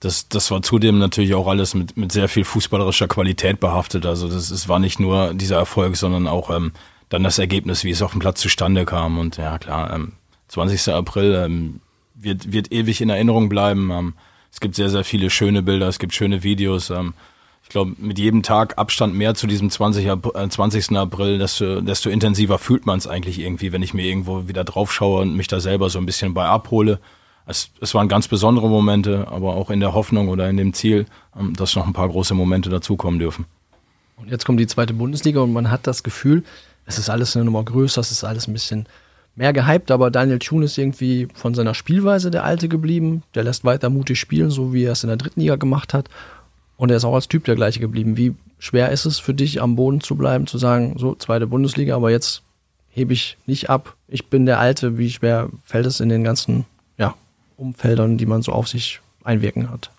das, 0.00 0.28
das 0.28 0.50
war 0.50 0.62
zudem 0.62 0.98
natürlich 0.98 1.34
auch 1.34 1.46
alles 1.46 1.74
mit, 1.74 1.96
mit 1.96 2.12
sehr 2.12 2.28
viel 2.28 2.44
fußballerischer 2.44 3.08
Qualität 3.08 3.60
behaftet. 3.60 4.06
Also 4.06 4.28
das, 4.28 4.50
es 4.50 4.68
war 4.68 4.78
nicht 4.78 5.00
nur 5.00 5.34
dieser 5.34 5.56
Erfolg, 5.56 5.96
sondern 5.96 6.26
auch 6.26 6.50
ähm, 6.50 6.72
dann 7.08 7.22
das 7.22 7.38
Ergebnis, 7.38 7.84
wie 7.84 7.90
es 7.90 8.02
auf 8.02 8.12
dem 8.12 8.20
Platz 8.20 8.40
zustande 8.40 8.84
kam. 8.84 9.18
Und 9.18 9.36
ja, 9.36 9.58
klar, 9.58 9.92
ähm, 9.92 10.12
20. 10.48 10.92
April 10.94 11.34
ähm, 11.34 11.80
wird, 12.14 12.52
wird 12.52 12.72
ewig 12.72 13.00
in 13.00 13.10
Erinnerung 13.10 13.48
bleiben. 13.48 13.90
Ähm, 13.90 14.14
es 14.52 14.60
gibt 14.60 14.74
sehr, 14.74 14.90
sehr 14.90 15.04
viele 15.04 15.30
schöne 15.30 15.62
Bilder, 15.62 15.88
es 15.88 15.98
gibt 15.98 16.14
schöne 16.14 16.42
Videos. 16.42 16.90
Ähm, 16.90 17.14
ich 17.70 17.72
glaube, 17.72 17.92
mit 17.98 18.18
jedem 18.18 18.42
Tag 18.42 18.78
Abstand 18.78 19.14
mehr 19.14 19.36
zu 19.36 19.46
diesem 19.46 19.70
20. 19.70 20.10
April, 20.10 20.32
äh, 20.34 20.48
20. 20.48 20.96
April 20.96 21.38
desto, 21.38 21.80
desto 21.80 22.10
intensiver 22.10 22.58
fühlt 22.58 22.84
man 22.84 22.98
es 22.98 23.06
eigentlich 23.06 23.38
irgendwie, 23.38 23.70
wenn 23.70 23.80
ich 23.80 23.94
mir 23.94 24.04
irgendwo 24.04 24.48
wieder 24.48 24.64
drauf 24.64 24.92
schaue 24.92 25.22
und 25.22 25.36
mich 25.36 25.46
da 25.46 25.60
selber 25.60 25.88
so 25.88 26.00
ein 26.00 26.04
bisschen 26.04 26.34
bei 26.34 26.46
abhole. 26.46 26.98
Es, 27.46 27.70
es 27.80 27.94
waren 27.94 28.08
ganz 28.08 28.26
besondere 28.26 28.68
Momente, 28.68 29.28
aber 29.28 29.54
auch 29.54 29.70
in 29.70 29.78
der 29.78 29.94
Hoffnung 29.94 30.30
oder 30.30 30.50
in 30.50 30.56
dem 30.56 30.72
Ziel, 30.72 31.06
ähm, 31.38 31.54
dass 31.54 31.76
noch 31.76 31.86
ein 31.86 31.92
paar 31.92 32.08
große 32.08 32.34
Momente 32.34 32.70
dazukommen 32.70 33.20
dürfen. 33.20 33.44
Und 34.16 34.28
jetzt 34.32 34.44
kommt 34.44 34.58
die 34.58 34.66
zweite 34.66 34.92
Bundesliga 34.92 35.38
und 35.38 35.52
man 35.52 35.70
hat 35.70 35.86
das 35.86 36.02
Gefühl, 36.02 36.42
es 36.86 36.98
ist 36.98 37.08
alles 37.08 37.36
eine 37.36 37.44
Nummer 37.44 37.62
größer, 37.62 38.00
es 38.00 38.10
ist 38.10 38.24
alles 38.24 38.48
ein 38.48 38.52
bisschen 38.52 38.88
mehr 39.36 39.52
gehypt, 39.52 39.92
aber 39.92 40.10
Daniel 40.10 40.40
Thune 40.40 40.64
ist 40.64 40.76
irgendwie 40.76 41.28
von 41.34 41.54
seiner 41.54 41.74
Spielweise 41.74 42.32
der 42.32 42.42
Alte 42.42 42.68
geblieben. 42.68 43.22
Der 43.36 43.44
lässt 43.44 43.64
weiter 43.64 43.90
mutig 43.90 44.18
spielen, 44.18 44.50
so 44.50 44.72
wie 44.72 44.82
er 44.82 44.92
es 44.92 45.04
in 45.04 45.08
der 45.08 45.18
dritten 45.18 45.40
Liga 45.40 45.54
gemacht 45.54 45.94
hat. 45.94 46.08
Und 46.80 46.88
er 46.88 46.96
ist 46.96 47.04
auch 47.04 47.14
als 47.14 47.28
Typ 47.28 47.44
der 47.44 47.56
gleiche 47.56 47.78
geblieben. 47.78 48.16
Wie 48.16 48.34
schwer 48.58 48.90
ist 48.90 49.04
es 49.04 49.18
für 49.18 49.34
dich, 49.34 49.60
am 49.60 49.76
Boden 49.76 50.00
zu 50.00 50.16
bleiben, 50.16 50.46
zu 50.46 50.56
sagen, 50.56 50.94
so, 50.96 51.14
zweite 51.14 51.46
Bundesliga, 51.46 51.94
aber 51.94 52.10
jetzt 52.10 52.40
hebe 52.88 53.12
ich 53.12 53.36
nicht 53.44 53.68
ab. 53.68 53.96
Ich 54.08 54.28
bin 54.28 54.46
der 54.46 54.60
Alte. 54.60 54.96
Wie 54.96 55.10
schwer 55.10 55.50
fällt 55.62 55.84
es 55.84 56.00
in 56.00 56.08
den 56.08 56.24
ganzen 56.24 56.64
ja, 56.96 57.14
Umfeldern, 57.58 58.16
die 58.16 58.24
man 58.24 58.40
so 58.40 58.52
auf 58.52 58.66
sich 58.66 59.00
einwirken 59.24 59.68
hat? 59.68 59.90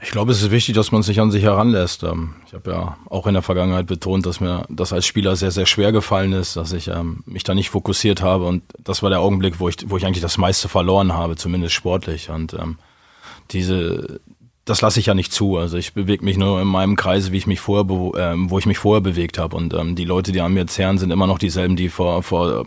Ich 0.00 0.12
glaube, 0.12 0.30
es 0.30 0.42
ist 0.42 0.52
wichtig, 0.52 0.76
dass 0.76 0.92
man 0.92 1.02
sich 1.02 1.20
an 1.20 1.32
sich 1.32 1.42
heranlässt. 1.42 2.04
Ähm, 2.04 2.36
Ich 2.46 2.54
habe 2.54 2.70
ja 2.70 2.96
auch 3.10 3.26
in 3.26 3.34
der 3.34 3.42
Vergangenheit 3.42 3.88
betont, 3.88 4.26
dass 4.26 4.38
mir 4.38 4.66
das 4.68 4.92
als 4.92 5.06
Spieler 5.06 5.34
sehr, 5.34 5.50
sehr 5.50 5.66
schwer 5.66 5.90
gefallen 5.90 6.34
ist, 6.34 6.56
dass 6.56 6.72
ich 6.72 6.86
ähm, 6.86 7.24
mich 7.26 7.42
da 7.42 7.52
nicht 7.52 7.70
fokussiert 7.70 8.22
habe. 8.22 8.44
Und 8.44 8.62
das 8.78 9.02
war 9.02 9.10
der 9.10 9.18
Augenblick, 9.18 9.58
wo 9.58 9.68
ich, 9.68 9.90
wo 9.90 9.96
ich 9.96 10.06
eigentlich 10.06 10.22
das 10.22 10.38
meiste 10.38 10.68
verloren 10.68 11.14
habe, 11.14 11.34
zumindest 11.34 11.74
sportlich. 11.74 12.30
Und 12.30 12.54
ähm, 12.54 12.78
diese, 13.50 14.20
das 14.64 14.80
lasse 14.80 14.98
ich 14.98 15.06
ja 15.06 15.14
nicht 15.14 15.32
zu. 15.32 15.58
Also 15.58 15.76
ich 15.76 15.92
bewege 15.92 16.24
mich 16.24 16.38
nur 16.38 16.60
in 16.60 16.68
meinem 16.68 16.96
Kreis, 16.96 17.32
wie 17.32 17.36
ich 17.36 17.46
mich 17.46 17.60
vorher, 17.60 17.86
ähm, 18.18 18.50
wo 18.50 18.58
ich 18.58 18.66
mich 18.66 18.78
vorher 18.78 19.02
bewegt 19.02 19.38
habe. 19.38 19.56
Und 19.56 19.74
ähm, 19.74 19.94
die 19.94 20.04
Leute, 20.04 20.32
die 20.32 20.40
an 20.40 20.54
mir 20.54 20.66
zehren, 20.66 20.98
sind 20.98 21.10
immer 21.10 21.26
noch 21.26 21.38
dieselben, 21.38 21.76
die 21.76 21.88
vor, 21.88 22.22
vor 22.22 22.66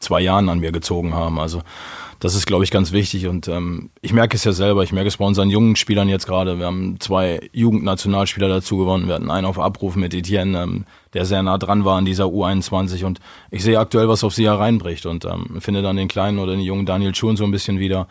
zwei 0.00 0.20
Jahren 0.20 0.48
an 0.48 0.58
mir 0.58 0.72
gezogen 0.72 1.14
haben. 1.14 1.38
Also 1.38 1.62
das 2.18 2.34
ist, 2.34 2.46
glaube 2.46 2.64
ich, 2.64 2.70
ganz 2.70 2.92
wichtig. 2.92 3.26
Und 3.26 3.46
ähm, 3.46 3.90
ich 4.00 4.12
merke 4.12 4.36
es 4.36 4.44
ja 4.44 4.52
selber. 4.52 4.82
Ich 4.82 4.92
merke 4.92 5.08
es 5.08 5.18
bei 5.18 5.24
unseren 5.24 5.50
jungen 5.50 5.76
Spielern 5.76 6.08
jetzt 6.08 6.26
gerade. 6.26 6.58
Wir 6.58 6.66
haben 6.66 6.98
zwei 6.98 7.48
Jugendnationalspieler 7.52 8.48
dazu 8.48 8.78
gewonnen. 8.78 9.06
Wir 9.06 9.14
hatten 9.14 9.30
einen 9.30 9.46
auf 9.46 9.58
Abruf 9.58 9.96
mit 9.96 10.14
Etienne, 10.14 10.62
ähm, 10.62 10.84
der 11.12 11.26
sehr 11.26 11.42
nah 11.42 11.58
dran 11.58 11.84
war 11.84 11.96
an 11.98 12.06
dieser 12.06 12.24
U21. 12.24 13.04
Und 13.04 13.20
ich 13.50 13.62
sehe 13.62 13.78
aktuell, 13.78 14.08
was 14.08 14.24
auf 14.24 14.34
sie 14.34 14.46
hereinbricht. 14.46 15.06
Und 15.06 15.24
ähm, 15.26 15.60
finde 15.60 15.82
dann 15.82 15.96
den 15.96 16.08
kleinen 16.08 16.38
oder 16.38 16.52
den 16.52 16.60
jungen 16.62 16.86
Daniel 16.86 17.14
Schuhn 17.14 17.36
so 17.36 17.44
ein 17.44 17.52
bisschen 17.52 17.78
wieder. 17.78 18.08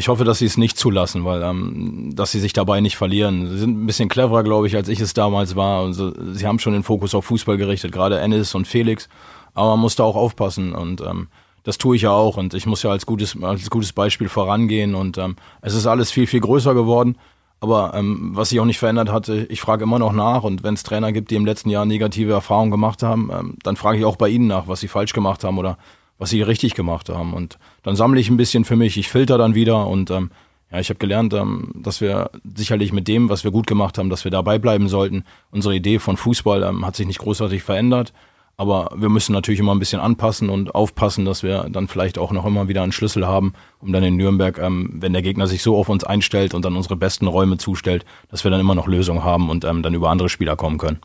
Ich 0.00 0.08
hoffe, 0.08 0.24
dass 0.24 0.38
sie 0.38 0.46
es 0.46 0.56
nicht 0.56 0.78
zulassen, 0.78 1.26
weil 1.26 1.42
ähm, 1.42 2.12
dass 2.14 2.32
sie 2.32 2.40
sich 2.40 2.54
dabei 2.54 2.80
nicht 2.80 2.96
verlieren. 2.96 3.50
Sie 3.50 3.58
sind 3.58 3.82
ein 3.82 3.84
bisschen 3.84 4.08
cleverer, 4.08 4.42
glaube 4.42 4.66
ich, 4.66 4.74
als 4.74 4.88
ich 4.88 4.98
es 4.98 5.12
damals 5.12 5.56
war. 5.56 5.82
Also, 5.82 6.14
sie 6.32 6.46
haben 6.46 6.58
schon 6.58 6.72
den 6.72 6.84
Fokus 6.84 7.14
auf 7.14 7.26
Fußball 7.26 7.58
gerichtet, 7.58 7.92
gerade 7.92 8.18
Ennis 8.18 8.54
und 8.54 8.66
Felix. 8.66 9.10
Aber 9.52 9.72
man 9.72 9.80
muss 9.80 9.96
da 9.96 10.04
auch 10.04 10.16
aufpassen 10.16 10.74
und 10.74 11.02
ähm, 11.02 11.28
das 11.64 11.76
tue 11.76 11.96
ich 11.96 12.02
ja 12.02 12.12
auch 12.12 12.38
und 12.38 12.54
ich 12.54 12.64
muss 12.64 12.82
ja 12.82 12.90
als 12.90 13.04
gutes, 13.04 13.36
als 13.42 13.68
gutes 13.68 13.92
Beispiel 13.92 14.30
vorangehen 14.30 14.94
und 14.94 15.18
ähm, 15.18 15.36
es 15.60 15.74
ist 15.74 15.86
alles 15.86 16.10
viel, 16.10 16.26
viel 16.26 16.40
größer 16.40 16.72
geworden. 16.72 17.18
Aber 17.60 17.92
ähm, 17.92 18.30
was 18.32 18.48
sich 18.48 18.58
auch 18.58 18.64
nicht 18.64 18.78
verändert 18.78 19.12
hatte, 19.12 19.46
ich 19.50 19.60
frage 19.60 19.82
immer 19.82 19.98
noch 19.98 20.12
nach 20.12 20.44
und 20.44 20.62
wenn 20.62 20.72
es 20.72 20.82
Trainer 20.82 21.12
gibt, 21.12 21.30
die 21.30 21.34
im 21.34 21.44
letzten 21.44 21.68
Jahr 21.68 21.84
negative 21.84 22.32
Erfahrungen 22.32 22.70
gemacht 22.70 23.02
haben, 23.02 23.30
ähm, 23.30 23.58
dann 23.64 23.76
frage 23.76 23.98
ich 23.98 24.06
auch 24.06 24.16
bei 24.16 24.30
ihnen 24.30 24.46
nach, 24.46 24.66
was 24.66 24.80
sie 24.80 24.88
falsch 24.88 25.12
gemacht 25.12 25.44
haben 25.44 25.58
oder 25.58 25.76
was 26.16 26.30
sie 26.30 26.40
richtig 26.40 26.74
gemacht 26.74 27.10
haben. 27.10 27.34
Und 27.34 27.58
dann 27.82 27.96
sammle 27.96 28.20
ich 28.20 28.30
ein 28.30 28.36
bisschen 28.36 28.64
für 28.64 28.76
mich, 28.76 28.96
ich 28.96 29.08
filter 29.08 29.38
dann 29.38 29.54
wieder 29.54 29.86
und 29.86 30.10
ähm, 30.10 30.30
ja, 30.70 30.78
ich 30.78 30.88
habe 30.88 30.98
gelernt, 30.98 31.32
ähm, 31.34 31.72
dass 31.74 32.00
wir 32.00 32.30
sicherlich 32.56 32.92
mit 32.92 33.08
dem, 33.08 33.28
was 33.28 33.42
wir 33.44 33.50
gut 33.50 33.66
gemacht 33.66 33.98
haben, 33.98 34.10
dass 34.10 34.24
wir 34.24 34.30
dabei 34.30 34.58
bleiben 34.58 34.88
sollten. 34.88 35.24
Unsere 35.50 35.74
Idee 35.74 35.98
von 35.98 36.16
Fußball 36.16 36.62
ähm, 36.62 36.86
hat 36.86 36.96
sich 36.96 37.06
nicht 37.06 37.18
großartig 37.18 37.62
verändert, 37.62 38.12
aber 38.56 38.90
wir 38.94 39.08
müssen 39.08 39.32
natürlich 39.32 39.58
immer 39.58 39.74
ein 39.74 39.78
bisschen 39.78 40.00
anpassen 40.00 40.48
und 40.48 40.74
aufpassen, 40.74 41.24
dass 41.24 41.42
wir 41.42 41.66
dann 41.70 41.88
vielleicht 41.88 42.18
auch 42.18 42.30
noch 42.30 42.46
immer 42.46 42.68
wieder 42.68 42.82
einen 42.82 42.92
Schlüssel 42.92 43.26
haben, 43.26 43.54
um 43.80 43.92
dann 43.92 44.04
in 44.04 44.16
Nürnberg, 44.16 44.58
ähm, 44.58 44.90
wenn 45.00 45.12
der 45.12 45.22
Gegner 45.22 45.46
sich 45.46 45.62
so 45.62 45.76
auf 45.76 45.88
uns 45.88 46.04
einstellt 46.04 46.54
und 46.54 46.64
dann 46.64 46.76
unsere 46.76 46.96
besten 46.96 47.26
Räume 47.26 47.58
zustellt, 47.58 48.04
dass 48.30 48.44
wir 48.44 48.50
dann 48.50 48.60
immer 48.60 48.74
noch 48.74 48.86
Lösungen 48.86 49.24
haben 49.24 49.50
und 49.50 49.64
ähm, 49.64 49.82
dann 49.82 49.94
über 49.94 50.10
andere 50.10 50.28
Spieler 50.28 50.56
kommen 50.56 50.78
können. 50.78 51.00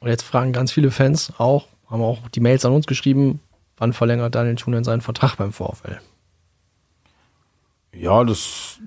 Und 0.00 0.08
jetzt 0.08 0.22
fragen 0.22 0.52
ganz 0.52 0.70
viele 0.70 0.90
Fans 0.90 1.32
auch, 1.38 1.66
haben 1.90 2.02
auch 2.02 2.28
die 2.28 2.40
Mails 2.40 2.64
an 2.64 2.72
uns 2.72 2.86
geschrieben, 2.86 3.40
wann 3.76 3.92
verlängert 3.92 4.34
Daniel 4.34 4.56
Thune 4.56 4.84
seinen 4.84 5.00
Vertrag 5.00 5.36
beim 5.36 5.52
VfL? 5.52 5.98
Ja, 7.92 8.24
das 8.24 8.80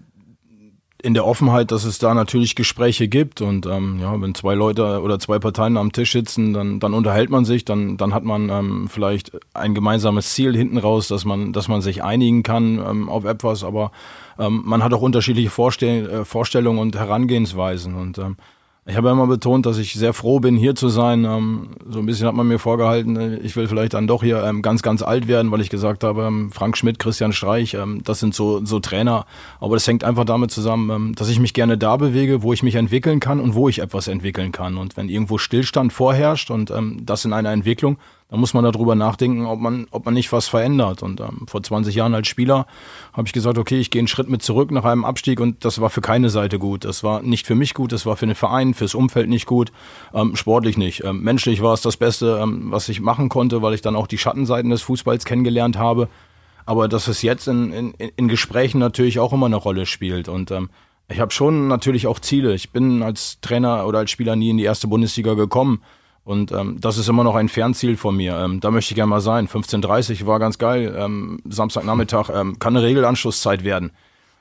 in 1.01 1.13
der 1.13 1.25
Offenheit, 1.25 1.71
dass 1.71 1.83
es 1.83 1.99
da 1.99 2.13
natürlich 2.13 2.55
Gespräche 2.55 3.07
gibt 3.07 3.41
und 3.41 3.67
ähm, 3.67 3.99
ja, 4.01 4.19
wenn 4.19 4.33
zwei 4.33 4.55
Leute 4.55 5.01
oder 5.01 5.19
zwei 5.19 5.37
Parteien 5.37 5.77
am 5.77 5.91
Tisch 5.91 6.11
sitzen, 6.11 6.53
dann, 6.53 6.79
dann 6.79 6.95
unterhält 6.95 7.29
man 7.29 7.45
sich, 7.45 7.65
dann, 7.65 7.97
dann 7.97 8.15
hat 8.15 8.23
man 8.23 8.49
ähm, 8.49 8.87
vielleicht 8.89 9.31
ein 9.53 9.75
gemeinsames 9.75 10.33
Ziel 10.33 10.57
hinten 10.57 10.79
raus, 10.79 11.07
dass 11.07 11.23
man, 11.23 11.53
dass 11.53 11.67
man 11.67 11.81
sich 11.81 12.03
einigen 12.03 12.41
kann 12.41 12.79
ähm, 12.79 13.09
auf 13.09 13.25
etwas, 13.25 13.63
aber 13.63 13.91
ähm, 14.39 14.63
man 14.65 14.83
hat 14.83 14.93
auch 14.93 15.01
unterschiedliche 15.01 15.51
Vorstell 15.51 16.09
äh, 16.09 16.25
Vorstellungen 16.25 16.79
und 16.79 16.95
Herangehensweisen 16.95 17.93
und 17.93 18.17
ähm, 18.17 18.37
ich 18.87 18.95
habe 18.95 19.09
immer 19.09 19.27
betont, 19.27 19.65
dass 19.65 19.77
ich 19.77 19.93
sehr 19.93 20.13
froh 20.13 20.39
bin, 20.39 20.55
hier 20.55 20.73
zu 20.73 20.87
sein. 20.87 21.25
Ähm, 21.25 21.69
so 21.89 21.99
ein 21.99 22.05
bisschen 22.05 22.25
hat 22.25 22.35
man 22.35 22.47
mir 22.47 22.57
vorgehalten, 22.57 23.39
ich 23.43 23.55
will 23.57 23.67
vielleicht 23.67 23.93
dann 23.93 24.07
doch 24.07 24.23
hier 24.23 24.41
ähm, 24.43 24.61
ganz, 24.61 24.81
ganz 24.81 25.01
alt 25.01 25.27
werden, 25.27 25.51
weil 25.51 25.59
ich 25.59 25.69
gesagt 25.69 26.05
habe, 26.05 26.23
ähm, 26.23 26.51
Frank 26.51 26.77
Schmidt, 26.77 26.97
Christian 26.97 27.33
Streich, 27.33 27.75
das 28.03 28.19
sind 28.19 28.33
so, 28.33 28.63
so 28.65 28.79
Trainer. 28.79 29.25
Aber 29.59 29.75
das 29.75 29.85
hängt 29.87 30.05
einfach 30.05 30.23
damit 30.23 30.51
zusammen, 30.51 31.13
dass 31.15 31.27
ich 31.27 31.39
mich 31.39 31.53
gerne 31.53 31.77
da 31.77 31.97
bewege, 31.97 32.43
wo 32.43 32.53
ich 32.53 32.63
mich 32.63 32.75
entwickeln 32.75 33.19
kann 33.19 33.39
und 33.41 33.55
wo 33.55 33.67
ich 33.67 33.79
etwas 33.79 34.07
entwickeln 34.07 34.51
kann. 34.51 34.77
Und 34.77 34.95
wenn 34.95 35.09
irgendwo 35.09 35.37
Stillstand 35.37 35.91
vorherrscht 35.91 36.49
und 36.49 36.71
das 37.01 37.25
in 37.25 37.33
einer 37.33 37.51
Entwicklung, 37.51 37.97
dann 38.29 38.41
muss 38.41 38.53
man 38.53 38.63
darüber 38.65 38.95
nachdenken, 38.95 39.45
ob 39.45 39.59
man, 39.59 39.87
ob 39.91 40.03
man 40.05 40.13
nicht 40.13 40.33
was 40.33 40.49
verändert. 40.49 41.01
Und 41.01 41.21
ähm, 41.21 41.45
vor 41.47 41.63
20 41.63 41.95
Jahren 41.95 42.13
als 42.13 42.27
Spieler 42.27 42.67
habe 43.13 43.25
ich 43.25 43.31
gesagt, 43.31 43.57
okay, 43.57 43.79
ich 43.79 43.89
gehe 43.89 44.01
einen 44.01 44.09
Schritt 44.09 44.29
mit 44.29 44.43
zurück 44.43 44.69
nach 44.71 44.83
einem 44.83 45.05
Abstieg 45.05 45.39
und 45.39 45.63
das 45.63 45.79
war 45.79 45.89
für 45.89 46.01
keine 46.01 46.29
Seite 46.29 46.59
gut. 46.59 46.83
Das 46.83 47.03
war 47.03 47.21
nicht 47.21 47.47
für 47.47 47.55
mich 47.55 47.73
gut, 47.73 47.93
das 47.93 48.05
war 48.05 48.17
für 48.17 48.25
den 48.25 48.35
Verein, 48.35 48.73
fürs 48.73 48.95
Umfeld 48.95 49.29
nicht 49.29 49.45
gut, 49.45 49.71
ähm, 50.13 50.35
sportlich 50.35 50.77
nicht. 50.77 51.05
Ähm, 51.05 51.21
menschlich 51.21 51.61
war 51.61 51.73
es 51.73 51.81
das 51.81 51.95
Beste, 51.95 52.39
ähm, 52.41 52.69
was 52.69 52.89
ich 52.89 52.99
machen 52.99 53.29
konnte, 53.29 53.61
weil 53.61 53.73
ich 53.73 53.81
dann 53.81 53.95
auch 53.95 54.07
die 54.07 54.17
Schattenseiten 54.17 54.71
des 54.71 54.81
Fußballs 54.81 55.23
kennengelernt 55.23 55.77
habe. 55.77 56.09
Aber 56.65 56.89
dass 56.89 57.07
es 57.07 57.21
jetzt 57.21 57.47
in, 57.47 57.71
in, 57.71 57.93
in 57.93 58.27
Gesprächen 58.27 58.79
natürlich 58.79 59.19
auch 59.19 59.31
immer 59.31 59.45
eine 59.45 59.55
Rolle 59.55 59.85
spielt. 59.85 60.27
Und 60.27 60.51
ähm, 60.51 60.69
ich 61.07 61.21
habe 61.21 61.31
schon 61.31 61.69
natürlich 61.69 62.07
auch 62.07 62.19
Ziele. 62.19 62.53
Ich 62.53 62.71
bin 62.71 63.01
als 63.03 63.39
Trainer 63.39 63.87
oder 63.87 63.99
als 63.99 64.11
Spieler 64.11 64.35
nie 64.35 64.49
in 64.49 64.57
die 64.57 64.65
erste 64.65 64.89
Bundesliga 64.89 65.35
gekommen. 65.35 65.81
Und 66.27 66.51
ähm, 66.51 66.75
das 66.81 66.97
ist 66.97 67.07
immer 67.07 67.23
noch 67.23 67.35
ein 67.35 67.47
Fernziel 67.47 67.95
von 67.95 68.17
mir. 68.17 68.37
Ähm, 68.37 68.59
da 68.59 68.69
möchte 68.69 68.91
ich 68.91 68.95
gerne 68.95 69.09
mal 69.09 69.21
sein. 69.21 69.47
15.30 69.47 70.25
war 70.25 70.39
ganz 70.39 70.57
geil. 70.57 70.93
Ähm, 70.99 71.39
Samstagnachmittag 71.47 72.29
ähm, 72.33 72.59
kann 72.59 72.75
eine 72.75 72.85
Regelanschlusszeit 72.85 73.63
werden. 73.63 73.91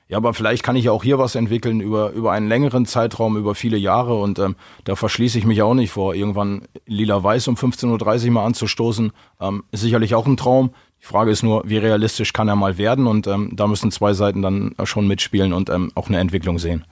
Ja, 0.08 0.16
aber 0.16 0.34
vielleicht 0.34 0.64
kann 0.64 0.74
ich 0.74 0.88
auch 0.88 1.04
hier 1.04 1.20
was 1.20 1.36
entwickeln 1.36 1.80
über, 1.80 2.10
über 2.10 2.32
einen 2.32 2.48
längeren 2.48 2.86
Zeitraum, 2.86 3.36
über 3.36 3.54
viele 3.54 3.76
Jahre. 3.76 4.16
Und 4.16 4.40
ähm, 4.40 4.56
da 4.82 4.96
verschließe 4.96 5.38
ich 5.38 5.44
mich 5.44 5.62
auch 5.62 5.74
nicht 5.74 5.92
vor, 5.92 6.16
irgendwann 6.16 6.62
lila-weiß 6.86 7.46
um 7.46 7.54
15.30 7.54 8.24
Uhr 8.24 8.30
mal 8.32 8.46
anzustoßen. 8.46 9.12
Ähm, 9.40 9.62
ist 9.70 9.82
sicherlich 9.82 10.16
auch 10.16 10.26
ein 10.26 10.36
Traum. 10.36 10.70
Die 11.00 11.06
Frage 11.06 11.30
ist 11.30 11.44
nur, 11.44 11.62
wie 11.68 11.78
realistisch 11.78 12.32
kann 12.32 12.48
er 12.48 12.56
mal 12.56 12.78
werden? 12.78 13.06
Und 13.06 13.28
ähm, 13.28 13.52
da 13.54 13.68
müssen 13.68 13.92
zwei 13.92 14.12
Seiten 14.12 14.42
dann 14.42 14.74
schon 14.82 15.06
mitspielen 15.06 15.52
und 15.52 15.70
ähm, 15.70 15.92
auch 15.94 16.08
eine 16.08 16.18
Entwicklung 16.18 16.58
sehen. 16.58 16.84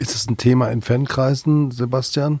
Ist 0.00 0.16
es 0.16 0.28
ein 0.28 0.38
Thema 0.38 0.72
in 0.72 0.82
Fankreisen, 0.82 1.70
Sebastian? 1.70 2.40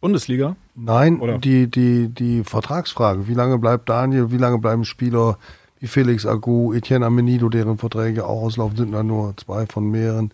Bundesliga? 0.00 0.56
Nein, 0.74 1.20
Oder? 1.20 1.38
die, 1.38 1.66
die, 1.66 2.08
die 2.08 2.42
Vertragsfrage. 2.44 3.28
Wie 3.28 3.34
lange 3.34 3.58
bleibt 3.58 3.88
Daniel, 3.88 4.30
wie 4.30 4.38
lange 4.38 4.58
bleiben 4.58 4.84
Spieler 4.84 5.38
wie 5.78 5.86
Felix 5.86 6.26
Agu, 6.26 6.74
Etienne 6.74 7.06
Amenido, 7.06 7.48
deren 7.48 7.78
Verträge 7.78 8.26
auch 8.26 8.42
auslaufen, 8.42 8.76
sind 8.76 8.92
da 8.92 9.02
nur 9.02 9.34
zwei 9.36 9.66
von 9.66 9.90
mehreren. 9.90 10.30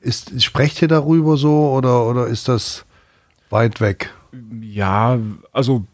Ist, 0.00 0.42
sprecht 0.42 0.80
ihr 0.82 0.88
darüber 0.88 1.36
so 1.36 1.70
oder, 1.70 2.06
oder 2.06 2.28
ist 2.28 2.48
das 2.48 2.84
weit 3.50 3.80
weg? 3.80 4.10
Ja, 4.60 5.18
also 5.52 5.84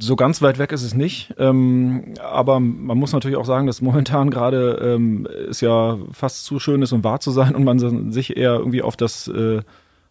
so 0.00 0.16
ganz 0.16 0.42
weit 0.42 0.58
weg 0.58 0.72
ist 0.72 0.82
es 0.82 0.94
nicht. 0.94 1.34
Ähm, 1.38 2.14
aber 2.20 2.60
man 2.60 2.98
muss 2.98 3.12
natürlich 3.12 3.36
auch 3.36 3.44
sagen, 3.44 3.66
dass 3.66 3.82
momentan 3.82 4.30
gerade 4.30 4.80
ähm, 4.82 5.26
es 5.48 5.60
ja 5.60 5.98
fast 6.12 6.44
zu 6.44 6.58
schön 6.58 6.82
ist, 6.82 6.92
um 6.92 7.04
wahr 7.04 7.20
zu 7.20 7.30
sein 7.30 7.54
und 7.54 7.64
man 7.64 8.12
sich 8.12 8.36
eher 8.36 8.54
irgendwie 8.54 8.82
auf 8.82 8.96
das, 8.96 9.28
äh, 9.28 9.62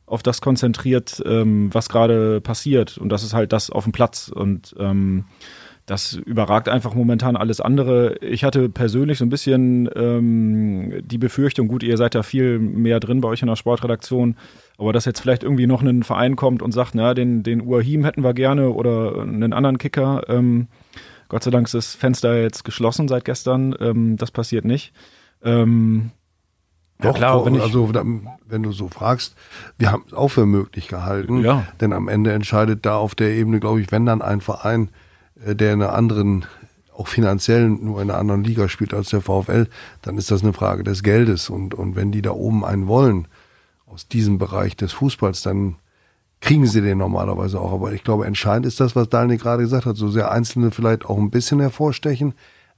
auf 0.05 0.23
das 0.23 0.41
konzentriert, 0.41 1.21
ähm, 1.25 1.73
was 1.73 1.89
gerade 1.89 2.41
passiert. 2.41 2.97
Und 2.97 3.09
das 3.09 3.23
ist 3.23 3.33
halt 3.33 3.53
das 3.53 3.69
auf 3.69 3.83
dem 3.83 3.93
Platz. 3.93 4.29
Und 4.29 4.75
ähm, 4.77 5.25
das 5.85 6.13
überragt 6.13 6.69
einfach 6.69 6.93
momentan 6.93 7.35
alles 7.35 7.59
andere. 7.59 8.17
Ich 8.19 8.43
hatte 8.43 8.69
persönlich 8.69 9.17
so 9.17 9.25
ein 9.25 9.29
bisschen 9.29 9.89
ähm, 9.95 11.01
die 11.05 11.17
Befürchtung, 11.17 11.67
gut, 11.67 11.83
ihr 11.83 11.97
seid 11.97 12.15
da 12.15 12.23
viel 12.23 12.57
mehr 12.57 13.01
drin 13.01 13.19
bei 13.19 13.27
euch 13.27 13.41
in 13.41 13.49
der 13.49 13.57
Sportredaktion, 13.57 14.37
aber 14.77 14.93
dass 14.93 15.05
jetzt 15.05 15.19
vielleicht 15.19 15.43
irgendwie 15.43 15.67
noch 15.67 15.81
ein 15.81 16.03
Verein 16.03 16.37
kommt 16.37 16.61
und 16.61 16.71
sagt, 16.71 16.95
na, 16.95 17.13
den, 17.13 17.43
den 17.43 17.61
Uahim 17.61 18.05
hätten 18.05 18.23
wir 18.23 18.33
gerne 18.33 18.69
oder 18.69 19.21
einen 19.21 19.51
anderen 19.51 19.77
Kicker. 19.77 20.23
Ähm, 20.29 20.67
Gott 21.27 21.43
sei 21.43 21.51
Dank 21.51 21.67
ist 21.67 21.73
das 21.73 21.95
Fenster 21.95 22.41
jetzt 22.41 22.63
geschlossen 22.63 23.09
seit 23.09 23.25
gestern. 23.25 23.75
Ähm, 23.79 24.15
das 24.15 24.31
passiert 24.31 24.63
nicht. 24.63 24.93
Ähm, 25.43 26.11
ja, 27.01 27.09
Doch, 27.09 27.15
klar, 27.15 27.45
wenn 27.45 27.55
ich, 27.55 27.61
also 27.61 27.91
wenn 28.47 28.63
du 28.63 28.71
so 28.71 28.87
fragst, 28.87 29.35
wir 29.77 29.91
haben 29.91 30.03
es 30.07 30.13
auch 30.13 30.29
für 30.29 30.45
möglich 30.45 30.87
gehalten. 30.87 31.41
Ja. 31.41 31.65
Denn 31.81 31.91
am 31.93 32.07
Ende 32.07 32.31
entscheidet 32.31 32.85
da 32.85 32.95
auf 32.97 33.15
der 33.15 33.31
Ebene, 33.31 33.59
glaube 33.59 33.81
ich, 33.81 33.91
wenn 33.91 34.05
dann 34.05 34.21
ein 34.21 34.41
Verein, 34.41 34.89
äh, 35.45 35.55
der 35.55 35.73
in 35.73 35.81
einer 35.81 35.93
anderen, 35.93 36.45
auch 36.95 37.07
finanziell 37.07 37.67
nur 37.67 38.01
in 38.01 38.09
einer 38.09 38.19
anderen 38.19 38.43
Liga 38.43 38.69
spielt 38.69 38.93
als 38.93 39.09
der 39.09 39.21
VfL, 39.21 39.67
dann 40.01 40.17
ist 40.17 40.31
das 40.31 40.43
eine 40.43 40.53
Frage 40.53 40.83
des 40.83 41.03
Geldes. 41.03 41.49
Und, 41.49 41.73
und 41.73 41.95
wenn 41.95 42.11
die 42.11 42.21
da 42.21 42.31
oben 42.31 42.63
einen 42.63 42.87
wollen, 42.87 43.27
aus 43.87 44.07
diesem 44.07 44.37
Bereich 44.37 44.75
des 44.75 44.91
Fußballs, 44.93 45.43
dann 45.43 45.75
kriegen 46.41 46.65
sie 46.65 46.81
den 46.81 46.97
normalerweise 46.97 47.59
auch. 47.59 47.71
Aber 47.71 47.93
ich 47.93 48.03
glaube, 48.03 48.25
entscheidend 48.25 48.65
ist 48.65 48.79
das, 48.79 48.95
was 48.95 49.09
Daniel 49.09 49.37
gerade 49.37 49.63
gesagt 49.63 49.85
hat, 49.85 49.95
so 49.95 50.09
sehr 50.09 50.31
Einzelne 50.31 50.71
vielleicht 50.71 51.05
auch 51.05 51.17
ein 51.17 51.29
bisschen 51.29 51.59
hervorstechen. 51.59 52.33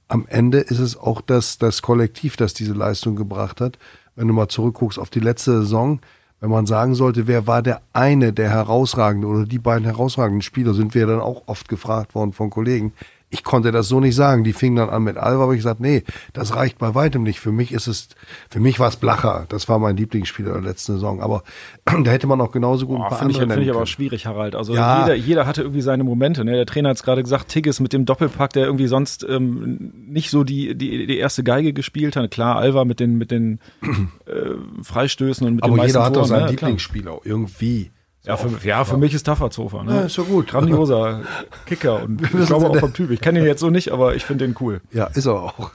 Am 0.08 0.26
Ende 0.28 0.58
ist 0.58 0.78
es 0.78 0.96
auch 0.96 1.20
das, 1.20 1.58
das 1.58 1.82
Kollektiv, 1.82 2.36
das 2.36 2.54
diese 2.54 2.74
Leistung 2.74 3.16
gebracht 3.16 3.60
hat. 3.60 3.78
Wenn 4.16 4.28
du 4.28 4.34
mal 4.34 4.48
zurückguckst 4.48 4.98
auf 4.98 5.10
die 5.10 5.20
letzte 5.20 5.60
Saison, 5.60 6.00
wenn 6.40 6.50
man 6.50 6.66
sagen 6.66 6.94
sollte, 6.94 7.26
wer 7.26 7.46
war 7.46 7.62
der 7.62 7.82
eine 7.92 8.32
der 8.32 8.50
herausragenden 8.50 9.30
oder 9.30 9.46
die 9.46 9.58
beiden 9.58 9.84
herausragenden 9.84 10.42
Spieler, 10.42 10.74
sind 10.74 10.94
wir 10.94 11.06
dann 11.06 11.20
auch 11.20 11.44
oft 11.46 11.68
gefragt 11.68 12.14
worden 12.14 12.32
von 12.32 12.50
Kollegen. 12.50 12.92
Ich 13.28 13.42
konnte 13.42 13.72
das 13.72 13.88
so 13.88 13.98
nicht 13.98 14.14
sagen. 14.14 14.44
Die 14.44 14.52
fingen 14.52 14.76
dann 14.76 14.88
an 14.88 15.02
mit 15.02 15.16
Alba, 15.16 15.42
aber 15.44 15.52
ich 15.52 15.58
gesagt, 15.58 15.80
nee, 15.80 16.04
das 16.32 16.54
reicht 16.54 16.78
bei 16.78 16.94
weitem 16.94 17.24
nicht. 17.24 17.40
Für 17.40 17.50
mich 17.50 17.72
ist 17.72 17.88
es, 17.88 18.08
für 18.48 18.60
mich 18.60 18.78
war 18.78 18.88
es 18.88 18.96
Blacher. 18.96 19.46
Das 19.48 19.68
war 19.68 19.80
mein 19.80 19.96
Lieblingsspieler 19.96 20.52
der 20.52 20.62
letzten 20.62 20.92
Saison. 20.94 21.20
Aber 21.20 21.42
da 21.84 22.10
hätte 22.10 22.28
man 22.28 22.40
auch 22.40 22.52
genauso 22.52 22.86
gut 22.86 22.96
ein 22.96 23.02
Boah, 23.02 23.08
paar 23.08 23.18
Finde 23.18 23.32
ich, 23.34 23.40
andere 23.40 23.56
find 23.58 23.64
ich 23.64 23.70
aber 23.70 23.80
können. 23.80 23.86
schwierig, 23.88 24.26
Harald. 24.26 24.54
Also 24.54 24.74
Ja. 24.74 25.00
jeder, 25.02 25.14
jeder 25.16 25.46
hatte 25.46 25.62
irgendwie 25.62 25.80
seine 25.82 26.04
Momente. 26.04 26.44
Ne? 26.44 26.52
Der 26.52 26.66
Trainer 26.66 26.90
hat 26.90 26.98
es 26.98 27.02
gerade 27.02 27.22
gesagt, 27.22 27.48
Tigges 27.48 27.80
mit 27.80 27.92
dem 27.92 28.04
Doppelpack, 28.04 28.52
der 28.52 28.66
irgendwie 28.66 28.86
sonst 28.86 29.26
ähm, 29.28 29.92
nicht 30.06 30.30
so 30.30 30.44
die, 30.44 30.76
die, 30.76 31.06
die 31.06 31.18
erste 31.18 31.42
Geige 31.42 31.72
gespielt 31.72 32.14
hat. 32.14 32.30
Klar, 32.30 32.56
Alva 32.56 32.84
mit 32.84 33.00
den, 33.00 33.18
mit 33.18 33.32
den 33.32 33.58
äh, 34.26 34.82
Freistößen 34.82 35.44
und 35.46 35.56
mit 35.56 35.64
den 35.64 35.70
Aber 35.70 35.76
meisten 35.78 35.96
jeder 35.96 36.04
hat 36.06 36.14
doch 36.16 36.26
seinen 36.26 36.44
ne? 36.44 36.50
Lieblingsspieler 36.52 37.18
irgendwie. 37.24 37.90
Ja, 38.26 38.36
für, 38.36 38.66
ja, 38.66 38.84
für 38.84 38.96
mich 38.96 39.14
ist 39.14 39.24
Tafferzofer. 39.24 39.84
Ne? 39.84 39.94
Ja, 39.94 40.00
ist 40.02 40.18
doch 40.18 40.26
gut. 40.26 40.48
Grandioser 40.48 41.20
Kicker 41.66 42.02
und 42.02 42.20
ich 42.22 42.46
glaube 42.46 42.70
auch 42.70 42.76
vom 42.76 42.92
Typ. 42.92 43.10
Ich 43.10 43.20
kenne 43.20 43.38
ihn 43.38 43.46
jetzt 43.46 43.60
so 43.60 43.70
nicht, 43.70 43.92
aber 43.92 44.16
ich 44.16 44.24
finde 44.24 44.46
den 44.46 44.56
cool. 44.60 44.80
Ja, 44.92 45.06
ist 45.06 45.26
er 45.26 45.34
auch. 45.34 45.70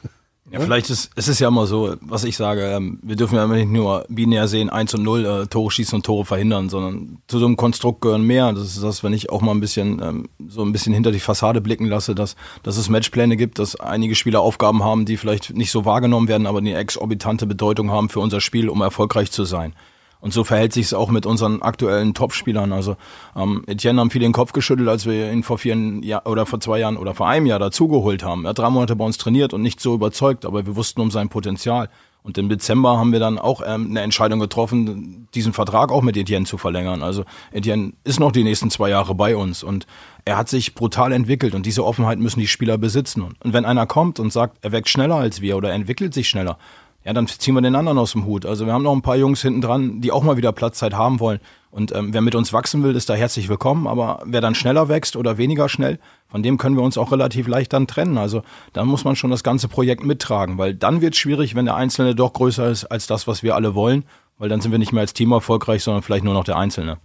Ja, 0.52 0.60
vielleicht 0.60 0.90
ist 0.90 1.12
es 1.16 1.30
ist 1.30 1.40
ja 1.40 1.48
immer 1.48 1.66
so, 1.66 1.96
was 2.02 2.26
ich 2.26 2.36
sage, 2.36 2.64
ähm, 2.64 3.00
wir 3.04 3.16
dürfen 3.16 3.36
ja 3.36 3.46
immer 3.46 3.56
nicht 3.56 3.72
nur 3.72 4.04
binär 4.10 4.50
sehen, 4.50 4.70
1 4.70 4.96
und 4.96 5.04
0, 5.04 5.26
äh, 5.26 5.48
Tore 5.48 5.72
schießen 5.72 5.96
und 5.96 6.06
Tore 6.06 6.26
verhindern, 6.26 6.68
sondern 6.68 7.20
zu 7.28 7.40
so 7.40 7.46
einem 7.46 7.56
Konstrukt 7.56 8.02
gehören 8.02 8.24
mehr. 8.24 8.52
Das 8.52 8.64
ist 8.64 8.84
das, 8.84 9.02
wenn 9.02 9.14
ich 9.14 9.30
auch 9.30 9.40
mal 9.40 9.54
ein 9.54 9.62
bisschen 9.62 10.02
ähm, 10.04 10.28
so 10.50 10.62
ein 10.62 10.74
bisschen 10.74 10.94
hinter 10.94 11.14
die 11.14 11.22
Fassade 11.22 11.62
blicken 11.62 11.86
lasse, 11.86 12.16
dass, 12.16 12.36
dass 12.64 12.76
es 12.76 12.90
Matchpläne 12.90 13.38
gibt, 13.38 13.60
dass 13.60 13.80
einige 13.80 14.14
Spieler 14.14 14.42
Aufgaben 14.42 14.84
haben, 14.84 15.06
die 15.06 15.16
vielleicht 15.16 15.56
nicht 15.56 15.72
so 15.72 15.86
wahrgenommen 15.86 16.28
werden, 16.28 16.46
aber 16.46 16.60
die 16.60 16.72
eine 16.72 16.80
exorbitante 16.80 17.46
Bedeutung 17.48 17.90
haben 17.90 18.10
für 18.10 18.20
unser 18.20 18.42
Spiel, 18.42 18.68
um 18.68 18.82
erfolgreich 18.82 19.32
zu 19.32 19.46
sein. 19.46 19.74
Und 20.22 20.34
so 20.34 20.44
verhält 20.44 20.72
sich 20.72 20.86
es 20.86 20.94
auch 20.94 21.10
mit 21.10 21.26
unseren 21.26 21.62
aktuellen 21.62 22.14
Topspielern. 22.14 22.72
Also 22.72 22.96
ähm, 23.36 23.64
Etienne 23.68 24.00
haben 24.00 24.12
viele 24.12 24.26
den 24.26 24.34
Kopf 24.34 24.54
geschüttelt, 24.54 24.88
als 24.88 25.06
wir 25.06 25.32
ihn 25.32 25.44
vor 25.44 25.58
vier 25.58 25.76
Jahren 25.76 26.26
oder 26.26 26.46
vor 26.46 26.60
zwei 26.60 26.80
Jahren 26.80 26.98
oder 26.98 27.16
vor 27.16 27.28
einem 27.28 27.48
Jahr 27.48 27.60
dazugeholt 27.60 28.24
haben. 28.24 28.46
Er 28.46 28.50
hat 28.50 28.60
drei 28.60 28.70
Monate 28.70 28.96
bei 28.96 29.04
uns 29.04 29.18
trainiert 29.18 29.54
und 29.54 29.62
nicht 29.62 29.80
so 29.80 29.96
überzeugt, 29.96 30.46
aber 30.46 30.66
wir 30.66 30.76
wussten 30.76 31.02
um 31.02 31.12
sein 31.12 31.30
Potenzial. 31.30 31.90
Und 32.24 32.38
im 32.38 32.50
Dezember 32.50 32.98
haben 32.98 33.12
wir 33.12 33.20
dann 33.20 33.40
auch 33.40 33.62
ähm, 33.66 33.88
eine 33.90 34.02
Entscheidung 34.02 34.40
getroffen, 34.40 35.28
diesen 35.34 35.54
Vertrag 35.54 35.92
auch 35.92 36.04
mit 36.04 36.16
Etienne 36.16 36.46
zu 36.46 36.60
verlängern. 36.60 37.02
Also 37.02 37.26
Etienne 37.52 37.94
ist 38.04 38.20
noch 38.20 38.32
die 38.32 38.44
nächsten 38.44 38.70
zwei 38.70 38.90
Jahre 38.90 39.16
bei 39.16 39.36
uns 39.36 39.64
und 39.64 39.88
er 40.24 40.38
hat 40.38 40.48
sich 40.48 40.76
brutal 40.76 41.14
entwickelt 41.14 41.56
und 41.56 41.66
diese 41.66 41.84
Offenheit 41.84 42.20
müssen 42.20 42.40
die 42.40 42.48
Spieler 42.48 42.78
besitzen. 42.78 43.24
Und 43.24 43.54
wenn 43.54 43.66
einer 43.66 43.88
kommt 43.88 44.20
und 44.20 44.32
sagt, 44.32 44.58
er 44.62 44.72
wächst 44.72 44.90
schneller 44.90 45.16
als 45.16 45.42
wir 45.42 45.58
oder 45.58 45.70
er 45.70 45.76
entwickelt 45.76 46.14
sich 46.14 46.30
schneller, 46.30 46.60
ja, 47.04 47.14
dann 47.14 47.28
ziehen 47.28 47.56
wir 47.56 47.62
den 47.62 47.76
anderen 47.76 47.98
aus 47.98 48.12
dem 48.12 48.26
Hut. 48.26 48.46
Also 48.46 48.66
wir 48.66 48.74
haben 48.74 48.84
noch 48.84 48.94
ein 48.94 49.02
paar 49.02 49.16
Jungs 49.16 49.42
hinten 49.42 49.62
dran, 49.62 50.02
die 50.02 50.12
auch 50.12 50.24
mal 50.24 50.38
wieder 50.38 50.52
Platzzeit 50.52 50.94
haben 50.94 51.20
wollen. 51.20 51.40
Und 51.72 51.96
ähm, 51.96 52.14
wer 52.14 52.22
mit 52.22 52.36
uns 52.36 52.54
wachsen 52.54 52.84
will, 52.84 52.96
ist 52.96 53.10
da 53.10 53.16
herzlich 53.16 53.50
willkommen. 53.50 53.88
Aber 53.88 54.22
wer 54.26 54.42
dann 54.42 54.54
schneller 54.54 54.88
wächst 54.88 55.16
oder 55.16 55.38
weniger 55.38 55.68
schnell, 55.68 55.98
von 56.28 56.44
dem 56.44 56.58
können 56.58 56.76
wir 56.76 56.84
uns 56.84 56.98
auch 56.98 57.12
relativ 57.12 57.48
leicht 57.48 57.74
dann 57.74 57.88
trennen. 57.88 58.18
Also 58.18 58.44
da 58.74 58.86
muss 58.86 59.04
man 59.04 59.16
schon 59.16 59.32
das 59.32 59.44
ganze 59.44 59.68
Projekt 59.68 60.06
mittragen, 60.06 60.58
weil 60.58 60.76
dann 60.76 61.02
wird 61.02 61.14
es 61.14 61.20
schwierig, 61.20 61.56
wenn 61.56 61.66
der 61.66 61.76
Einzelne 61.76 62.14
doch 62.14 62.34
größer 62.34 62.70
ist 62.70 62.86
als 62.86 63.08
das, 63.08 63.26
was 63.26 63.42
wir 63.42 63.56
alle 63.56 63.74
wollen. 63.74 64.04
Weil 64.38 64.50
dann 64.50 64.62
sind 64.62 64.72
wir 64.72 64.80
nicht 64.80 64.92
mehr 64.92 65.02
als 65.02 65.14
Team 65.14 65.32
erfolgreich, 65.32 65.84
sondern 65.84 66.04
vielleicht 66.04 66.24
nur 66.24 66.34
noch 66.34 66.44
der 66.44 66.58
Einzelne. 66.58 66.98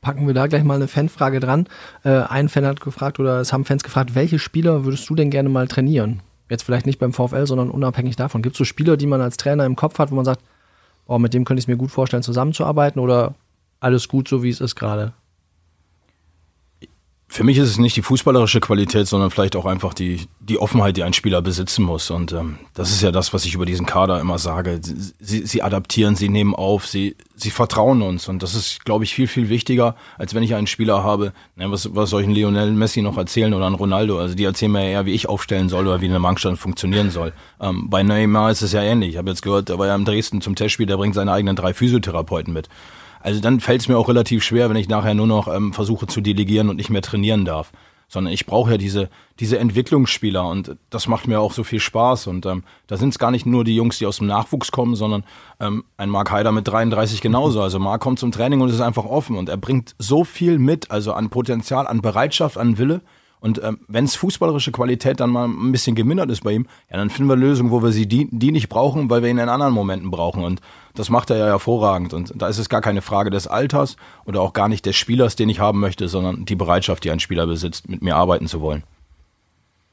Packen 0.00 0.26
wir 0.28 0.34
da 0.34 0.46
gleich 0.46 0.62
mal 0.62 0.74
eine 0.74 0.88
Fanfrage 0.88 1.40
dran. 1.40 1.66
Äh, 2.04 2.10
ein 2.10 2.48
Fan 2.48 2.64
hat 2.64 2.80
gefragt 2.80 3.18
oder 3.18 3.40
es 3.40 3.52
haben 3.52 3.64
Fans 3.64 3.82
gefragt, 3.82 4.14
welche 4.14 4.38
Spieler 4.38 4.84
würdest 4.84 5.08
du 5.10 5.16
denn 5.16 5.30
gerne 5.30 5.48
mal 5.48 5.66
trainieren? 5.66 6.22
Jetzt 6.50 6.62
vielleicht 6.62 6.86
nicht 6.86 6.98
beim 6.98 7.12
VfL, 7.12 7.46
sondern 7.46 7.70
unabhängig 7.70 8.16
davon. 8.16 8.42
Gibt 8.42 8.54
es 8.54 8.58
so 8.58 8.64
Spieler, 8.64 8.96
die 8.96 9.06
man 9.06 9.20
als 9.20 9.36
Trainer 9.36 9.66
im 9.66 9.76
Kopf 9.76 9.98
hat, 9.98 10.10
wo 10.10 10.14
man 10.14 10.24
sagt, 10.24 10.42
oh, 11.06 11.18
mit 11.18 11.34
dem 11.34 11.44
könnte 11.44 11.58
ich 11.58 11.64
es 11.64 11.68
mir 11.68 11.76
gut 11.76 11.90
vorstellen, 11.90 12.22
zusammenzuarbeiten 12.22 13.00
oder 13.00 13.34
alles 13.80 14.08
gut, 14.08 14.28
so 14.28 14.42
wie 14.42 14.50
es 14.50 14.60
ist 14.60 14.76
gerade? 14.76 15.12
Für 17.30 17.44
mich 17.44 17.58
ist 17.58 17.68
es 17.68 17.78
nicht 17.78 17.94
die 17.94 18.02
fußballerische 18.02 18.58
Qualität, 18.60 19.06
sondern 19.06 19.30
vielleicht 19.30 19.54
auch 19.54 19.66
einfach 19.66 19.92
die, 19.92 20.28
die 20.40 20.58
Offenheit, 20.58 20.96
die 20.96 21.02
ein 21.02 21.12
Spieler 21.12 21.42
besitzen 21.42 21.84
muss. 21.84 22.10
Und 22.10 22.32
ähm, 22.32 22.58
das 22.72 22.90
ist 22.90 23.02
ja 23.02 23.12
das, 23.12 23.34
was 23.34 23.44
ich 23.44 23.52
über 23.52 23.66
diesen 23.66 23.84
Kader 23.84 24.18
immer 24.18 24.38
sage. 24.38 24.80
Sie, 24.82 25.44
sie 25.44 25.62
adaptieren, 25.62 26.16
sie 26.16 26.30
nehmen 26.30 26.54
auf, 26.54 26.86
sie, 26.86 27.16
sie 27.36 27.50
vertrauen 27.50 28.00
uns. 28.00 28.28
Und 28.28 28.42
das 28.42 28.54
ist, 28.54 28.82
glaube 28.86 29.04
ich, 29.04 29.14
viel, 29.14 29.28
viel 29.28 29.50
wichtiger, 29.50 29.94
als 30.16 30.34
wenn 30.34 30.42
ich 30.42 30.54
einen 30.54 30.66
Spieler 30.66 31.04
habe, 31.04 31.34
na, 31.54 31.70
was, 31.70 31.94
was 31.94 32.08
soll 32.08 32.22
ich 32.22 32.28
Lionel 32.28 32.72
Messi 32.72 33.02
noch 33.02 33.18
erzählen 33.18 33.52
oder 33.52 33.66
einen 33.66 33.74
Ronaldo? 33.74 34.18
Also 34.18 34.34
die 34.34 34.44
erzählen 34.44 34.72
mir 34.72 34.88
eher, 34.88 35.04
wie 35.04 35.12
ich 35.12 35.28
aufstellen 35.28 35.68
soll 35.68 35.86
oder 35.86 36.00
wie 36.00 36.08
eine 36.08 36.18
Mannschaft 36.18 36.58
funktionieren 36.58 37.10
soll. 37.10 37.34
Ähm, 37.60 37.90
bei 37.90 38.02
Neymar 38.02 38.50
ist 38.50 38.62
es 38.62 38.72
ja 38.72 38.82
ähnlich. 38.82 39.10
Ich 39.10 39.16
habe 39.18 39.28
jetzt 39.28 39.42
gehört, 39.42 39.68
der 39.68 39.78
war 39.78 39.86
ja 39.86 39.94
in 39.94 40.06
Dresden 40.06 40.40
zum 40.40 40.54
Testspiel, 40.54 40.86
der 40.86 40.96
bringt 40.96 41.14
seine 41.14 41.32
eigenen 41.32 41.56
drei 41.56 41.74
Physiotherapeuten 41.74 42.54
mit. 42.54 42.70
Also 43.20 43.40
dann 43.40 43.60
fällt 43.60 43.80
es 43.80 43.88
mir 43.88 43.98
auch 43.98 44.08
relativ 44.08 44.44
schwer, 44.44 44.70
wenn 44.70 44.76
ich 44.76 44.88
nachher 44.88 45.14
nur 45.14 45.26
noch 45.26 45.48
ähm, 45.48 45.72
versuche 45.72 46.06
zu 46.06 46.20
delegieren 46.20 46.68
und 46.68 46.76
nicht 46.76 46.90
mehr 46.90 47.02
trainieren 47.02 47.44
darf. 47.44 47.72
Sondern 48.10 48.32
ich 48.32 48.46
brauche 48.46 48.70
ja 48.70 48.76
diese, 48.78 49.10
diese 49.38 49.58
Entwicklungsspieler 49.58 50.46
und 50.48 50.76
das 50.88 51.08
macht 51.08 51.28
mir 51.28 51.40
auch 51.40 51.52
so 51.52 51.62
viel 51.62 51.80
Spaß. 51.80 52.26
Und 52.26 52.46
ähm, 52.46 52.64
da 52.86 52.96
sind 52.96 53.10
es 53.10 53.18
gar 53.18 53.30
nicht 53.30 53.44
nur 53.44 53.64
die 53.64 53.76
Jungs, 53.76 53.98
die 53.98 54.06
aus 54.06 54.18
dem 54.18 54.26
Nachwuchs 54.26 54.72
kommen, 54.72 54.94
sondern 54.94 55.24
ähm, 55.60 55.84
ein 55.98 56.08
Mark 56.08 56.30
Haider 56.30 56.52
mit 56.52 56.66
33 56.66 57.20
genauso. 57.20 57.60
Also 57.60 57.78
Mark 57.78 58.00
kommt 58.00 58.18
zum 58.18 58.32
Training 58.32 58.62
und 58.62 58.70
ist 58.70 58.80
einfach 58.80 59.04
offen 59.04 59.36
und 59.36 59.50
er 59.50 59.58
bringt 59.58 59.94
so 59.98 60.24
viel 60.24 60.58
mit, 60.58 60.90
also 60.90 61.12
an 61.12 61.28
Potenzial, 61.28 61.86
an 61.86 62.00
Bereitschaft, 62.00 62.56
an 62.56 62.78
Wille. 62.78 63.02
Und 63.40 63.62
ähm, 63.62 63.80
wenn 63.88 64.04
es 64.04 64.16
fußballerische 64.16 64.72
Qualität 64.72 65.20
dann 65.20 65.30
mal 65.30 65.46
ein 65.46 65.72
bisschen 65.72 65.94
gemindert 65.94 66.30
ist 66.30 66.42
bei 66.42 66.52
ihm, 66.52 66.66
ja, 66.90 66.96
dann 66.96 67.10
finden 67.10 67.28
wir 67.28 67.36
Lösungen, 67.36 67.70
wo 67.70 67.82
wir 67.82 67.92
sie 67.92 68.06
die, 68.06 68.28
die 68.30 68.52
nicht 68.52 68.68
brauchen, 68.68 69.10
weil 69.10 69.22
wir 69.22 69.30
ihn 69.30 69.38
in 69.38 69.48
anderen 69.48 69.72
Momenten 69.72 70.10
brauchen. 70.10 70.44
Und 70.44 70.60
das 70.94 71.10
macht 71.10 71.30
er 71.30 71.36
ja 71.36 71.46
hervorragend. 71.46 72.12
Und 72.14 72.32
da 72.34 72.48
ist 72.48 72.58
es 72.58 72.68
gar 72.68 72.80
keine 72.80 73.02
Frage 73.02 73.30
des 73.30 73.46
Alters 73.46 73.96
oder 74.24 74.40
auch 74.40 74.52
gar 74.52 74.68
nicht 74.68 74.86
des 74.86 74.96
Spielers, 74.96 75.36
den 75.36 75.48
ich 75.48 75.60
haben 75.60 75.78
möchte, 75.80 76.08
sondern 76.08 76.44
die 76.44 76.56
Bereitschaft, 76.56 77.04
die 77.04 77.10
ein 77.10 77.20
Spieler 77.20 77.46
besitzt, 77.46 77.88
mit 77.88 78.02
mir 78.02 78.16
arbeiten 78.16 78.48
zu 78.48 78.60
wollen. 78.60 78.82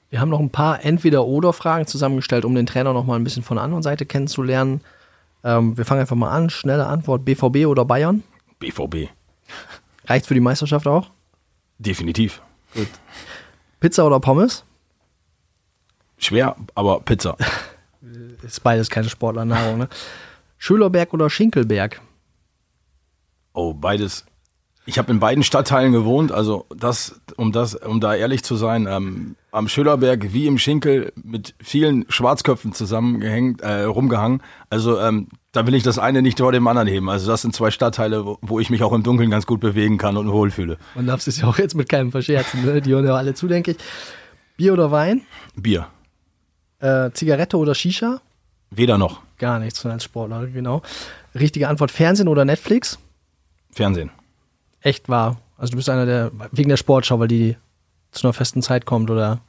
Wir 0.10 0.22
haben 0.22 0.30
noch 0.30 0.40
ein 0.40 0.50
paar 0.50 0.84
Entweder-Oder-Fragen 0.84 1.88
zusammengestellt, 1.88 2.46
um 2.46 2.56
den 2.56 2.66
Trainer 2.66 2.94
noch 2.94 3.06
mal 3.06 3.16
ein 3.16 3.24
bisschen 3.24 3.44
von 3.44 3.58
der 3.58 3.64
anderen 3.64 3.84
Seite 3.84 4.06
kennenzulernen. 4.06 4.82
Ähm, 5.44 5.78
wir 5.78 5.86
fangen 5.86 6.02
einfach 6.02 6.16
mal 6.16 6.32
an. 6.32 6.50
Schnelle 6.50 6.88
Antwort: 6.88 7.26
BVB 7.26 7.68
oder 7.68 7.86
Bayern? 7.86 8.24
BVB. 8.60 9.10
Reicht 10.06 10.26
für 10.26 10.34
die 10.34 10.40
Meisterschaft 10.40 10.88
auch? 10.88 11.10
Definitiv. 11.80 12.42
Pizza 13.80 14.06
oder 14.06 14.20
Pommes? 14.20 14.64
Schwer, 16.18 16.56
aber 16.76 17.02
Pizza. 17.02 17.38
Ist 18.44 18.64
beides 18.64 18.90
keine 18.90 19.10
Sportlernahrung, 19.10 19.80
ne? 19.80 19.90
Schölerberg 20.58 21.14
oder 21.14 21.30
Schinkelberg? 21.30 22.02
Oh, 23.54 23.74
beides 23.74 24.26
Ich 24.88 25.00
habe 25.00 25.12
in 25.12 25.20
beiden 25.20 25.44
Stadtteilen 25.44 25.92
gewohnt, 25.92 26.32
also 26.32 26.68
das, 26.76 27.20
um 27.38 27.52
das, 27.52 27.74
um 27.74 28.00
da 28.00 28.14
ehrlich 28.14 28.44
zu 28.44 28.56
sein, 28.56 28.86
ähm, 28.88 29.36
am 29.52 29.68
Schölerberg 29.68 30.32
wie 30.32 30.46
im 30.46 30.60
Schinkel 30.60 31.12
mit 31.24 31.56
vielen 31.60 32.06
Schwarzköpfen 32.08 32.72
zusammengehängt, 32.72 33.62
äh, 33.62 33.84
rumgehangen. 33.84 34.44
Also 34.70 35.00
ähm, 35.00 35.30
da 35.52 35.66
will 35.66 35.74
ich 35.74 35.82
das 35.82 35.98
eine 35.98 36.22
nicht 36.22 36.38
vor 36.38 36.52
dem 36.52 36.68
anderen 36.68 36.88
heben. 36.88 37.10
Also 37.10 37.32
das 37.32 37.42
sind 37.42 37.56
zwei 37.56 37.72
Stadtteile, 37.72 38.26
wo, 38.26 38.38
wo 38.42 38.60
ich 38.60 38.70
mich 38.70 38.84
auch 38.84 38.94
im 38.94 39.02
Dunkeln 39.02 39.32
ganz 39.32 39.48
gut 39.48 39.60
bewegen 39.60 39.98
kann 39.98 40.18
und 40.18 40.32
wohlfühle. 40.32 40.78
Man 40.94 41.08
darf 41.08 41.26
es 41.26 41.42
ja 41.42 41.48
auch 41.48 41.58
jetzt 41.58 41.74
mit 41.74 41.90
keinem 41.90 42.12
verscherzen, 42.12 42.64
ne? 42.64 42.80
die 42.82 42.92
hören 42.92 43.06
ja 43.06 43.16
alle 43.16 43.34
zu, 43.34 43.48
denke 43.48 43.72
ich. 43.72 43.78
Bier 44.56 44.74
oder 44.74 44.92
Wein? 44.92 45.22
Bier. 45.56 45.88
Äh, 46.80 47.10
Zigarette 47.12 47.58
oder 47.58 47.74
Shisha? 47.74 48.22
Weder 48.70 48.98
noch. 48.98 49.22
Gar 49.38 49.60
nichts 49.60 49.84
als 49.86 50.04
Sportler, 50.04 50.48
genau. 50.48 50.82
Richtige 51.34 51.70
Antwort: 51.70 51.92
Fernsehen 51.92 52.28
oder 52.28 52.46
Netflix? 52.46 53.00
Fernsehen. 53.72 54.12
Echt 54.86 55.10
wahr. 55.10 55.38
Also 55.58 55.72
du 55.72 55.78
bist 55.78 55.90
einer 55.90 56.06
der, 56.06 56.32
wegen 56.52 56.70
der 56.70 56.78
Sportschau, 56.78 57.20
weil 57.20 57.28
die 57.28 57.58
zu 58.12 58.28
einer 58.28 58.34
festen 58.34 58.62
Zeit 58.62 58.86
kommt, 58.86 59.10
oder? 59.10 59.40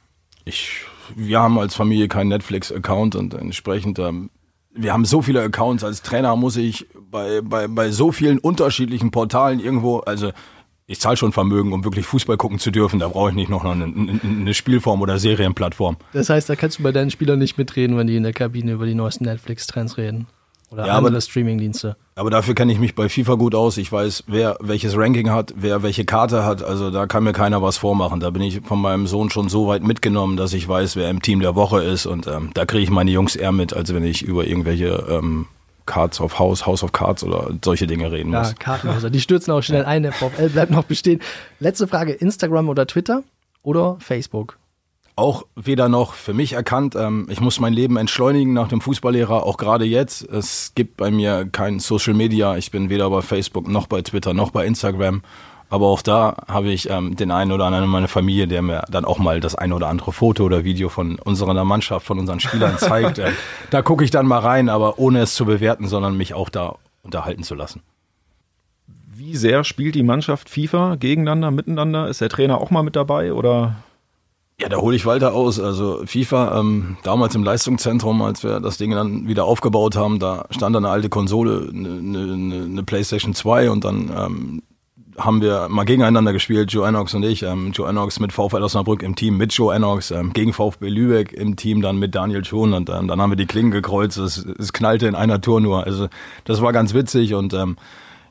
Ich, 0.45 0.81
wir 1.15 1.39
haben 1.39 1.59
als 1.59 1.75
Familie 1.75 2.07
keinen 2.07 2.29
Netflix-Account 2.29 3.15
und 3.15 3.35
entsprechend, 3.35 3.99
ähm, 3.99 4.31
wir 4.73 4.93
haben 4.93 5.05
so 5.05 5.21
viele 5.21 5.43
Accounts. 5.43 5.83
Als 5.83 6.01
Trainer 6.01 6.35
muss 6.35 6.57
ich 6.57 6.87
bei, 7.11 7.41
bei, 7.41 7.67
bei 7.67 7.91
so 7.91 8.11
vielen 8.11 8.39
unterschiedlichen 8.39 9.11
Portalen 9.11 9.59
irgendwo, 9.59 9.99
also 9.99 10.31
ich 10.87 10.99
zahle 10.99 11.17
schon 11.17 11.33
Vermögen, 11.33 11.71
um 11.71 11.83
wirklich 11.83 12.07
Fußball 12.07 12.37
gucken 12.37 12.57
zu 12.57 12.71
dürfen. 12.71 12.99
Da 12.99 13.07
brauche 13.07 13.29
ich 13.29 13.35
nicht 13.35 13.49
noch 13.49 13.63
eine, 13.63 13.83
eine, 13.83 14.19
eine 14.23 14.53
Spielform 14.55 15.01
oder 15.01 15.19
Serienplattform. 15.19 15.97
Das 16.13 16.31
heißt, 16.31 16.49
da 16.49 16.55
kannst 16.55 16.79
du 16.79 16.83
bei 16.83 16.91
deinen 16.91 17.11
Spielern 17.11 17.37
nicht 17.37 17.59
mitreden, 17.59 17.95
wenn 17.95 18.07
die 18.07 18.15
in 18.15 18.23
der 18.23 18.33
Kabine 18.33 18.71
über 18.71 18.87
die 18.87 18.95
neuesten 18.95 19.25
Netflix-Trends 19.25 19.97
reden. 19.97 20.25
Oder 20.69 20.85
Ja, 20.85 20.97
andere 20.97 21.21
Streamingdienste. 21.21 21.95
Aber 22.15 22.29
dafür 22.29 22.53
kenne 22.53 22.73
ich 22.73 22.79
mich 22.79 22.93
bei 22.93 23.07
FIFA 23.07 23.35
gut 23.35 23.55
aus. 23.55 23.77
Ich 23.77 23.89
weiß, 23.91 24.25
wer 24.27 24.57
welches 24.59 24.97
Ranking 24.97 25.29
hat, 25.31 25.53
wer 25.55 25.81
welche 25.81 26.03
Karte 26.03 26.43
hat. 26.43 26.61
Also 26.61 26.91
da 26.91 27.05
kann 27.05 27.23
mir 27.23 27.31
keiner 27.31 27.61
was 27.61 27.77
vormachen. 27.77 28.19
Da 28.19 28.31
bin 28.31 28.41
ich 28.41 28.61
von 28.61 28.81
meinem 28.81 29.07
Sohn 29.07 29.29
schon 29.29 29.47
so 29.47 29.67
weit 29.67 29.83
mitgenommen, 29.83 30.35
dass 30.35 30.51
ich 30.53 30.67
weiß, 30.67 30.97
wer 30.97 31.09
im 31.09 31.21
Team 31.21 31.39
der 31.39 31.55
Woche 31.55 31.81
ist. 31.83 32.05
Und 32.05 32.27
ähm, 32.27 32.49
da 32.53 32.65
kriege 32.65 32.83
ich 32.83 32.89
meine 32.89 33.11
Jungs 33.11 33.35
eher 33.37 33.51
mit, 33.53 33.73
als 33.73 33.93
wenn 33.93 34.03
ich 34.03 34.23
über 34.23 34.45
irgendwelche 34.45 35.05
ähm, 35.09 35.45
Cards 35.85 36.19
of 36.19 36.37
House, 36.37 36.65
House 36.65 36.83
of 36.83 36.91
Cards 36.91 37.23
oder 37.23 37.49
solche 37.63 37.87
Dinge 37.87 38.11
reden 38.11 38.33
Ja, 38.33 38.39
muss. 38.39 38.55
Kartenhäuser. 38.55 39.09
Die 39.09 39.21
stürzen 39.21 39.53
auch 39.53 39.61
schnell 39.61 39.85
ein. 39.85 40.03
Der 40.03 40.11
VfL 40.11 40.49
bleibt 40.49 40.71
noch 40.71 40.83
bestehen. 40.83 41.21
Letzte 41.61 41.87
Frage: 41.87 42.11
Instagram 42.11 42.67
oder 42.67 42.85
Twitter 42.87 43.23
oder 43.63 43.95
Facebook? 43.99 44.57
Auch 45.17 45.47
weder 45.55 45.89
noch 45.89 46.13
für 46.13 46.35
mich 46.35 46.53
erkannt. 46.53 46.95
Ähm, 46.95 47.25
ich 47.31 47.41
muss 47.41 47.59
mein 47.59 47.73
Leben 47.73 47.97
entschleunigen 47.97 48.53
nach 48.53 48.67
dem 48.67 48.81
Fußballlehrer, 48.81 49.43
auch 49.43 49.57
gerade 49.57 49.83
jetzt. 49.83 50.21
Es 50.21 50.73
gibt 50.75 50.95
bei 50.95 51.09
mir 51.09 51.49
kein 51.51 51.79
Social 51.79 52.13
Media. 52.13 52.55
Ich 52.55 52.69
bin 52.69 52.91
weder 52.91 53.09
bei 53.09 53.23
Facebook 53.23 53.67
noch 53.67 53.87
bei 53.87 54.03
Twitter 54.03 54.35
noch 54.35 54.51
bei 54.51 54.63
Instagram. 54.67 55.23
Aber 55.71 55.87
auch 55.87 56.03
da 56.03 56.37
habe 56.47 56.69
ich 56.69 56.91
ähm, 56.91 57.15
den 57.15 57.31
einen 57.31 57.51
oder 57.51 57.65
anderen 57.65 57.85
in 57.85 57.89
meiner 57.89 58.07
Familie, 58.07 58.47
der 58.47 58.61
mir 58.61 58.83
dann 58.91 59.05
auch 59.05 59.17
mal 59.17 59.39
das 59.39 59.55
ein 59.55 59.73
oder 59.73 59.87
andere 59.87 60.13
Foto 60.13 60.43
oder 60.43 60.63
Video 60.63 60.87
von 60.87 61.17
unserer 61.17 61.65
Mannschaft, 61.65 62.05
von 62.05 62.19
unseren 62.19 62.39
Spielern 62.39 62.77
zeigt. 62.77 63.17
Äh, 63.17 63.31
da 63.71 63.81
gucke 63.81 64.03
ich 64.03 64.11
dann 64.11 64.27
mal 64.27 64.39
rein, 64.39 64.69
aber 64.69 64.99
ohne 64.99 65.21
es 65.21 65.33
zu 65.33 65.45
bewerten, 65.45 65.87
sondern 65.87 66.15
mich 66.15 66.35
auch 66.35 66.49
da 66.49 66.75
unterhalten 67.01 67.41
zu 67.41 67.55
lassen. 67.55 67.81
Wie 69.11 69.35
sehr 69.35 69.63
spielt 69.63 69.95
die 69.95 70.03
Mannschaft 70.03 70.47
FIFA 70.47 70.95
gegeneinander, 70.99 71.49
miteinander? 71.49 72.07
Ist 72.07 72.21
der 72.21 72.29
Trainer 72.29 72.61
auch 72.61 72.69
mal 72.69 72.83
mit 72.83 72.95
dabei 72.95 73.33
oder? 73.33 73.77
Ja, 74.59 74.69
da 74.69 74.77
hole 74.77 74.95
ich 74.95 75.05
weiter 75.05 75.35
aus. 75.35 75.59
Also 75.59 76.01
FIFA, 76.05 76.59
ähm, 76.59 76.97
damals 77.03 77.35
im 77.35 77.43
Leistungszentrum, 77.43 78.23
als 78.23 78.43
wir 78.43 78.59
das 78.59 78.77
Ding 78.77 78.89
dann 78.89 79.27
wieder 79.27 79.45
aufgebaut 79.45 79.95
haben, 79.95 80.17
da 80.17 80.47
stand 80.49 80.75
eine 80.75 80.89
alte 80.89 81.09
Konsole, 81.09 81.69
eine, 81.71 81.89
eine, 81.89 82.63
eine 82.63 82.83
Playstation 82.83 83.35
2 83.35 83.69
und 83.69 83.85
dann 83.85 84.11
ähm, 84.17 84.63
haben 85.15 85.41
wir 85.41 85.67
mal 85.69 85.83
gegeneinander 85.83 86.33
gespielt, 86.33 86.71
Joe 86.71 86.87
Enox 86.87 87.13
und 87.13 87.21
ich. 87.21 87.43
Ähm, 87.43 87.71
Joe 87.71 87.87
Enox 87.87 88.19
mit 88.19 88.33
VfL 88.33 88.63
Osnabrück 88.63 89.03
im 89.03 89.15
Team 89.15 89.37
mit 89.37 89.53
Joe 89.53 89.75
Enox, 89.75 90.09
ähm, 90.09 90.33
gegen 90.33 90.53
VfB 90.53 90.89
Lübeck 90.89 91.33
im 91.33 91.55
Team 91.55 91.83
dann 91.83 91.97
mit 91.97 92.15
Daniel 92.15 92.43
Schon 92.43 92.73
und 92.73 92.89
ähm, 92.89 93.07
dann 93.07 93.21
haben 93.21 93.29
wir 93.29 93.37
die 93.37 93.45
Klingen 93.45 93.69
gekreuzt. 93.69 94.17
Es, 94.17 94.37
es 94.37 94.73
knallte 94.73 95.05
in 95.05 95.13
einer 95.13 95.39
Tour 95.39 95.61
nur. 95.61 95.83
Also 95.83 96.07
das 96.45 96.63
war 96.63 96.73
ganz 96.73 96.95
witzig 96.95 97.35
und 97.35 97.53
ähm, 97.53 97.77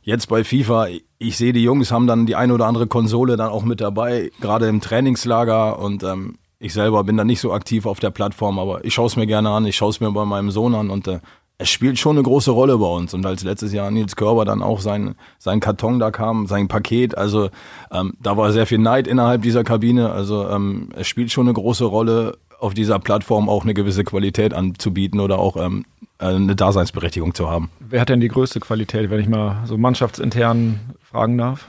Jetzt 0.06 0.28
bei 0.28 0.44
FIFA, 0.44 0.86
ich 1.18 1.36
sehe 1.36 1.52
die 1.52 1.64
Jungs 1.64 1.90
haben 1.90 2.06
dann 2.06 2.26
die 2.26 2.36
eine 2.36 2.54
oder 2.54 2.66
andere 2.66 2.86
Konsole 2.86 3.36
dann 3.36 3.50
auch 3.50 3.64
mit 3.64 3.80
dabei, 3.80 4.30
gerade 4.40 4.68
im 4.68 4.80
Trainingslager 4.80 5.80
und 5.80 6.04
ähm, 6.04 6.36
ich 6.60 6.72
selber 6.72 7.02
bin 7.02 7.16
da 7.16 7.24
nicht 7.24 7.40
so 7.40 7.52
aktiv 7.52 7.86
auf 7.86 7.98
der 7.98 8.10
Plattform, 8.10 8.60
aber 8.60 8.84
ich 8.84 8.94
schaue 8.94 9.08
es 9.08 9.16
mir 9.16 9.26
gerne 9.26 9.50
an, 9.50 9.66
ich 9.66 9.74
schaue 9.74 9.90
es 9.90 9.98
mir 9.98 10.12
bei 10.12 10.24
meinem 10.24 10.52
Sohn 10.52 10.76
an 10.76 10.90
und 10.90 11.08
äh, 11.08 11.18
es 11.58 11.70
spielt 11.70 11.98
schon 11.98 12.14
eine 12.14 12.22
große 12.22 12.52
Rolle 12.52 12.78
bei 12.78 12.86
uns. 12.86 13.14
Und 13.14 13.26
als 13.26 13.42
letztes 13.42 13.72
Jahr 13.72 13.90
Nils 13.90 14.14
Körber 14.14 14.44
dann 14.44 14.62
auch 14.62 14.78
sein, 14.78 15.16
sein 15.40 15.58
Karton 15.58 15.98
da 15.98 16.12
kam, 16.12 16.46
sein 16.46 16.68
Paket, 16.68 17.18
also 17.18 17.50
ähm, 17.90 18.14
da 18.22 18.36
war 18.36 18.52
sehr 18.52 18.66
viel 18.66 18.78
Neid 18.78 19.08
innerhalb 19.08 19.42
dieser 19.42 19.64
Kabine. 19.64 20.12
Also 20.12 20.48
ähm, 20.48 20.90
es 20.94 21.08
spielt 21.08 21.32
schon 21.32 21.46
eine 21.48 21.54
große 21.54 21.84
Rolle, 21.84 22.38
auf 22.60 22.74
dieser 22.74 22.98
Plattform 23.00 23.48
auch 23.48 23.64
eine 23.64 23.74
gewisse 23.74 24.04
Qualität 24.04 24.54
anzubieten 24.54 25.20
oder 25.20 25.38
auch 25.38 25.56
ähm, 25.56 25.84
eine 26.18 26.56
Daseinsberechtigung 26.56 27.34
zu 27.34 27.50
haben. 27.50 27.70
Wer 27.80 28.00
hat 28.00 28.08
denn 28.08 28.20
die 28.20 28.28
größte 28.28 28.60
Qualität, 28.60 29.10
wenn 29.10 29.20
ich 29.20 29.28
mal 29.28 29.62
so 29.66 29.76
mannschaftsintern 29.76 30.80
fragen 31.02 31.38
darf? 31.38 31.68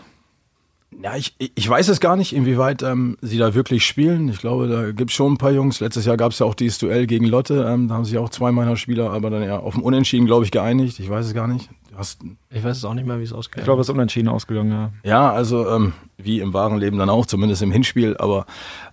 Ja, 1.04 1.16
ich, 1.16 1.36
ich 1.38 1.70
weiß 1.70 1.90
es 1.90 2.00
gar 2.00 2.16
nicht, 2.16 2.34
inwieweit 2.34 2.82
ähm, 2.82 3.18
sie 3.22 3.38
da 3.38 3.54
wirklich 3.54 3.86
spielen. 3.86 4.30
Ich 4.30 4.40
glaube, 4.40 4.68
da 4.68 4.92
gibt 4.92 5.12
es 5.12 5.16
schon 5.16 5.34
ein 5.34 5.38
paar 5.38 5.52
Jungs. 5.52 5.80
Letztes 5.80 6.06
Jahr 6.06 6.18
gab 6.18 6.32
es 6.32 6.40
ja 6.40 6.46
auch 6.46 6.56
dieses 6.56 6.80
Duell 6.80 7.06
gegen 7.06 7.26
Lotte. 7.26 7.66
Ähm, 7.70 7.88
da 7.88 7.96
haben 7.96 8.06
sich 8.06 8.18
auch 8.18 8.30
zwei 8.30 8.52
meiner 8.52 8.78
Spieler 8.78 9.12
aber 9.12 9.30
dann 9.30 9.44
ja 9.44 9.60
auf 9.60 9.76
dem 9.76 9.84
Unentschieden, 9.84 10.26
glaube 10.26 10.46
ich, 10.46 10.52
geeinigt. 10.52 11.00
Ich 11.00 11.10
weiß 11.10 11.26
es 11.26 11.34
gar 11.34 11.48
nicht. 11.48 11.70
Hast, 11.96 12.22
Ich 12.52 12.64
weiß 12.64 12.78
es 12.78 12.86
auch 12.86 12.94
nicht 12.94 13.08
mehr, 13.08 13.20
wie 13.20 13.24
es 13.24 13.34
ausgeht. 13.34 13.60
Ich 13.60 13.64
glaube, 13.66 13.82
es 13.82 13.90
ist 13.90 13.94
unentschieden 13.94 14.28
ausgegangen, 14.28 14.72
ja. 14.72 14.92
ja, 15.04 15.32
also 15.32 15.68
ähm, 15.68 15.94
wie 16.18 16.40
im 16.40 16.54
wahren 16.54 16.78
Leben 16.78 17.00
dann 17.00 17.10
auch, 17.10 17.26
zumindest 17.26 17.64
im 17.64 17.72
Hinspiel. 17.72 18.16
Aber 18.18 18.46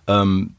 ähm, 0.07 0.54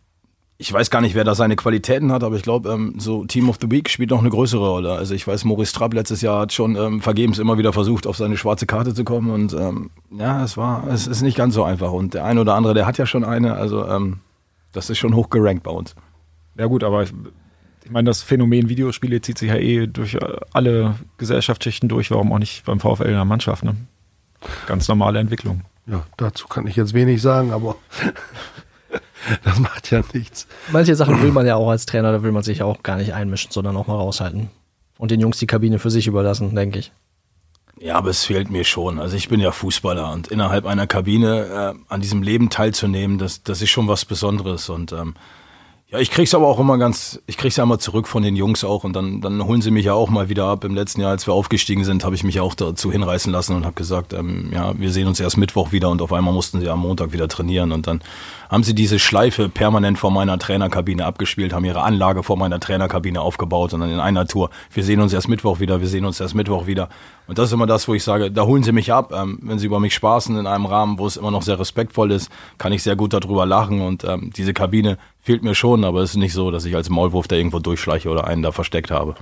ich 0.59 0.73
weiß 0.73 0.91
gar 0.91 1.03
nicht, 1.03 1.15
wer 1.15 1.25
da 1.25 1.35
seine 1.35 1.55
Qualitäten 1.55 2.11
hat, 2.13 2.25
aber 2.25 2.37
ich 2.37 2.43
glaube, 2.43 2.71
ähm, 2.71 2.95
so 2.99 3.25
Team 3.27 3.51
of 3.51 3.59
the 3.61 3.71
Week 3.71 3.91
spielt 3.91 4.11
noch 4.11 4.21
eine 4.21 4.31
größere 4.31 4.67
Rolle. 4.67 4.93
Also 4.93 5.15
ich 5.15 5.27
weiß, 5.27 5.45
Maurice 5.45 5.75
Trapp 5.75 5.93
letztes 5.93 6.23
Jahr 6.23 6.41
hat 6.41 6.53
schon 6.53 6.77
ähm, 6.77 7.03
vergebens 7.03 7.39
immer 7.39 7.59
wieder 7.59 7.75
versucht, 7.75 8.07
auf 8.07 8.17
seine 8.17 8.39
schwarze 8.39 8.67
Karte 8.67 8.95
zu 8.95 9.05
kommen 9.05 9.31
und 9.31 9.53
ähm, 9.53 9.91
ja, 10.11 10.43
es 10.43 10.57
war, 10.57 10.87
es 10.89 11.07
ist 11.07 11.21
nicht 11.21 11.37
ganz 11.37 11.55
so 11.55 11.63
einfach. 11.63 11.93
Und 11.93 12.15
der 12.15 12.25
eine 12.25 12.41
oder 12.41 12.55
andere, 12.55 12.73
der 12.73 12.87
hat 12.87 12.97
ja 12.97 13.05
schon 13.05 13.25
eine, 13.25 13.55
also 13.55 13.87
ähm, 13.87 14.21
das 14.73 14.89
ist 14.89 14.99
schon 14.99 15.15
hoch 15.15 15.29
gerankt 15.29 15.63
bei 15.63 15.71
uns. 15.71 15.95
Ja 16.59 16.67
gut, 16.67 16.85
aber 16.85 17.03
ich, 17.03 17.13
ich 17.85 17.91
meine, 17.91 18.07
das 18.07 18.23
Phänomen 18.23 18.71
Videospiele 18.71 19.21
zieht 19.21 19.37
sich 19.37 19.51
ja 19.51 19.57
eh 19.57 19.87
durch 19.87 20.15
äh, 20.15 20.37
alle 20.55 20.95
Gesellschaftsschichten 21.19 21.91
durch. 21.91 22.11
Warum 22.11 22.33
auch 22.33 22.39
nicht 22.39 22.65
beim 22.65 22.81
VfL 22.81 23.05
in 23.05 23.13
der 23.13 23.25
Mannschaft? 23.27 23.63
Ne? 23.63 23.77
Ganz 24.67 24.89
normale 24.89 25.19
Entwicklung. 25.19 25.63
Ja, 25.87 26.03
dazu 26.17 26.49
kann 26.49 26.67
ich 26.67 26.77
jetzt 26.77 26.95
wenig 26.95 27.21
sagen, 27.23 27.53
aber 27.53 27.77
das 29.45 29.59
macht 29.59 29.91
ja 29.91 30.03
nichts. 30.13 30.47
Manche 30.71 30.95
Sachen 30.95 31.23
will 31.23 31.33
man 31.33 31.47
ja 31.47 31.57
auch 31.57 31.69
als 31.69 31.87
Trainer, 31.87 32.13
da 32.13 32.23
will 32.23 32.33
man 32.33 32.43
sich 32.43 32.63
auch 32.63 32.83
gar 32.83 32.97
nicht 32.97 33.15
einmischen, 33.15 33.51
sondern 33.51 33.77
auch 33.77 33.87
mal 33.87 33.97
raushalten. 33.97 34.51
Und 34.99 35.11
den 35.11 35.21
Jungs 35.21 35.39
die 35.39 35.47
Kabine 35.47 35.79
für 35.79 35.91
sich 35.91 36.07
überlassen, 36.07 36.55
denke 36.55 36.79
ich. 36.79 36.93
Ja, 37.79 37.97
aber 37.97 38.09
es 38.09 38.25
fehlt 38.25 38.51
mir 38.51 38.65
schon. 38.65 38.99
Also 38.99 39.17
ich 39.17 39.29
bin 39.29 39.41
ja 39.41 39.53
Fußballer 39.53 40.11
und 40.13 40.29
innerhalb 40.29 40.65
einer 40.65 40.87
Kabine 40.87 41.75
äh, 41.77 41.93
an 41.93 42.01
diesem 42.01 42.23
Leben 42.23 42.49
teilzunehmen, 42.49 43.19
das, 43.19 43.43
das 43.43 43.61
ist 43.61 43.69
schon 43.69 43.87
was 43.87 44.07
Besonderes. 44.07 44.71
Und 44.71 44.93
ähm, 44.93 45.15
ja, 45.89 46.01
ich 46.01 46.11
krieg's 46.11 46.35
aber 46.35 46.49
auch 46.49 46.59
immer 46.59 46.79
ganz, 46.79 47.23
ich 47.29 47.37
krieg's 47.37 47.55
ja 47.55 47.63
immer 47.63 47.79
zurück 47.79 48.09
von 48.09 48.25
den 48.25 48.35
Jungs 48.35 48.65
auch 48.65 48.83
und 48.83 48.95
dann, 48.95 49.21
dann 49.21 49.45
holen 49.45 49.63
sie 49.63 49.71
mich 49.71 49.85
ja 49.85 49.93
auch 49.93 50.11
mal 50.11 50.29
wieder 50.29 50.47
ab. 50.47 50.65
Im 50.65 50.75
letzten 50.75 51.01
Jahr, 51.01 51.13
als 51.13 51.29
wir 51.29 51.33
aufgestiegen 51.33 51.85
sind, 51.85 52.05
habe 52.05 52.17
ich 52.17 52.25
mich 52.25 52.41
auch 52.41 52.57
dazu 52.57 52.91
hinreißen 52.91 53.33
lassen 53.33 53.55
und 53.55 53.65
habe 53.65 53.77
gesagt, 53.77 54.13
ähm, 54.13 54.51
ja, 54.53 54.77
wir 54.77 54.91
sehen 54.91 55.07
uns 55.07 55.21
erst 55.21 55.37
Mittwoch 55.37 55.71
wieder 55.71 55.89
und 55.89 56.03
auf 56.03 56.13
einmal 56.13 56.35
mussten 56.35 56.59
sie 56.59 56.69
am 56.69 56.81
Montag 56.81 57.13
wieder 57.13 57.29
trainieren 57.29 57.71
und 57.71 57.87
dann 57.87 58.01
haben 58.51 58.65
sie 58.65 58.75
diese 58.75 58.99
Schleife 58.99 59.49
permanent 59.49 59.97
vor 59.97 60.11
meiner 60.11 60.41
Trainerkabine 60.41 61.05
abgespielt, 61.05 61.53
haben 61.53 61.65
ihre 61.65 61.83
Anlage 61.83 62.25
vor 62.25 62.37
meiner 62.37 62.59
Trainerkabine 62.59 63.21
aufgebaut 63.21 63.73
und 63.73 63.79
dann 63.79 63.91
in 63.91 64.01
einer 64.01 64.27
Tour, 64.27 64.51
wir 64.73 64.83
sehen 64.83 65.01
uns 65.01 65.13
erst 65.13 65.29
Mittwoch 65.29 65.61
wieder, 65.61 65.81
wir 65.81 65.89
sehen 65.89 66.05
uns 66.05 66.19
erst 66.19 66.35
Mittwoch 66.35 66.67
wieder. 66.67 66.89
Und 67.27 67.39
das 67.39 67.49
ist 67.49 67.53
immer 67.53 67.67
das, 67.67 67.89
wo 67.89 67.95
ich 67.95 68.05
sage, 68.05 68.31
da 68.31 68.45
holen 68.45 68.63
sie 68.63 68.73
mich 68.73 68.93
ab. 68.93 69.13
Ähm, 69.13 69.39
wenn 69.43 69.59
sie 69.59 69.67
über 69.67 69.81
mich 69.81 69.95
spaßen 69.95 70.37
in 70.37 70.47
einem 70.47 70.67
Rahmen, 70.67 70.99
wo 70.99 71.07
es 71.07 71.17
immer 71.17 71.31
noch 71.31 71.43
sehr 71.43 71.59
respektvoll 71.59 72.13
ist, 72.13 72.31
kann 72.59 72.73
ich 72.73 72.83
sehr 72.83 72.97
gut 72.97 73.13
darüber 73.13 73.47
lachen 73.47 73.81
und 73.81 74.05
ähm, 74.05 74.31
diese 74.37 74.55
Kabine 74.55 74.99
fehlt 75.21 75.43
mir 75.43 75.55
schon, 75.55 75.85
aber 75.85 76.03
es 76.03 76.11
ist 76.11 76.17
nicht 76.17 76.35
so, 76.35 76.51
dass 76.51 76.65
ich 76.65 76.77
als 76.77 76.89
Maulwurf 76.89 77.27
da 77.27 77.37
irgendwo 77.37 77.59
durchschleiche 77.59 78.09
oder 78.09 78.27
einen 78.27 78.43
da 78.43 78.53
versteckt 78.53 78.91
habe. 78.91 79.17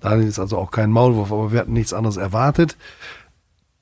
Daniel 0.00 0.28
ist 0.28 0.38
also 0.38 0.56
auch 0.56 0.70
kein 0.70 0.90
Maulwurf, 0.90 1.32
aber 1.32 1.52
wir 1.52 1.60
hatten 1.60 1.74
nichts 1.74 1.92
anderes 1.92 2.16
erwartet. 2.16 2.76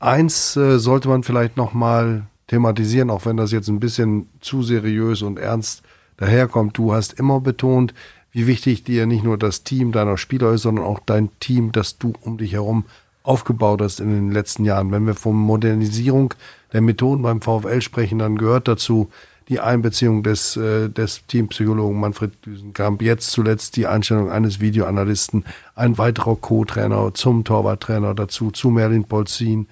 Eins 0.00 0.56
äh, 0.56 0.78
sollte 0.78 1.08
man 1.08 1.22
vielleicht 1.22 1.56
noch 1.56 1.72
mal 1.72 2.26
thematisieren, 2.48 3.10
auch 3.10 3.26
wenn 3.26 3.36
das 3.36 3.52
jetzt 3.52 3.68
ein 3.68 3.80
bisschen 3.80 4.28
zu 4.40 4.62
seriös 4.62 5.22
und 5.22 5.38
ernst 5.38 5.82
daherkommt. 6.16 6.76
Du 6.76 6.92
hast 6.92 7.12
immer 7.12 7.40
betont, 7.40 7.94
wie 8.32 8.46
wichtig 8.46 8.84
dir 8.84 9.06
nicht 9.06 9.22
nur 9.22 9.38
das 9.38 9.62
Team 9.62 9.92
deiner 9.92 10.18
Spieler 10.18 10.52
ist, 10.52 10.62
sondern 10.62 10.84
auch 10.84 10.98
dein 10.98 11.30
Team, 11.38 11.72
das 11.72 11.98
du 11.98 12.12
um 12.20 12.38
dich 12.38 12.52
herum 12.52 12.84
aufgebaut 13.22 13.80
hast 13.82 14.00
in 14.00 14.10
den 14.10 14.30
letzten 14.30 14.64
Jahren. 14.64 14.90
Wenn 14.90 15.06
wir 15.06 15.14
von 15.14 15.36
Modernisierung 15.36 16.34
der 16.72 16.80
Methoden 16.80 17.22
beim 17.22 17.40
VfL 17.40 17.80
sprechen, 17.80 18.18
dann 18.18 18.36
gehört 18.36 18.68
dazu 18.68 19.10
die 19.48 19.60
Einbeziehung 19.60 20.22
des, 20.22 20.56
äh, 20.56 20.88
des 20.88 21.26
Teampsychologen 21.26 21.98
Manfred 21.98 22.32
Düsenkamp, 22.46 23.02
jetzt 23.02 23.30
zuletzt 23.32 23.76
die 23.76 23.86
Einstellung 23.88 24.30
eines 24.30 24.60
Videoanalysten, 24.60 25.44
ein 25.74 25.98
weiterer 25.98 26.36
Co-Trainer 26.36 27.12
zum 27.14 27.42
Torwarttrainer 27.42 28.14
dazu, 28.14 28.52
zu 28.52 28.70
Merlin 28.70 29.04
Polzin. 29.04 29.66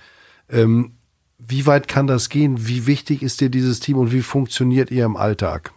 Ähm, 0.51 0.92
Wie 1.38 1.66
weit 1.66 1.86
kann 1.86 2.09
das 2.09 2.28
gehen? 2.28 2.66
Wie 2.66 2.86
wichtig 2.88 3.22
ist 3.22 3.40
dir 3.40 3.49
dieses 3.49 3.78
Team 3.78 3.99
und 3.99 4.12
wie 4.12 4.22
funktioniert 4.22 4.90
ihr 4.90 5.05
im 5.05 5.16
Alltag? 5.16 5.72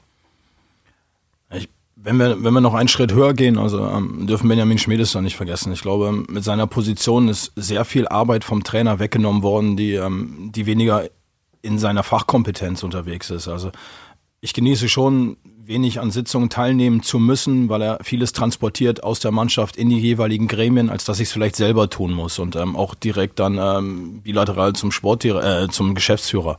Wenn, 2.04 2.18
wir, 2.18 2.44
wenn 2.44 2.54
wir 2.54 2.62
noch 2.62 2.74
einen 2.74 2.88
Schritt 2.90 3.14
höher 3.14 3.34
gehen, 3.34 3.58
also 3.58 3.86
ähm, 3.88 4.26
dürfen 4.26 4.48
Benjamin 4.48 4.80
Schmiedes 4.80 5.12
da 5.12 5.22
nicht 5.22 5.36
vergessen. 5.36 5.72
Ich 5.72 5.82
glaube, 5.82 6.12
mit 6.12 6.44
seiner 6.44 6.66
Position 6.66 7.28
ist 7.28 7.52
sehr 7.56 7.86
viel 7.86 8.08
Arbeit 8.08 8.44
vom 8.44 8.64
Trainer 8.64 8.98
weggenommen 9.00 9.44
worden, 9.44 9.78
die, 9.78 9.94
ähm, 9.94 10.52
die 10.54 10.66
weniger 10.66 11.04
in 11.62 11.78
seiner 11.78 12.02
Fachkompetenz 12.02 12.82
unterwegs 12.82 13.30
ist. 13.30 13.48
Also 13.48 13.72
ich 14.40 14.54
genieße 14.54 14.90
schon 14.90 15.38
wenig 15.64 16.00
an 16.00 16.10
Sitzungen 16.10 16.50
teilnehmen 16.50 17.04
zu 17.04 17.20
müssen, 17.20 17.70
weil 17.70 17.84
er 17.84 18.00
vieles 18.04 18.34
transportiert 18.34 19.04
aus 19.04 19.20
der 19.20 19.32
Mannschaft 19.32 19.78
in 19.78 19.90
die 19.90 20.00
jeweiligen 20.00 20.48
Gremien, 20.48 20.90
als 20.90 21.06
dass 21.06 21.20
ich 21.20 21.28
es 21.28 21.32
vielleicht 21.32 21.56
selber 21.56 21.90
tun 21.90 22.14
muss 22.14 22.40
und 22.40 22.56
ähm, 22.56 22.76
auch 22.76 22.96
direkt 22.96 23.40
dann 23.40 23.60
ähm, 23.60 24.22
bilateral 24.22 24.74
zum 24.74 24.92
Sport, 24.92 25.24
äh, 25.26 25.68
zum 25.70 25.94
Geschäftsführer. 25.94 26.58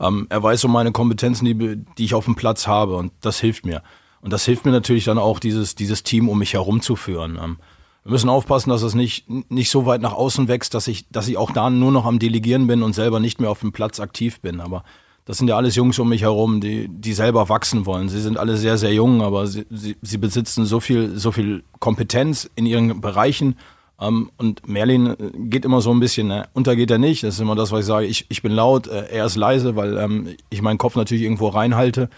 Ähm, 0.00 0.26
er 0.28 0.42
weiß 0.42 0.64
um 0.64 0.72
meine 0.72 0.90
Kompetenzen, 0.90 1.44
die, 1.44 1.84
die 1.96 2.04
ich 2.04 2.14
auf 2.14 2.24
dem 2.24 2.34
Platz 2.34 2.66
habe 2.66 2.96
und 2.96 3.12
das 3.20 3.38
hilft 3.38 3.64
mir. 3.64 3.82
Und 4.22 4.32
das 4.32 4.44
hilft 4.44 4.64
mir 4.64 4.72
natürlich 4.72 5.04
dann 5.04 5.18
auch, 5.18 5.38
dieses, 5.38 5.74
dieses 5.74 6.02
Team 6.02 6.28
um 6.28 6.38
mich 6.38 6.54
herum 6.54 6.80
zu 6.80 6.96
führen. 6.96 7.38
Ähm, 7.42 7.56
wir 8.04 8.12
müssen 8.12 8.30
aufpassen, 8.30 8.70
dass 8.70 8.82
es 8.82 8.94
nicht, 8.94 9.28
nicht 9.50 9.70
so 9.70 9.86
weit 9.86 10.00
nach 10.00 10.14
außen 10.14 10.48
wächst, 10.48 10.74
dass 10.74 10.88
ich, 10.88 11.08
dass 11.10 11.28
ich 11.28 11.36
auch 11.36 11.50
da 11.50 11.68
nur 11.68 11.92
noch 11.92 12.06
am 12.06 12.18
Delegieren 12.18 12.66
bin 12.66 12.82
und 12.82 12.94
selber 12.94 13.20
nicht 13.20 13.40
mehr 13.40 13.50
auf 13.50 13.60
dem 13.60 13.72
Platz 13.72 14.00
aktiv 14.00 14.40
bin. 14.40 14.60
Aber 14.60 14.84
das 15.26 15.38
sind 15.38 15.48
ja 15.48 15.56
alles 15.56 15.76
Jungs 15.76 15.98
um 15.98 16.08
mich 16.08 16.22
herum, 16.22 16.60
die, 16.60 16.88
die 16.88 17.12
selber 17.12 17.48
wachsen 17.48 17.84
wollen. 17.84 18.08
Sie 18.08 18.20
sind 18.20 18.38
alle 18.38 18.56
sehr, 18.56 18.78
sehr 18.78 18.92
jung, 18.92 19.22
aber 19.22 19.46
sie, 19.46 19.66
sie, 19.70 19.96
sie 20.00 20.18
besitzen 20.18 20.64
so 20.64 20.80
viel, 20.80 21.18
so 21.18 21.30
viel 21.30 21.62
Kompetenz 21.78 22.48
in 22.56 22.64
ihren 22.64 23.02
Bereichen. 23.02 23.56
Ähm, 24.00 24.30
und 24.38 24.66
Merlin 24.66 25.14
geht 25.50 25.66
immer 25.66 25.82
so 25.82 25.90
ein 25.90 26.00
bisschen, 26.00 26.28
ne? 26.28 26.48
untergeht 26.54 26.90
er 26.90 26.98
nicht. 26.98 27.22
Das 27.22 27.34
ist 27.34 27.40
immer 27.40 27.54
das, 27.54 27.70
was 27.70 27.80
ich 27.80 27.86
sage. 27.86 28.06
Ich, 28.06 28.24
ich 28.30 28.40
bin 28.40 28.52
laut, 28.52 28.86
äh, 28.86 29.08
er 29.10 29.26
ist 29.26 29.36
leise, 29.36 29.76
weil 29.76 29.98
ähm, 29.98 30.36
ich 30.48 30.62
meinen 30.62 30.78
Kopf 30.78 30.96
natürlich 30.96 31.22
irgendwo 31.22 31.48
reinhalte. 31.48 32.08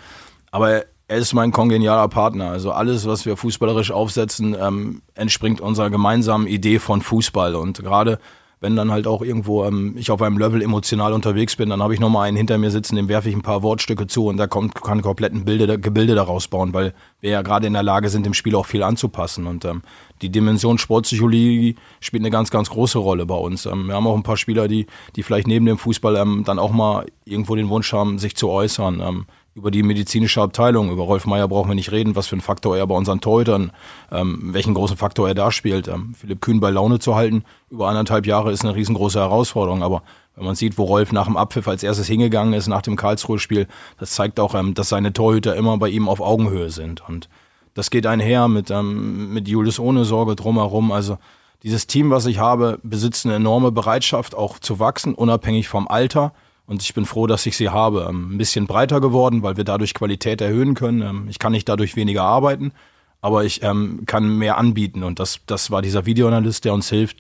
Aber 0.53 0.85
er, 1.13 1.19
ist 1.19 1.35
mein 1.35 1.53
kongenialer 1.53 2.09
Partner. 2.09 2.51
Also 2.51 2.73
alles, 2.73 3.07
was 3.07 3.27
wir 3.27 3.37
fußballerisch 3.37 3.91
aufsetzen, 3.91 4.57
ähm, 4.59 5.03
entspringt 5.15 5.61
unserer 5.61 5.91
gemeinsamen 5.91 6.47
Idee 6.47 6.79
von 6.79 7.03
Fußball. 7.03 7.55
Und 7.55 7.83
gerade 7.83 8.19
wenn 8.63 8.77
dann 8.77 8.93
halt 8.93 9.09
auch 9.09 9.23
irgendwo 9.23 9.65
ähm, 9.65 9.95
ich 9.99 10.13
auf 10.13 10.23
einem 10.23 10.39
Level 10.39 10.63
emotional 10.63 11.13
unterwegs 11.13 11.57
bin, 11.57 11.69
dann 11.69 11.83
habe 11.83 11.95
ich 11.95 12.01
nochmal 12.01 12.29
einen 12.29 12.37
hinter 12.37 12.59
mir 12.59 12.71
sitzen, 12.71 12.95
dem 12.95 13.09
werfe 13.09 13.29
ich 13.29 13.35
ein 13.35 13.43
paar 13.43 13.65
Wortstücke 13.65 14.07
zu 14.07 14.29
und 14.29 14.37
da 14.37 14.47
kommt, 14.47 14.81
kann 14.81 15.03
kompletten 15.03 15.45
Bilde, 15.45 15.81
Gebilde 15.81 16.15
daraus 16.15 16.47
bauen, 16.47 16.73
weil 16.73 16.95
wir 17.21 17.31
ja 17.31 17.43
gerade 17.43 17.67
in 17.67 17.73
der 17.73 17.83
Lage 17.83 18.09
sind, 18.09 18.25
dem 18.25 18.35
Spiel 18.35 18.55
auch 18.55 18.67
viel 18.67 18.85
anzupassen. 18.85 19.49
Und 19.49 19.65
ähm, 19.65 19.83
die 20.23 20.31
Dimension 20.31 20.79
Sportpsychologie 20.79 21.75
spielt 21.99 22.23
eine 22.23 22.31
ganz, 22.31 22.53
ganz 22.53 22.71
große 22.71 22.99
Rolle 22.99 23.27
bei 23.27 23.35
uns. 23.35 23.67
Ähm, 23.67 23.89
wir 23.89 23.97
haben 23.97 24.07
auch 24.07 24.17
ein 24.17 24.23
paar 24.23 24.37
Spieler, 24.37 24.69
die, 24.69 24.87
die 25.17 25.25
vielleicht 25.25 25.49
neben 25.49 25.67
dem 25.67 25.77
Fußball 25.77 26.15
ähm, 26.15 26.45
dann 26.47 26.61
auch 26.61 26.71
mal 26.71 27.07
irgendwo 27.25 27.57
den 27.57 27.69
Wunsch 27.69 27.93
haben, 27.93 28.21
sich 28.21 28.37
zu 28.37 28.49
äußern. 28.49 29.27
Über 29.55 29.71
die 29.71 29.83
medizinische 29.83 30.41
Abteilung. 30.41 30.91
Über 30.91 31.03
Rolf 31.03 31.27
Meyer 31.27 31.47
brauchen 31.47 31.69
wir 31.69 31.75
nicht 31.75 31.93
reden, 31.93 32.17
was 32.17 32.27
für 32.27 32.35
einen 32.35 32.41
Faktor 32.41 32.77
er 32.77 32.87
bei 32.87 32.95
unseren 32.95 33.21
Torhütern, 33.21 33.71
ähm, 34.11 34.55
welchen 34.55 34.73
großen 34.73 34.97
Faktor 34.97 35.29
er 35.29 35.35
da 35.35 35.53
spielt. 35.53 35.89
Ähm, 35.89 36.15
Philipp 36.19 36.41
Kühn 36.41 36.59
bei 36.59 36.71
Laune 36.71 36.99
zu 37.01 37.15
halten, 37.15 37.45
über 37.69 37.89
anderthalb 37.89 38.27
Jahre 38.27 38.51
ist 38.51 38.65
eine 38.65 38.75
riesengroße 38.75 39.21
Herausforderung. 39.21 39.83
Aber 39.83 40.03
wenn 40.37 40.47
man 40.47 40.55
sieht, 40.55 40.79
wo 40.79 40.85
Rolf 40.85 41.13
nach 41.13 41.27
dem 41.27 41.37
Abpfiff 41.37 41.69
als 41.69 41.83
erstes 41.83 42.07
hingegangen 42.07 42.55
ist, 42.55 42.67
nach 42.67 42.81
dem 42.81 42.97
Karlsruhe-Spiel, 42.97 43.67
das 43.99 44.13
zeigt 44.13 44.41
auch, 44.41 44.55
ähm, 44.55 44.73
dass 44.73 44.89
seine 44.89 45.13
Torhüter 45.13 45.55
immer 45.55 45.77
bei 45.77 45.91
ihm 45.91 46.09
auf 46.09 46.23
Augenhöhe 46.23 46.71
sind. 46.71 47.07
Und 47.07 47.29
das 47.75 47.91
geht 47.91 48.07
einher 48.07 48.49
mit, 48.49 48.71
ähm, 48.71 49.35
mit 49.35 49.49
Julius 49.49 49.79
ohne 49.79 50.07
Sorge 50.07 50.35
drumherum. 50.35 50.93
Also 50.93 51.19
dieses 51.63 51.87
Team, 51.87 52.11
was 52.11 52.25
ich 52.27 52.39
habe, 52.39 52.79
besitzt 52.83 53.27
eine 53.27 53.35
enorme 53.35 53.71
Bereitschaft, 53.71 54.35
auch 54.35 54.59
zu 54.59 54.79
wachsen, 54.79 55.15
unabhängig 55.15 55.69
vom 55.69 55.89
Alter. 55.89 56.33
Und 56.67 56.83
ich 56.83 56.95
bin 56.95 57.05
froh, 57.05 57.27
dass 57.27 57.47
ich 57.47 57.57
sie 57.57 57.69
habe. 57.69 58.07
Ähm, 58.09 58.35
ein 58.35 58.39
bisschen 58.39 58.67
breiter 58.67 59.01
geworden, 59.01 59.43
weil 59.43 59.57
wir 59.57 59.65
dadurch 59.65 59.95
Qualität 59.95 60.41
erhöhen 60.41 60.75
können. 60.75 61.03
Ähm, 61.03 61.27
ich 61.29 61.39
kann 61.39 61.53
nicht 61.53 61.69
dadurch 61.69 61.97
weniger 61.97 62.23
arbeiten, 62.23 62.73
aber 63.21 63.45
ich 63.45 63.63
ähm, 63.63 64.03
kann 64.07 64.39
mehr 64.39 64.59
anbieten. 64.59 65.03
Und 65.03 65.19
das, 65.19 65.41
das 65.47 65.71
war 65.71 65.83
dieser 65.83 66.07
Videoanalyst, 66.07 66.65
der 66.65 66.75
uns 66.75 66.89
hilft. 66.89 67.19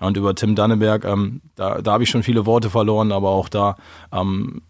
Ja, 0.00 0.06
und 0.06 0.16
über 0.16 0.34
Tim 0.34 0.54
Danneberg, 0.54 1.04
ähm, 1.04 1.40
da, 1.54 1.80
da 1.80 1.92
habe 1.92 2.02
ich 2.02 2.10
schon 2.10 2.22
viele 2.22 2.46
Worte 2.46 2.70
verloren, 2.70 3.12
aber 3.12 3.30
auch 3.30 3.48
da 3.48 3.76
ähm, 4.12 4.62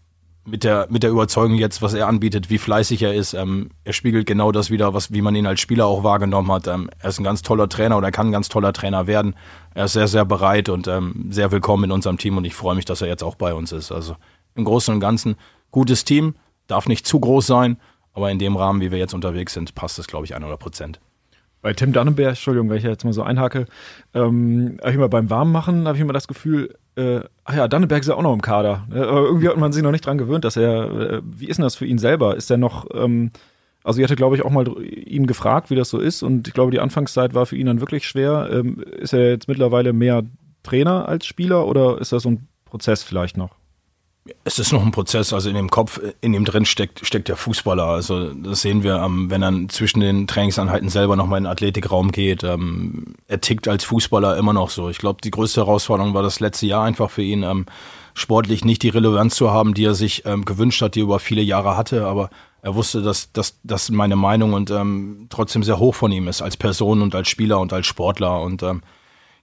mit 0.45 0.63
der, 0.63 0.87
mit 0.89 1.03
der 1.03 1.11
Überzeugung 1.11 1.55
jetzt, 1.55 1.81
was 1.81 1.93
er 1.93 2.07
anbietet, 2.07 2.49
wie 2.49 2.57
fleißig 2.57 3.01
er 3.01 3.13
ist. 3.13 3.33
Ähm, 3.33 3.69
er 3.83 3.93
spiegelt 3.93 4.27
genau 4.27 4.51
das 4.51 4.69
wieder, 4.69 4.93
was, 4.93 5.11
wie 5.13 5.21
man 5.21 5.35
ihn 5.35 5.47
als 5.47 5.61
Spieler 5.61 5.85
auch 5.85 6.03
wahrgenommen 6.03 6.51
hat. 6.51 6.67
Ähm, 6.67 6.89
er 6.99 7.09
ist 7.09 7.19
ein 7.19 7.23
ganz 7.23 7.41
toller 7.41 7.69
Trainer 7.69 7.97
oder 7.97 8.11
kann 8.11 8.27
ein 8.27 8.31
ganz 8.33 8.49
toller 8.49 8.73
Trainer 8.73 9.07
werden. 9.07 9.35
Er 9.73 9.85
ist 9.85 9.93
sehr, 9.93 10.07
sehr 10.07 10.25
bereit 10.25 10.69
und 10.69 10.87
ähm, 10.87 11.27
sehr 11.29 11.51
willkommen 11.51 11.85
in 11.85 11.91
unserem 11.91 12.17
Team 12.17 12.37
und 12.37 12.45
ich 12.45 12.55
freue 12.55 12.75
mich, 12.75 12.85
dass 12.85 13.01
er 13.01 13.07
jetzt 13.07 13.23
auch 13.23 13.35
bei 13.35 13.53
uns 13.53 13.71
ist. 13.71 13.91
Also 13.91 14.15
im 14.55 14.65
Großen 14.65 14.93
und 14.93 14.99
Ganzen 14.99 15.35
gutes 15.71 16.03
Team, 16.03 16.35
darf 16.67 16.87
nicht 16.87 17.07
zu 17.07 17.19
groß 17.19 17.47
sein, 17.47 17.77
aber 18.13 18.29
in 18.29 18.39
dem 18.39 18.55
Rahmen, 18.55 18.81
wie 18.81 18.91
wir 18.91 18.99
jetzt 18.99 19.13
unterwegs 19.13 19.53
sind, 19.53 19.75
passt 19.75 19.97
es, 19.97 20.07
glaube 20.07 20.25
ich, 20.25 20.35
100 20.35 20.59
Prozent. 20.59 20.99
Bei 21.63 21.71
Tim 21.71 21.93
Dannenberg, 21.93 22.31
Entschuldigung, 22.31 22.69
wenn 22.69 22.75
ich 22.75 22.83
jetzt 22.83 23.05
mal 23.05 23.13
so 23.13 23.23
einhake, 23.23 23.67
ähm, 24.13 24.77
habe 24.81 24.89
ich 24.89 24.95
immer 24.95 25.07
beim 25.07 25.29
Warmmachen, 25.29 25.87
habe 25.87 25.95
ich 25.95 26.01
immer 26.01 26.11
das 26.11 26.27
Gefühl, 26.27 26.75
äh, 26.97 27.21
ach 27.45 27.55
ja, 27.55 27.69
Dannenberg 27.69 28.01
ist 28.01 28.09
ja 28.09 28.15
auch 28.15 28.21
noch 28.21 28.33
im 28.33 28.41
Kader. 28.41 28.85
Äh, 28.91 28.99
aber 28.99 29.21
irgendwie 29.21 29.47
hat 29.47 29.55
man 29.55 29.71
sich 29.71 29.81
noch 29.81 29.91
nicht 29.91 30.05
dran 30.05 30.17
gewöhnt, 30.17 30.43
dass 30.43 30.57
er, 30.57 30.91
äh, 30.91 31.21
wie 31.23 31.47
ist 31.47 31.55
denn 31.55 31.63
das 31.63 31.75
für 31.75 31.85
ihn 31.85 31.99
selber? 31.99 32.35
Ist 32.35 32.51
er 32.51 32.57
noch, 32.57 32.87
ähm, 32.93 33.31
also 33.81 33.97
ich 33.97 34.03
hatte, 34.03 34.17
glaube 34.17 34.35
ich, 34.35 34.43
auch 34.43 34.49
mal 34.51 34.67
ihn 34.83 35.25
gefragt, 35.25 35.69
wie 35.69 35.75
das 35.75 35.89
so 35.89 35.99
ist 35.99 36.21
und 36.21 36.49
ich 36.49 36.53
glaube, 36.53 36.71
die 36.71 36.81
Anfangszeit 36.81 37.33
war 37.33 37.45
für 37.45 37.55
ihn 37.55 37.67
dann 37.67 37.79
wirklich 37.79 38.05
schwer. 38.05 38.49
Ähm, 38.51 38.81
ist 38.81 39.13
er 39.13 39.29
jetzt 39.29 39.47
mittlerweile 39.47 39.93
mehr 39.93 40.23
Trainer 40.63 41.07
als 41.07 41.25
Spieler 41.25 41.65
oder 41.65 41.97
ist 42.01 42.11
das 42.11 42.23
so 42.23 42.31
ein 42.31 42.47
Prozess 42.65 43.03
vielleicht 43.03 43.37
noch? 43.37 43.55
Es 44.45 44.57
ist 44.57 44.71
noch 44.71 44.81
ein 44.85 44.91
Prozess, 44.91 45.33
also 45.33 45.49
in 45.49 45.55
dem 45.55 45.69
Kopf, 45.69 45.99
in 46.21 46.31
dem 46.31 46.45
drin 46.45 46.63
steckt, 46.63 47.05
steckt 47.05 47.27
der 47.27 47.35
Fußballer. 47.35 47.83
Also 47.83 48.33
das 48.33 48.61
sehen 48.61 48.81
wir, 48.81 48.95
ähm, 48.95 49.29
wenn 49.29 49.43
er 49.43 49.67
zwischen 49.67 49.99
den 49.99 50.27
Trainingsanheiten 50.27 50.87
selber 50.87 51.17
nochmal 51.17 51.39
in 51.39 51.43
den 51.43 51.51
Athletikraum 51.51 52.11
geht. 52.13 52.41
Ähm, 52.43 53.15
er 53.27 53.41
tickt 53.41 53.67
als 53.67 53.83
Fußballer 53.83 54.37
immer 54.37 54.53
noch 54.53 54.69
so. 54.69 54.89
Ich 54.89 54.97
glaube, 54.97 55.19
die 55.21 55.31
größte 55.31 55.59
Herausforderung 55.61 56.13
war 56.13 56.23
das 56.23 56.39
letzte 56.39 56.67
Jahr 56.67 56.85
einfach 56.85 57.09
für 57.09 57.21
ihn, 57.21 57.43
ähm, 57.43 57.65
sportlich 58.13 58.63
nicht 58.63 58.83
die 58.83 58.89
Relevanz 58.89 59.35
zu 59.35 59.51
haben, 59.51 59.73
die 59.73 59.85
er 59.85 59.95
sich 59.95 60.23
gewünscht 60.23 60.83
hat, 60.83 60.93
die 60.93 60.99
er 60.99 61.05
über 61.05 61.17
viele 61.17 61.41
Jahre 61.41 61.75
hatte. 61.75 62.05
Aber 62.05 62.29
er 62.61 62.75
wusste, 62.75 63.01
dass, 63.01 63.31
dass 63.33 63.89
meine 63.89 64.15
Meinung 64.15 64.53
und 64.53 64.71
trotzdem 65.29 65.63
sehr 65.63 65.79
hoch 65.79 65.95
von 65.95 66.11
ihm 66.11 66.27
ist, 66.27 66.43
als 66.43 66.55
Person 66.55 67.01
und 67.01 67.15
als 67.15 67.27
Spieler 67.27 67.59
und 67.59 67.73
als 67.73 67.87
Sportler. 67.87 68.39
Und 68.39 68.63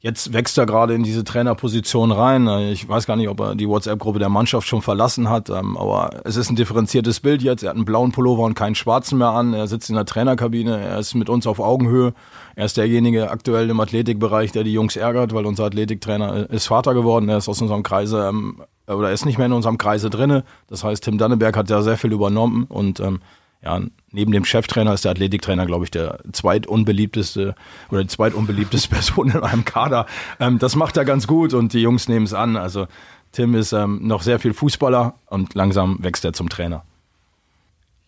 Jetzt 0.03 0.33
wächst 0.33 0.57
er 0.57 0.65
gerade 0.65 0.95
in 0.95 1.03
diese 1.03 1.25
Trainerposition 1.25 2.11
rein. 2.11 2.49
Ich 2.73 2.89
weiß 2.89 3.07
gar 3.07 3.17
nicht, 3.17 3.29
ob 3.29 3.39
er 3.39 3.55
die 3.55 3.69
WhatsApp-Gruppe 3.69 4.19
der 4.19 4.31
Mannschaft 4.31 4.67
schon 4.67 4.81
verlassen 4.81 5.29
hat, 5.29 5.51
ähm, 5.51 5.77
aber 5.77 6.23
es 6.25 6.37
ist 6.37 6.49
ein 6.49 6.57
differenziertes 6.57 7.21
Bild 7.21 7.43
jetzt. 7.43 7.63
Er 7.63 7.69
hat 7.69 7.77
einen 7.77 7.85
blauen 7.85 8.11
Pullover 8.11 8.45
und 8.45 8.55
keinen 8.55 8.75
schwarzen 8.75 9.19
mehr 9.19 9.29
an. 9.29 9.53
Er 9.53 9.67
sitzt 9.67 9.91
in 9.91 9.97
der 9.97 10.07
Trainerkabine. 10.07 10.81
Er 10.81 10.99
ist 10.99 11.15
mit 11.15 11.29
uns 11.29 11.47
auf 11.47 11.61
Augenhöhe. 11.61 12.15
Er 12.57 12.65
ist 12.65 12.79
derjenige 12.79 13.31
aktuell 13.31 13.69
im 13.69 13.79
Athletikbereich, 13.79 14.53
der 14.53 14.65
die 14.65 14.73
Jungs 14.73 14.97
ärgert, 14.97 15.35
weil 15.35 15.45
unser 15.45 15.65
Athletiktrainer 15.65 16.49
ist 16.49 16.67
Vater 16.67 16.95
geworden. 16.95 17.29
Er 17.29 17.37
ist 17.37 17.51
aus 17.51 17.61
unserem 17.61 17.83
Kreise 17.83 18.27
ähm, 18.27 18.63
oder 18.87 19.09
er 19.09 19.15
ist 19.15 19.27
nicht 19.27 19.37
mehr 19.37 19.49
in 19.49 19.53
unserem 19.53 19.77
Kreise 19.77 20.09
drinne. 20.09 20.45
Das 20.69 20.83
heißt, 20.83 21.05
Tim 21.05 21.19
Danneberg 21.19 21.59
hat 21.59 21.69
da 21.69 21.83
sehr 21.83 21.99
viel 21.99 22.13
übernommen 22.13 22.65
und 22.71 23.01
ähm, 23.01 23.21
ja, 23.63 23.81
neben 24.13 24.33
dem 24.33 24.45
Cheftrainer 24.45 24.93
ist 24.93 25.05
der 25.05 25.13
Athletiktrainer, 25.13 25.67
glaube 25.67 25.85
ich, 25.85 25.91
der 25.91 26.19
zweitunbeliebteste 26.33 27.55
oder 27.91 28.03
die 28.03 28.09
zweitunbeliebteste 28.09 28.89
Person 28.91 29.31
in 29.31 29.41
einem 29.41 29.65
Kader. 29.65 30.07
Ähm, 30.39 30.59
das 30.59 30.77
macht 30.77 30.97
er 30.97 31.05
ganz 31.05 31.27
gut 31.27 31.55
und 31.55 31.73
die 31.73 31.81
Jungs 31.81 32.09
nehmen 32.09 32.27
es 32.27 32.35
an. 32.35 32.57
Also 32.57 32.87
Tim 33.33 33.55
ist 33.55 33.73
ähm, 33.73 34.01
noch 34.03 34.23
sehr 34.23 34.39
viel 34.39 34.55
Fußballer 34.55 35.15
und 35.27 35.55
langsam 35.55 35.99
wächst 36.01 36.25
er 36.25 36.33
zum 36.33 36.49
Trainer. 36.49 36.85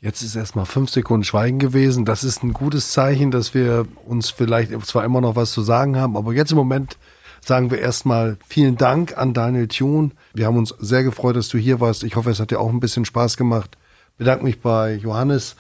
Jetzt 0.01 0.23
ist 0.23 0.35
erstmal 0.35 0.67
fünf 0.67 0.91
Sekunden 0.91 1.23
Schweigen 1.23 1.61
gewesen. 1.61 2.05
Das 2.05 2.25
ist 2.25 2.43
ein 2.43 2.53
gutes 2.53 2.91
Zeichen, 2.91 3.31
dass 3.31 3.55
wir 3.55 3.87
uns 4.05 4.31
vielleicht 4.31 4.73
zwar 4.85 5.05
immer 5.05 5.21
noch 5.21 5.37
was 5.37 5.53
zu 5.53 5.63
sagen 5.63 5.97
haben, 5.97 6.17
aber 6.17 6.33
jetzt 6.33 6.51
im 6.51 6.59
Moment 6.59 6.99
sagen 7.41 7.71
wir 7.71 7.79
erstmal 7.79 8.37
vielen 8.47 8.77
Dank 8.77 9.17
an 9.17 9.33
Daniel 9.33 9.69
Thune. 9.69 10.11
Wir 10.35 10.47
haben 10.47 10.57
uns 10.57 10.75
sehr 10.81 11.05
gefreut, 11.05 11.37
dass 11.37 11.49
du 11.49 11.59
hier 11.59 11.79
warst. 11.79 12.03
Ich 12.03 12.17
hoffe, 12.17 12.31
es 12.31 12.41
hat 12.41 12.51
dir 12.51 12.59
auch 12.59 12.71
ein 12.71 12.81
bisschen 12.81 13.05
Spaß 13.05 13.37
gemacht 13.37 13.77
bedanke 14.23 14.45
mich 14.45 14.61
bei 14.61 14.95
Johannes, 14.95 15.57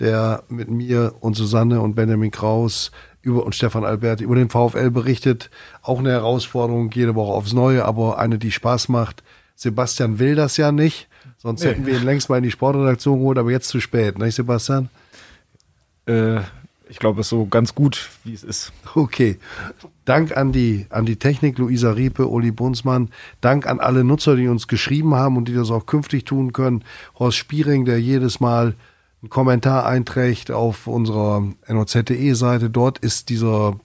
der 0.00 0.42
mit 0.48 0.70
mir 0.70 1.14
und 1.20 1.34
Susanne 1.34 1.80
und 1.80 1.94
Benjamin 1.94 2.30
Kraus 2.30 2.90
über, 3.22 3.44
und 3.44 3.54
Stefan 3.54 3.84
Albert 3.84 4.20
über 4.20 4.34
den 4.34 4.50
VfL 4.50 4.90
berichtet. 4.90 5.50
Auch 5.82 5.98
eine 5.98 6.10
Herausforderung 6.10 6.90
jede 6.92 7.14
Woche 7.14 7.32
aufs 7.32 7.52
Neue, 7.52 7.84
aber 7.84 8.18
eine, 8.18 8.38
die 8.38 8.52
Spaß 8.52 8.88
macht. 8.88 9.22
Sebastian 9.56 10.18
will 10.18 10.34
das 10.34 10.56
ja 10.56 10.72
nicht, 10.72 11.08
sonst 11.38 11.62
nee. 11.62 11.70
hätten 11.70 11.86
wir 11.86 11.96
ihn 11.96 12.04
längst 12.04 12.28
mal 12.28 12.38
in 12.38 12.42
die 12.42 12.50
Sportredaktion 12.50 13.18
geholt, 13.18 13.38
aber 13.38 13.50
jetzt 13.50 13.68
zu 13.68 13.80
spät, 13.80 14.18
nicht 14.18 14.34
Sebastian? 14.34 14.88
Äh, 16.06 16.40
ich 16.88 16.98
glaube, 16.98 17.20
es 17.20 17.26
ist 17.26 17.30
so 17.30 17.46
ganz 17.46 17.74
gut, 17.74 18.10
wie 18.24 18.34
es 18.34 18.44
ist. 18.44 18.72
Okay. 18.94 19.38
Dank 20.04 20.36
an 20.36 20.52
die, 20.52 20.86
an 20.90 21.06
die 21.06 21.16
Technik, 21.16 21.58
Luisa 21.58 21.92
Riepe, 21.92 22.28
Uli 22.28 22.50
Bunzmann. 22.50 23.10
Dank 23.40 23.66
an 23.66 23.80
alle 23.80 24.04
Nutzer, 24.04 24.36
die 24.36 24.48
uns 24.48 24.68
geschrieben 24.68 25.14
haben 25.14 25.36
und 25.36 25.48
die 25.48 25.54
das 25.54 25.70
auch 25.70 25.86
künftig 25.86 26.24
tun 26.24 26.52
können. 26.52 26.84
Horst 27.18 27.38
Spiering, 27.38 27.84
der 27.84 28.00
jedes 28.00 28.38
Mal 28.38 28.74
einen 29.24 29.30
Kommentar 29.30 29.86
einträgt 29.86 30.50
auf 30.50 30.86
unserer 30.86 31.42
NOZDE-Seite. 31.66 32.68
Dort 32.68 32.98
ist 32.98 33.30
dieser, 33.30 33.80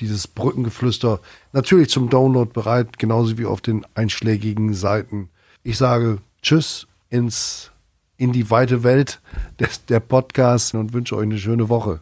dieses 0.00 0.26
Brückengeflüster 0.26 1.20
natürlich 1.52 1.90
zum 1.90 2.10
Download 2.10 2.50
bereit, 2.52 2.98
genauso 2.98 3.38
wie 3.38 3.46
auf 3.46 3.60
den 3.60 3.86
einschlägigen 3.94 4.74
Seiten 4.74 5.30
Ich 5.62 5.78
sage 5.78 6.18
Tschüss 6.42 6.88
ins, 7.08 7.70
in 8.16 8.32
die 8.32 8.50
weite 8.50 8.82
Welt 8.82 9.20
des, 9.60 9.86
der 9.86 10.00
Podcasts 10.00 10.74
und 10.74 10.92
wünsche 10.92 11.16
euch 11.16 11.22
eine 11.22 11.38
schöne 11.38 11.68
Woche. 11.68 12.00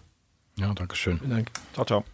Ja, 0.56 0.72
danke 0.72 0.96
schön. 0.96 1.18
Vielen 1.18 1.30
Dank. 1.30 1.50
Ciao, 1.74 1.84
ciao. 1.84 2.04